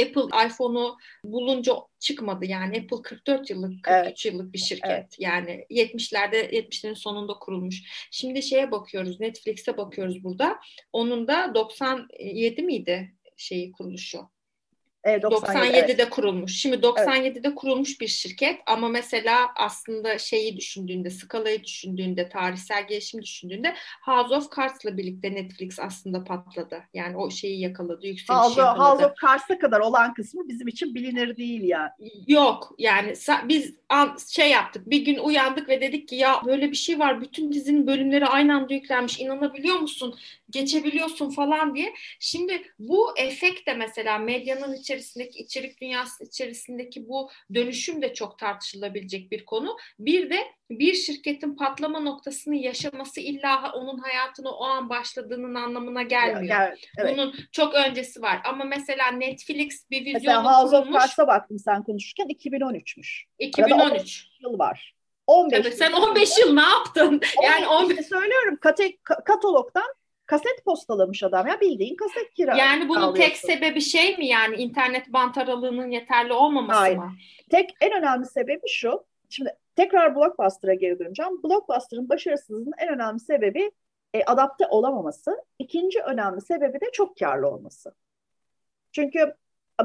Apple 0.00 0.46
iPhone'u 0.46 0.96
bulunca 1.24 1.72
çıkmadı 1.98 2.44
yani 2.46 2.78
Apple 2.78 3.02
44 3.02 3.50
yıllık 3.50 3.82
43 3.82 4.06
evet. 4.06 4.24
yıllık 4.24 4.52
bir 4.52 4.58
şirket 4.58 4.90
evet. 4.90 5.16
yani 5.18 5.66
70'lerde 5.70 6.50
70'lerin 6.50 6.94
sonunda 6.94 7.34
kurulmuş. 7.34 7.82
Şimdi 8.10 8.42
şeye 8.42 8.70
bakıyoruz 8.70 9.20
Netflix'e 9.20 9.76
bakıyoruz 9.76 10.24
burada. 10.24 10.60
Onun 10.92 11.28
da 11.28 11.54
97 11.54 12.62
miydi 12.62 13.14
şeyi 13.36 13.72
kuruluşu? 13.72 14.28
Evet, 15.04 15.22
97, 15.22 15.66
97'de 15.66 15.92
evet. 15.92 16.10
kurulmuş. 16.10 16.56
Şimdi 16.56 16.76
97'de 16.76 17.40
evet. 17.44 17.54
kurulmuş 17.56 18.00
bir 18.00 18.08
şirket 18.08 18.60
ama 18.66 18.88
mesela 18.88 19.50
aslında 19.56 20.18
şeyi 20.18 20.56
düşündüğünde, 20.56 21.10
skalayı 21.10 21.64
düşündüğünde, 21.64 22.28
tarihsel 22.28 22.86
gelişim 22.88 23.22
düşündüğünde 23.22 23.74
House 24.02 24.34
of 24.34 24.56
Cards'la 24.56 24.96
birlikte 24.96 25.34
Netflix 25.34 25.78
aslında 25.78 26.24
patladı. 26.24 26.82
Yani 26.94 27.16
o 27.16 27.30
şeyi 27.30 27.60
yakaladı, 27.60 28.06
yükseliş 28.06 28.40
House, 28.40 28.60
yakaladı. 28.60 28.90
House 28.90 29.06
of 29.06 29.12
Cards'a 29.22 29.58
kadar 29.58 29.80
olan 29.80 30.14
kısmı 30.14 30.48
bizim 30.48 30.68
için 30.68 30.94
bilinir 30.94 31.36
değil 31.36 31.62
ya. 31.62 31.96
Yok 32.26 32.74
yani 32.78 33.12
biz 33.48 33.74
şey 34.28 34.50
yaptık, 34.50 34.90
bir 34.90 35.04
gün 35.04 35.18
uyandık 35.18 35.68
ve 35.68 35.80
dedik 35.80 36.08
ki 36.08 36.16
ya 36.16 36.40
böyle 36.46 36.70
bir 36.70 36.76
şey 36.76 36.98
var, 36.98 37.20
bütün 37.20 37.52
dizinin 37.52 37.86
bölümleri 37.86 38.26
aynı 38.26 38.56
anda 38.56 38.74
yüklenmiş, 38.74 39.20
inanabiliyor 39.20 39.76
musun? 39.76 40.14
Geçebiliyorsun 40.52 41.30
falan 41.30 41.74
diye. 41.74 41.94
Şimdi 42.20 42.62
bu 42.78 43.18
efekt 43.18 43.66
de 43.66 43.74
mesela 43.74 44.18
medyanın 44.18 44.74
içerisindeki 44.74 45.38
içerik 45.38 45.80
dünyası 45.80 46.24
içerisindeki 46.24 47.08
bu 47.08 47.30
dönüşüm 47.54 48.02
de 48.02 48.14
çok 48.14 48.38
tartışılabilecek 48.38 49.30
bir 49.30 49.44
konu. 49.44 49.76
Bir 49.98 50.30
de 50.30 50.46
bir 50.70 50.94
şirketin 50.94 51.56
patlama 51.56 52.00
noktasını 52.00 52.56
yaşaması 52.56 53.20
illa 53.20 53.72
onun 53.72 53.98
hayatını 53.98 54.50
o 54.50 54.64
an 54.64 54.88
başladığının 54.88 55.54
anlamına 55.54 56.02
gelmiyor. 56.02 56.58
Gel, 56.58 56.76
evet. 56.98 57.12
Bunun 57.12 57.34
çok 57.52 57.74
öncesi 57.74 58.22
var. 58.22 58.40
Ama 58.44 58.64
mesela 58.64 59.10
Netflix 59.10 59.90
bir 59.90 60.00
vizyonu 60.00 60.14
mesela 60.14 60.62
House 60.62 60.76
of 60.76 60.92
Cards'a 60.92 61.26
baktım 61.26 61.58
sen 61.58 61.82
konuşurken 61.82 62.26
2013'müş. 62.26 63.24
2013. 63.38 64.28
yıl 64.42 64.58
var. 64.58 64.94
15 65.26 65.58
Tabii, 65.58 65.72
sen 65.74 65.92
15 65.92 66.38
yıl 66.38 66.54
ne 66.54 66.62
yaptın? 66.62 67.20
Yani 67.42 67.66
15 67.66 67.90
işte 67.90 68.02
söylüyorum 68.02 68.58
kate, 68.60 68.96
katalogdan 69.24 69.94
kaset 70.32 70.64
postalamış 70.64 71.22
adam 71.22 71.46
ya 71.46 71.60
bildiğin 71.60 71.96
kaset 71.96 72.34
kira. 72.34 72.56
Yani 72.56 72.88
bunun 72.88 73.14
tek 73.14 73.36
sebebi 73.36 73.80
şey 73.80 74.16
mi 74.16 74.26
yani 74.26 74.56
internet 74.56 75.12
bant 75.12 75.38
aralığının 75.38 75.90
yeterli 75.90 76.32
olmaması 76.32 76.78
Hayır. 76.78 76.96
mı? 76.96 77.12
Tek 77.50 77.70
en 77.80 77.92
önemli 77.92 78.26
sebebi 78.26 78.68
şu. 78.68 79.04
Şimdi 79.28 79.56
tekrar 79.76 80.16
Blockbuster'a 80.16 80.74
geri 80.74 80.98
döneceğim. 80.98 81.42
Blockbuster'ın 81.42 82.08
başarısızlığının 82.08 82.72
en 82.78 82.88
önemli 82.88 83.20
sebebi 83.20 83.70
e, 84.14 84.24
adapte 84.24 84.66
olamaması. 84.66 85.44
İkinci 85.58 86.00
önemli 86.00 86.40
sebebi 86.40 86.80
de 86.80 86.86
çok 86.92 87.16
karlı 87.16 87.48
olması. 87.48 87.94
Çünkü 88.92 89.34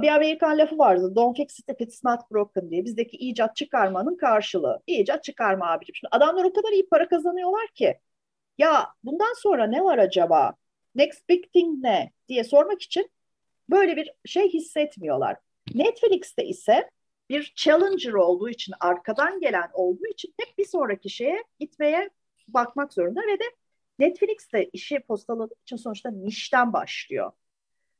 bir 0.01 0.07
Amerikan 0.07 0.57
lafı 0.57 0.77
vardı. 0.77 1.15
Don't 1.15 1.37
fix 1.37 1.59
it 1.59 1.69
if 1.69 1.81
it's 1.81 2.03
not 2.03 2.31
broken 2.31 2.69
diye. 2.69 2.85
Bizdeki 2.85 3.17
icat 3.17 3.55
çıkarmanın 3.55 4.17
karşılığı. 4.17 4.81
İcat 4.87 5.23
çıkarma 5.23 5.71
abicim. 5.71 5.95
Şimdi 5.95 6.09
adamlar 6.11 6.45
o 6.45 6.53
kadar 6.53 6.71
iyi 6.71 6.89
para 6.89 7.07
kazanıyorlar 7.07 7.67
ki. 7.67 7.99
Ya 8.57 8.93
bundan 9.03 9.33
sonra 9.33 9.67
ne 9.67 9.83
var 9.83 9.97
acaba? 9.97 10.53
Next 10.95 11.29
big 11.29 11.53
thing 11.53 11.83
ne? 11.83 12.11
diye 12.27 12.43
sormak 12.43 12.81
için 12.81 13.11
böyle 13.69 13.95
bir 13.95 14.11
şey 14.25 14.49
hissetmiyorlar. 14.49 15.37
Netflix'te 15.75 16.45
ise 16.45 16.89
bir 17.29 17.53
challenger 17.55 18.13
olduğu 18.13 18.49
için, 18.49 18.73
arkadan 18.79 19.39
gelen 19.39 19.69
olduğu 19.73 20.07
için 20.07 20.33
hep 20.39 20.57
bir 20.57 20.65
sonraki 20.65 21.09
şeye 21.09 21.43
gitmeye 21.59 22.09
bakmak 22.47 22.93
zorunda 22.93 23.21
ve 23.21 23.39
de 23.39 23.43
Netflix'te 23.99 24.69
işi 24.73 24.99
postaladığı 24.99 25.55
için 25.63 25.75
sonuçta 25.75 26.11
nişten 26.11 26.73
başlıyor. 26.73 27.31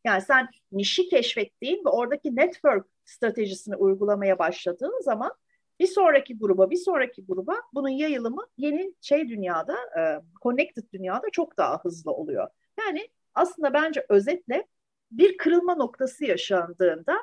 Yani 0.05 0.21
sen 0.21 0.49
nişi 0.71 1.09
keşfettiğin 1.09 1.85
ve 1.85 1.89
oradaki 1.89 2.35
network 2.35 2.87
stratejisini 3.05 3.75
uygulamaya 3.75 4.39
başladığın 4.39 5.01
zaman 5.01 5.31
bir 5.79 5.87
sonraki 5.87 6.37
gruba, 6.37 6.69
bir 6.69 6.77
sonraki 6.77 7.25
gruba 7.25 7.55
bunun 7.73 7.89
yayılımı 7.89 8.45
yeni 8.57 8.93
şey 9.01 9.29
dünyada, 9.29 9.75
e, 9.99 10.21
connected 10.41 10.83
dünyada 10.93 11.27
çok 11.31 11.57
daha 11.57 11.79
hızlı 11.83 12.11
oluyor. 12.11 12.47
Yani 12.79 13.09
aslında 13.35 13.73
bence 13.73 14.05
özetle 14.09 14.67
bir 15.11 15.37
kırılma 15.37 15.75
noktası 15.75 16.25
yaşandığında 16.25 17.17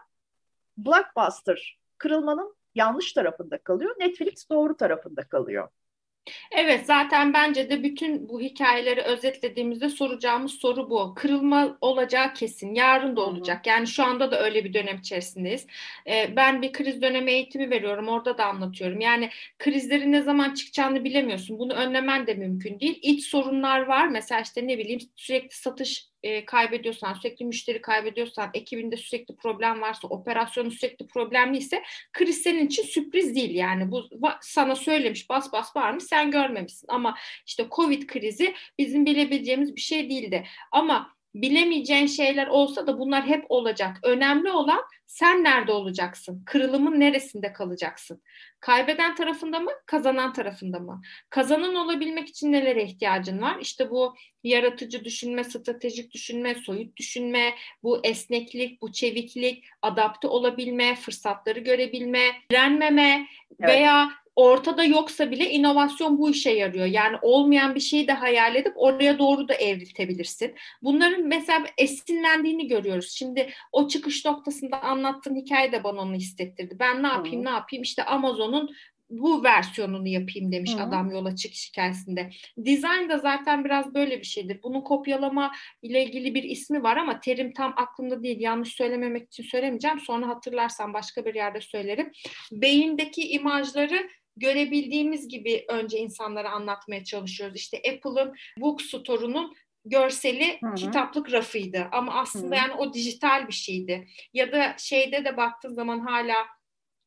Blockbuster 0.77 1.79
kırılmanın 1.99 2.57
yanlış 2.75 3.13
tarafında 3.13 3.59
kalıyor, 3.59 3.95
Netflix 3.99 4.51
doğru 4.51 4.77
tarafında 4.77 5.29
kalıyor. 5.29 5.69
Evet 6.51 6.87
zaten 6.87 7.33
bence 7.33 7.71
de 7.71 7.83
bütün 7.83 8.29
bu 8.29 8.41
hikayeleri 8.41 9.01
özetlediğimizde 9.03 9.89
soracağımız 9.89 10.53
soru 10.53 10.91
bu. 10.91 11.15
Kırılma 11.15 11.79
olacağı 11.81 12.35
kesin. 12.35 12.75
Yarın 12.75 13.17
da 13.17 13.21
olacak. 13.21 13.67
Yani 13.67 13.87
şu 13.87 14.05
anda 14.05 14.31
da 14.31 14.41
öyle 14.45 14.65
bir 14.65 14.75
dönem 14.75 14.97
içerisindeyiz. 14.99 15.67
Ee, 16.07 16.37
ben 16.37 16.63
bir 16.63 16.73
kriz 16.73 17.03
dönemi 17.03 17.31
eğitimi 17.31 17.71
veriyorum. 17.71 18.09
Orada 18.09 18.39
da 18.39 18.47
anlatıyorum. 18.47 19.01
Yani 19.01 19.31
krizlerin 19.59 20.13
ne 20.13 20.23
zaman 20.23 20.55
çıkacağını 20.55 21.05
bilemiyorsun. 21.05 21.59
Bunu 21.59 21.73
önlemen 21.73 22.27
de 22.27 22.35
mümkün 22.35 22.81
değil. 22.81 22.99
İç 23.03 23.27
sorunlar 23.27 23.81
var. 23.81 24.09
Mesela 24.09 24.41
işte 24.41 24.67
ne 24.67 24.79
bileyim 24.79 25.01
sürekli 25.17 25.57
satış 25.57 26.14
e, 26.25 26.45
kaybediyorsan, 26.45 27.15
sürekli 27.15 27.45
müşteri 27.45 27.83
kaybediyorsan, 27.83 28.51
ekibinde 28.55 28.97
sürekli 28.97 29.37
problem 29.37 29.81
varsa, 29.81 30.09
operasyonu 30.09 30.71
sürekli 30.71 31.07
problemliyse 31.07 31.83
kriz 32.13 32.43
senin 32.43 32.67
için 32.67 32.83
sürpriz 32.83 33.35
değil 33.35 33.55
yani. 33.55 33.91
Bu 33.91 34.09
sana 34.41 34.77
söylemiş 34.77 35.29
bas 35.31 35.53
bas 35.53 35.77
var 35.77 35.91
mı 35.91 36.01
sen 36.01 36.31
görmemişsin 36.31 36.89
ama 36.91 37.15
işte 37.47 37.67
Covid 37.71 38.07
krizi 38.07 38.55
bizim 38.79 39.07
bilebileceğimiz 39.07 39.77
bir 39.77 39.81
şey 39.81 40.11
değildi. 40.11 40.47
Ama 40.73 41.14
bilemeyeceğin 41.35 42.07
şeyler 42.07 42.47
olsa 42.47 42.87
da 42.87 42.99
bunlar 42.99 43.27
hep 43.27 43.45
olacak. 43.49 43.97
Önemli 44.03 44.51
olan 44.51 44.83
sen 45.07 45.45
nerede 45.45 45.73
olacaksın? 45.73 46.43
Kırılımın 46.47 47.01
neresinde 47.01 47.53
kalacaksın? 47.53 48.23
Kaybeden 48.61 49.15
tarafında 49.15 49.61
mı, 49.61 49.71
kazanan 49.87 50.33
tarafında 50.33 50.79
mı? 50.79 51.03
Kazanan 51.31 51.75
olabilmek 51.75 52.29
için 52.29 52.53
nelere 52.53 52.85
ihtiyacın 52.85 53.43
var? 53.43 53.59
İşte 53.61 53.91
bu 53.91 54.15
yaratıcı 54.45 55.05
düşünme, 55.05 55.45
stratejik 55.45 56.15
düşünme, 56.15 56.55
soyut 56.55 56.97
düşünme, 56.97 57.55
bu 57.83 58.01
esneklik, 58.05 58.83
bu 58.83 58.93
çeviklik, 58.93 59.65
adapte 59.83 60.29
olabilme, 60.29 60.95
fırsatları 60.95 61.61
görebilme, 61.61 62.33
direnmeme 62.51 63.27
evet. 63.61 63.71
veya 63.71 64.11
ortada 64.37 64.85
yoksa 64.85 65.31
bile 65.31 65.51
inovasyon 65.51 66.19
bu 66.19 66.31
işe 66.31 66.51
yarıyor. 66.51 66.87
Yani 66.87 67.17
olmayan 67.23 67.75
bir 67.75 67.81
şeyi 67.81 68.09
de 68.09 68.13
hayal 68.13 68.55
edip 68.55 68.73
oraya 68.77 69.19
doğru 69.19 69.49
da 69.49 69.55
evriltebilirsin. 69.55 70.55
Bunların 70.83 71.27
mesela 71.27 71.67
esinlendiğini 71.79 72.69
görüyoruz. 72.69 73.11
Şimdi 73.11 73.51
o 73.73 73.89
çıkış 73.89 74.25
noktasında 74.25 74.83
anlattığın 74.83 75.37
hikaye 75.37 75.73
de 75.73 75.85
bana 75.85 76.01
onu 76.01 76.15
hissettirdi. 76.15 76.77
Ben 76.79 77.03
ne 77.03 77.07
yapayım 77.07 77.39
hmm. 77.39 77.45
ne 77.45 77.51
yapayım 77.51 77.83
işte 77.83 78.05
Amazon'un 78.05 78.71
bu 79.11 79.45
versiyonunu 79.45 80.09
yapayım 80.09 80.53
demiş 80.53 80.75
Hı. 80.75 80.83
adam 80.83 81.11
yola 81.11 81.37
çıkış 81.37 81.69
hikayesinde. 81.69 82.31
Design 82.59 83.09
da 83.09 83.19
zaten 83.19 83.65
biraz 83.65 83.95
böyle 83.95 84.19
bir 84.19 84.27
şeydir. 84.27 84.61
Bunun 84.63 84.81
kopyalama 84.81 85.53
ile 85.83 86.05
ilgili 86.05 86.35
bir 86.35 86.43
ismi 86.43 86.83
var 86.83 86.97
ama 86.97 87.21
terim 87.21 87.53
tam 87.53 87.75
aklımda 87.77 88.23
değil. 88.23 88.41
Yanlış 88.41 88.69
söylememek 88.69 89.27
için 89.27 89.43
söylemeyeceğim. 89.43 90.01
Sonra 90.01 90.29
hatırlarsam 90.29 90.95
başka 90.95 91.25
bir 91.25 91.35
yerde 91.35 91.61
söylerim. 91.61 92.13
Beyindeki 92.53 93.29
imajları 93.29 94.09
görebildiğimiz 94.37 95.29
gibi 95.29 95.65
önce 95.69 95.99
insanlara 95.99 96.51
anlatmaya 96.51 97.05
çalışıyoruz. 97.05 97.57
İşte 97.57 97.77
Apple'ın 97.77 98.35
Book 98.61 98.83
Store'unun 98.83 99.55
görseli 99.85 100.59
Hı-hı. 100.61 100.75
kitaplık 100.75 101.33
rafıydı 101.33 101.89
ama 101.93 102.15
aslında 102.15 102.57
Hı-hı. 102.57 102.69
yani 102.69 102.75
o 102.75 102.95
dijital 102.95 103.49
bir 103.49 103.53
şeydi. 103.53 104.07
Ya 104.35 104.53
da 104.53 104.75
şeyde 104.79 105.25
de 105.25 105.37
baktığın 105.37 105.75
zaman 105.75 106.01
hala 106.01 106.35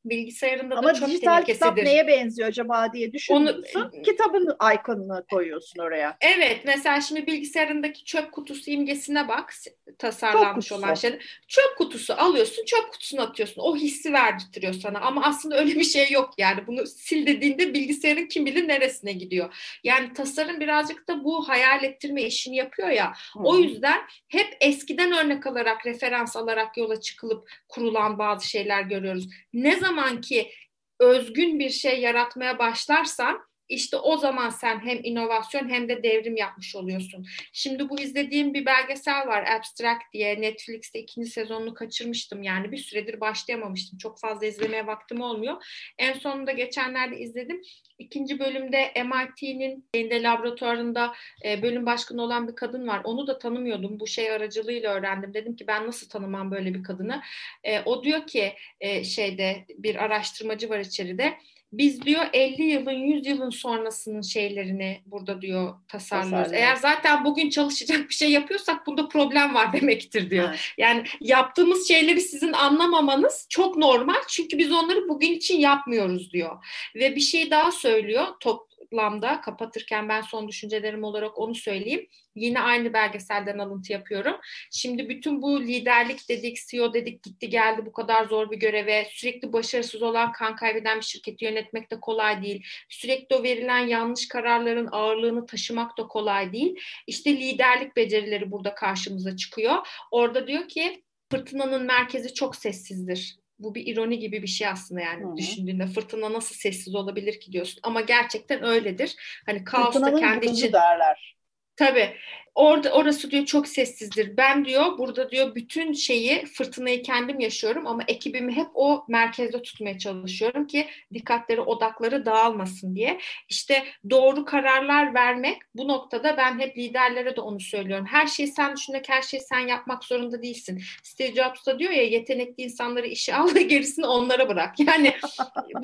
bilgisayarında 0.09 0.75
Ama 0.75 0.89
da 0.89 0.93
çok 0.93 1.09
dijital 1.09 1.45
kitap 1.45 1.77
neye 1.77 2.07
benziyor 2.07 2.49
acaba 2.49 2.93
diye 2.93 3.13
düşünüyorsun. 3.13 3.63
Onu, 3.75 4.01
Kitabın 4.01 4.55
ikonunu 4.75 5.25
koyuyorsun 5.31 5.79
oraya. 5.79 6.17
Evet 6.21 6.61
mesela 6.65 7.01
şimdi 7.01 7.27
bilgisayarındaki 7.27 8.03
çöp 8.05 8.31
kutusu 8.31 8.71
imgesine 8.71 9.27
bak 9.27 9.53
tasarlanmış 9.97 10.71
olan 10.71 10.93
şey. 10.93 11.19
Çöp 11.47 11.77
kutusu 11.77 12.13
alıyorsun 12.13 12.65
çöp 12.65 12.91
kutusuna 12.91 13.21
atıyorsun. 13.21 13.61
O 13.61 13.75
hissi 13.75 14.13
verdirtiyor 14.13 14.73
sana 14.73 14.99
ama 14.99 15.23
aslında 15.23 15.57
öyle 15.59 15.75
bir 15.75 15.83
şey 15.83 16.11
yok 16.11 16.33
yani. 16.37 16.67
Bunu 16.67 16.87
sil 17.05 17.21
dediğinde 17.25 17.73
bilgisayarın 17.73 18.25
kim 18.25 18.45
bilir 18.45 18.67
neresine 18.67 19.13
gidiyor. 19.13 19.79
Yani 19.83 20.13
tasarım 20.13 20.59
birazcık 20.59 21.07
da 21.07 21.23
bu 21.23 21.49
hayal 21.49 21.83
ettirme 21.83 22.23
işini 22.23 22.55
yapıyor 22.55 22.89
ya. 22.89 23.13
Hmm. 23.33 23.45
O 23.45 23.57
yüzden 23.57 24.01
hep 24.27 24.57
eskiden 24.61 25.11
örnek 25.11 25.47
alarak 25.47 25.85
referans 25.85 26.35
alarak 26.35 26.77
yola 26.77 27.01
çıkılıp 27.01 27.49
kurulan 27.67 28.19
bazı 28.19 28.47
şeyler 28.47 28.81
görüyoruz. 28.81 29.29
Ne 29.53 29.75
zaman 29.75 29.96
zaman 29.97 30.21
ki 30.21 30.51
özgün 30.99 31.59
bir 31.59 31.69
şey 31.69 31.99
yaratmaya 31.99 32.59
başlarsan 32.59 33.46
işte 33.69 33.97
o 33.97 34.17
zaman 34.17 34.49
sen 34.49 34.79
hem 34.79 34.99
inovasyon 35.03 35.69
hem 35.69 35.89
de 35.89 36.03
devrim 36.03 36.37
yapmış 36.37 36.75
oluyorsun. 36.75 37.25
Şimdi 37.53 37.89
bu 37.89 37.99
izlediğim 37.99 38.53
bir 38.53 38.65
belgesel 38.65 39.27
var 39.27 39.45
Abstract 39.45 40.03
diye 40.13 40.41
Netflix'te 40.41 40.99
ikinci 40.99 41.29
sezonunu 41.29 41.73
kaçırmıştım 41.73 42.43
yani 42.43 42.71
bir 42.71 42.77
süredir 42.77 43.19
başlayamamıştım. 43.19 43.97
Çok 43.97 44.19
fazla 44.19 44.45
izlemeye 44.45 44.87
vaktim 44.87 45.21
olmuyor. 45.21 45.63
En 45.97 46.13
sonunda 46.13 46.51
geçenlerde 46.51 47.19
izledim. 47.19 47.61
İkinci 47.99 48.39
bölümde 48.39 48.93
MIT'nin 48.95 49.85
de 49.95 50.23
laboratuvarında 50.23 51.13
e, 51.45 51.61
bölüm 51.61 51.85
başkanı 51.85 52.21
olan 52.21 52.47
bir 52.47 52.55
kadın 52.55 52.87
var. 52.87 53.01
Onu 53.03 53.27
da 53.27 53.37
tanımıyordum. 53.37 53.99
Bu 53.99 54.07
şey 54.07 54.31
aracılığıyla 54.31 54.93
öğrendim. 54.93 55.33
Dedim 55.33 55.55
ki 55.55 55.67
ben 55.67 55.87
nasıl 55.87 56.09
tanımam 56.09 56.51
böyle 56.51 56.73
bir 56.73 56.83
kadını? 56.83 57.21
E, 57.63 57.79
o 57.79 58.03
diyor 58.03 58.27
ki 58.27 58.53
e, 58.79 59.03
şeyde 59.03 59.65
bir 59.77 59.95
araştırmacı 59.95 60.69
var 60.69 60.79
içeride 60.79 61.37
biz 61.71 62.01
diyor 62.01 62.25
50 62.33 62.63
yılın 62.63 62.91
100 62.91 63.27
yılın 63.27 63.49
sonrasının 63.49 64.21
şeylerini 64.21 65.01
burada 65.05 65.41
diyor 65.41 65.73
tasarlıyoruz. 65.87 66.53
Eğer 66.53 66.75
zaten 66.75 67.25
bugün 67.25 67.49
çalışacak 67.49 68.09
bir 68.09 68.13
şey 68.13 68.31
yapıyorsak 68.31 68.87
bunda 68.87 69.07
problem 69.07 69.53
var 69.53 69.73
demektir 69.73 70.29
diyor. 70.29 70.49
Evet. 70.49 70.59
Yani 70.77 71.03
yaptığımız 71.21 71.87
şeyleri 71.87 72.21
sizin 72.21 72.53
anlamamanız 72.53 73.47
çok 73.49 73.77
normal 73.77 74.21
çünkü 74.27 74.57
biz 74.57 74.71
onları 74.71 75.09
bugün 75.09 75.31
için 75.31 75.59
yapmıyoruz 75.59 76.33
diyor. 76.33 76.65
Ve 76.95 77.15
bir 77.15 77.21
şey 77.21 77.51
daha 77.51 77.71
söylüyor. 77.71 78.27
Top, 78.39 78.66
toplamda 78.87 79.41
kapatırken 79.41 80.09
ben 80.09 80.21
son 80.21 80.47
düşüncelerim 80.47 81.03
olarak 81.03 81.39
onu 81.39 81.55
söyleyeyim. 81.55 82.07
Yine 82.35 82.59
aynı 82.59 82.93
belgeselden 82.93 83.57
alıntı 83.57 83.93
yapıyorum. 83.93 84.35
Şimdi 84.71 85.09
bütün 85.09 85.41
bu 85.41 85.61
liderlik 85.61 86.29
dedik, 86.29 86.57
CEO 86.69 86.93
dedik, 86.93 87.23
gitti 87.23 87.49
geldi 87.49 87.85
bu 87.85 87.93
kadar 87.93 88.25
zor 88.25 88.51
bir 88.51 88.57
göreve. 88.57 89.07
Sürekli 89.11 89.53
başarısız 89.53 90.01
olan, 90.01 90.31
kan 90.31 90.55
kaybeden 90.55 90.97
bir 90.97 91.05
şirketi 91.05 91.45
yönetmek 91.45 91.91
de 91.91 91.99
kolay 91.99 92.43
değil. 92.43 92.63
Sürekli 92.89 93.35
o 93.35 93.43
verilen 93.43 93.87
yanlış 93.87 94.27
kararların 94.27 94.89
ağırlığını 94.91 95.45
taşımak 95.45 95.97
da 95.97 96.07
kolay 96.07 96.53
değil. 96.53 96.75
İşte 97.07 97.37
liderlik 97.37 97.95
becerileri 97.95 98.51
burada 98.51 98.75
karşımıza 98.75 99.35
çıkıyor. 99.35 99.87
Orada 100.11 100.47
diyor 100.47 100.67
ki 100.67 101.03
fırtınanın 101.31 101.85
merkezi 101.85 102.33
çok 102.33 102.55
sessizdir 102.55 103.46
bu 103.59 103.75
bir 103.75 103.87
ironi 103.87 104.19
gibi 104.19 104.41
bir 104.41 104.47
şey 104.47 104.67
aslında 104.67 105.01
yani 105.01 105.23
Hı-hı. 105.23 105.37
düşündüğünde 105.37 105.87
fırtına 105.87 106.33
nasıl 106.33 106.55
sessiz 106.55 106.95
olabilir 106.95 107.39
ki 107.39 107.51
diyorsun 107.51 107.79
ama 107.83 108.01
gerçekten 108.01 108.63
öyledir. 108.63 109.15
Hani 109.45 109.63
kaos 109.63 109.95
da 109.95 110.15
kendi 110.15 110.45
için 110.45 110.73
derler. 110.73 111.37
Tabii. 111.75 112.13
Orada 112.57 112.91
orası 112.91 113.31
diyor 113.31 113.45
çok 113.45 113.67
sessizdir. 113.67 114.37
Ben 114.37 114.65
diyor 114.65 114.97
burada 114.97 115.31
diyor 115.31 115.55
bütün 115.55 115.93
şeyi 115.93 116.45
fırtınayı 116.45 117.03
kendim 117.03 117.39
yaşıyorum 117.39 117.87
ama 117.87 118.03
ekibimi 118.07 118.55
hep 118.55 118.67
o 118.73 119.05
merkezde 119.07 119.61
tutmaya 119.61 119.97
çalışıyorum 119.97 120.67
ki 120.67 120.87
dikkatleri 121.13 121.61
odakları 121.61 122.25
dağılmasın 122.25 122.95
diye. 122.95 123.19
İşte 123.49 123.83
doğru 124.09 124.45
kararlar 124.45 125.13
vermek 125.13 125.57
bu 125.75 125.87
noktada 125.87 126.37
ben 126.37 126.59
hep 126.59 126.77
liderlere 126.77 127.35
de 127.35 127.41
onu 127.41 127.59
söylüyorum. 127.59 128.05
Her 128.05 128.27
şeyi 128.27 128.47
sen 128.47 128.75
düşünmek, 128.75 129.09
her 129.09 129.21
şeyi 129.21 129.41
sen 129.41 129.67
yapmak 129.67 130.03
zorunda 130.03 130.43
değilsin. 130.43 130.81
Steve 131.03 131.33
Jobs 131.33 131.65
da 131.65 131.79
diyor 131.79 131.91
ya 131.91 132.03
yetenekli 132.03 132.63
insanları 132.63 133.07
işe 133.07 133.35
al 133.35 133.55
ve 133.55 133.61
gerisini 133.61 134.05
onlara 134.05 134.49
bırak. 134.49 134.75
Yani 134.87 135.13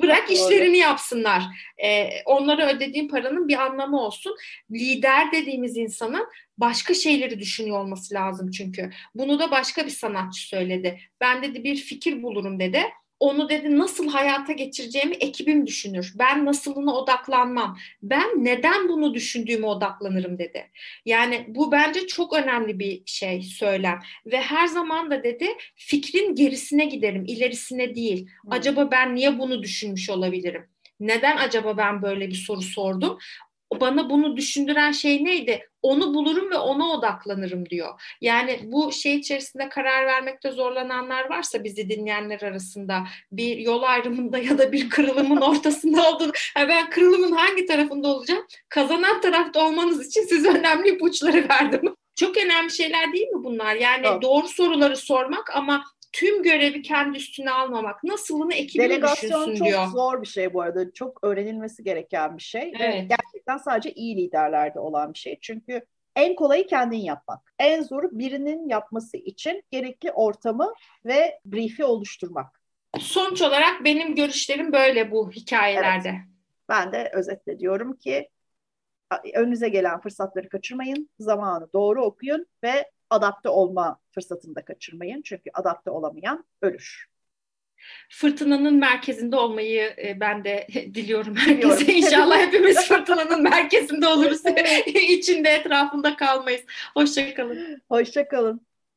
bırak 0.02 0.30
işlerini 0.30 0.78
yapsınlar. 0.78 1.42
Ee, 1.84 2.08
onlara 2.26 2.72
ödediğin 2.72 3.08
paranın 3.08 3.48
bir 3.48 3.58
anlamı 3.58 4.00
olsun. 4.00 4.36
Lider 4.70 5.32
dediğimiz 5.32 5.76
insanın 5.76 6.26
başka 6.58 6.94
şeyleri 6.94 7.40
düşünüyor 7.40 7.78
olması 7.78 8.14
lazım 8.14 8.50
çünkü. 8.50 8.90
Bunu 9.14 9.38
da 9.38 9.50
başka 9.50 9.86
bir 9.86 9.90
sanatçı 9.90 10.40
söyledi. 10.48 11.00
Ben 11.20 11.42
dedi 11.42 11.64
bir 11.64 11.76
fikir 11.76 12.22
bulurum 12.22 12.60
dedi. 12.60 12.82
Onu 13.20 13.48
dedi 13.48 13.78
nasıl 13.78 14.08
hayata 14.08 14.52
geçireceğimi 14.52 15.14
ekibim 15.14 15.66
düşünür. 15.66 16.12
Ben 16.18 16.44
nasılına 16.44 16.94
odaklanmam. 16.94 17.78
Ben 18.02 18.44
neden 18.44 18.88
bunu 18.88 19.14
düşündüğüme 19.14 19.66
odaklanırım 19.66 20.38
dedi. 20.38 20.70
Yani 21.06 21.44
bu 21.48 21.72
bence 21.72 22.06
çok 22.06 22.32
önemli 22.32 22.78
bir 22.78 23.02
şey 23.06 23.42
söylem. 23.42 24.00
Ve 24.26 24.40
her 24.40 24.66
zaman 24.66 25.10
da 25.10 25.24
dedi 25.24 25.48
fikrin 25.76 26.34
gerisine 26.34 26.84
giderim, 26.84 27.24
ilerisine 27.26 27.94
değil. 27.94 28.30
Acaba 28.50 28.90
ben 28.90 29.14
niye 29.14 29.38
bunu 29.38 29.62
düşünmüş 29.62 30.10
olabilirim? 30.10 30.66
Neden 31.00 31.36
acaba 31.36 31.76
ben 31.76 32.02
böyle 32.02 32.28
bir 32.28 32.34
soru 32.34 32.62
sordum? 32.62 33.18
Bana 33.80 34.10
bunu 34.10 34.36
düşündüren 34.36 34.92
şey 34.92 35.24
neydi? 35.24 35.68
Onu 35.82 36.14
bulurum 36.14 36.50
ve 36.50 36.56
ona 36.56 36.90
odaklanırım 36.90 37.66
diyor. 37.68 38.00
Yani 38.20 38.60
bu 38.64 38.92
şey 38.92 39.16
içerisinde 39.16 39.68
karar 39.68 40.06
vermekte 40.06 40.50
zorlananlar 40.50 41.30
varsa 41.30 41.64
bizi 41.64 41.88
dinleyenler 41.88 42.42
arasında 42.42 43.04
bir 43.32 43.56
yol 43.58 43.82
ayrımında 43.82 44.38
ya 44.38 44.58
da 44.58 44.72
bir 44.72 44.90
kırılımın 44.90 45.36
ortasında 45.40 46.10
olduğunu, 46.10 46.32
yani 46.56 46.68
ben 46.68 46.90
kırılımın 46.90 47.32
hangi 47.32 47.66
tarafında 47.66 48.08
olacağım? 48.08 48.46
Kazanan 48.68 49.20
tarafta 49.20 49.66
olmanız 49.66 50.06
için 50.06 50.22
size 50.22 50.48
önemli 50.48 50.88
ipuçları 50.88 51.48
verdim. 51.48 51.82
Çok 52.16 52.36
önemli 52.36 52.70
şeyler 52.70 53.12
değil 53.12 53.28
mi 53.28 53.44
bunlar? 53.44 53.74
Yani 53.74 54.06
evet. 54.06 54.22
doğru 54.22 54.48
soruları 54.48 54.96
sormak 54.96 55.56
ama 55.56 55.84
tüm 56.14 56.42
görevi 56.42 56.82
kendi 56.82 57.16
üstüne 57.16 57.50
almamak. 57.50 58.04
Nasılını 58.04 58.54
ekibin 58.54 58.84
Delegasyon 58.84 59.46
düşünsün 59.46 59.64
diyor. 59.64 59.84
çok 59.84 59.92
zor 59.92 60.22
bir 60.22 60.26
şey 60.26 60.54
bu 60.54 60.62
arada. 60.62 60.92
Çok 60.92 61.24
öğrenilmesi 61.24 61.84
gereken 61.84 62.36
bir 62.36 62.42
şey. 62.42 62.72
Evet. 62.80 63.08
Gerçekten 63.08 63.56
sadece 63.56 63.92
iyi 63.92 64.16
liderlerde 64.16 64.78
olan 64.78 65.12
bir 65.12 65.18
şey. 65.18 65.38
Çünkü 65.40 65.86
en 66.16 66.34
kolayı 66.34 66.66
kendin 66.66 66.98
yapmak. 66.98 67.54
En 67.58 67.82
zoru 67.82 68.08
birinin 68.12 68.68
yapması 68.68 69.16
için 69.16 69.62
gerekli 69.70 70.12
ortamı 70.12 70.72
ve 71.04 71.40
brief'i 71.44 71.84
oluşturmak. 71.84 72.60
Sonuç 72.98 73.42
olarak 73.42 73.84
benim 73.84 74.14
görüşlerim 74.14 74.72
böyle 74.72 75.10
bu 75.10 75.30
hikayelerde. 75.30 76.08
Evet. 76.08 76.20
Ben 76.68 76.92
de 76.92 77.10
özetle 77.14 77.58
diyorum 77.58 77.96
ki 77.96 78.28
önünüze 79.34 79.68
gelen 79.68 80.00
fırsatları 80.00 80.48
kaçırmayın, 80.48 81.10
zamanı 81.18 81.72
doğru 81.72 82.04
okuyun 82.04 82.46
ve 82.64 82.90
adapte 83.10 83.48
olma 83.48 83.98
fırsatını 84.10 84.54
da 84.54 84.64
kaçırmayın. 84.64 85.22
Çünkü 85.22 85.50
adapte 85.54 85.90
olamayan 85.90 86.44
ölür. 86.62 87.08
Fırtınanın 88.10 88.74
merkezinde 88.74 89.36
olmayı 89.36 89.94
e, 90.04 90.20
ben 90.20 90.44
de 90.44 90.66
diliyorum 90.72 91.36
herkese. 91.36 91.92
İnşallah 91.92 92.38
hepimiz 92.38 92.76
fırtınanın 92.88 93.42
merkezinde 93.42 94.06
oluruz. 94.06 94.40
İçinde 94.86 95.48
etrafında 95.48 96.16
kalmayız. 96.16 96.62
Hoşçakalın. 96.94 97.82
Hoşçakalın. 97.88 98.66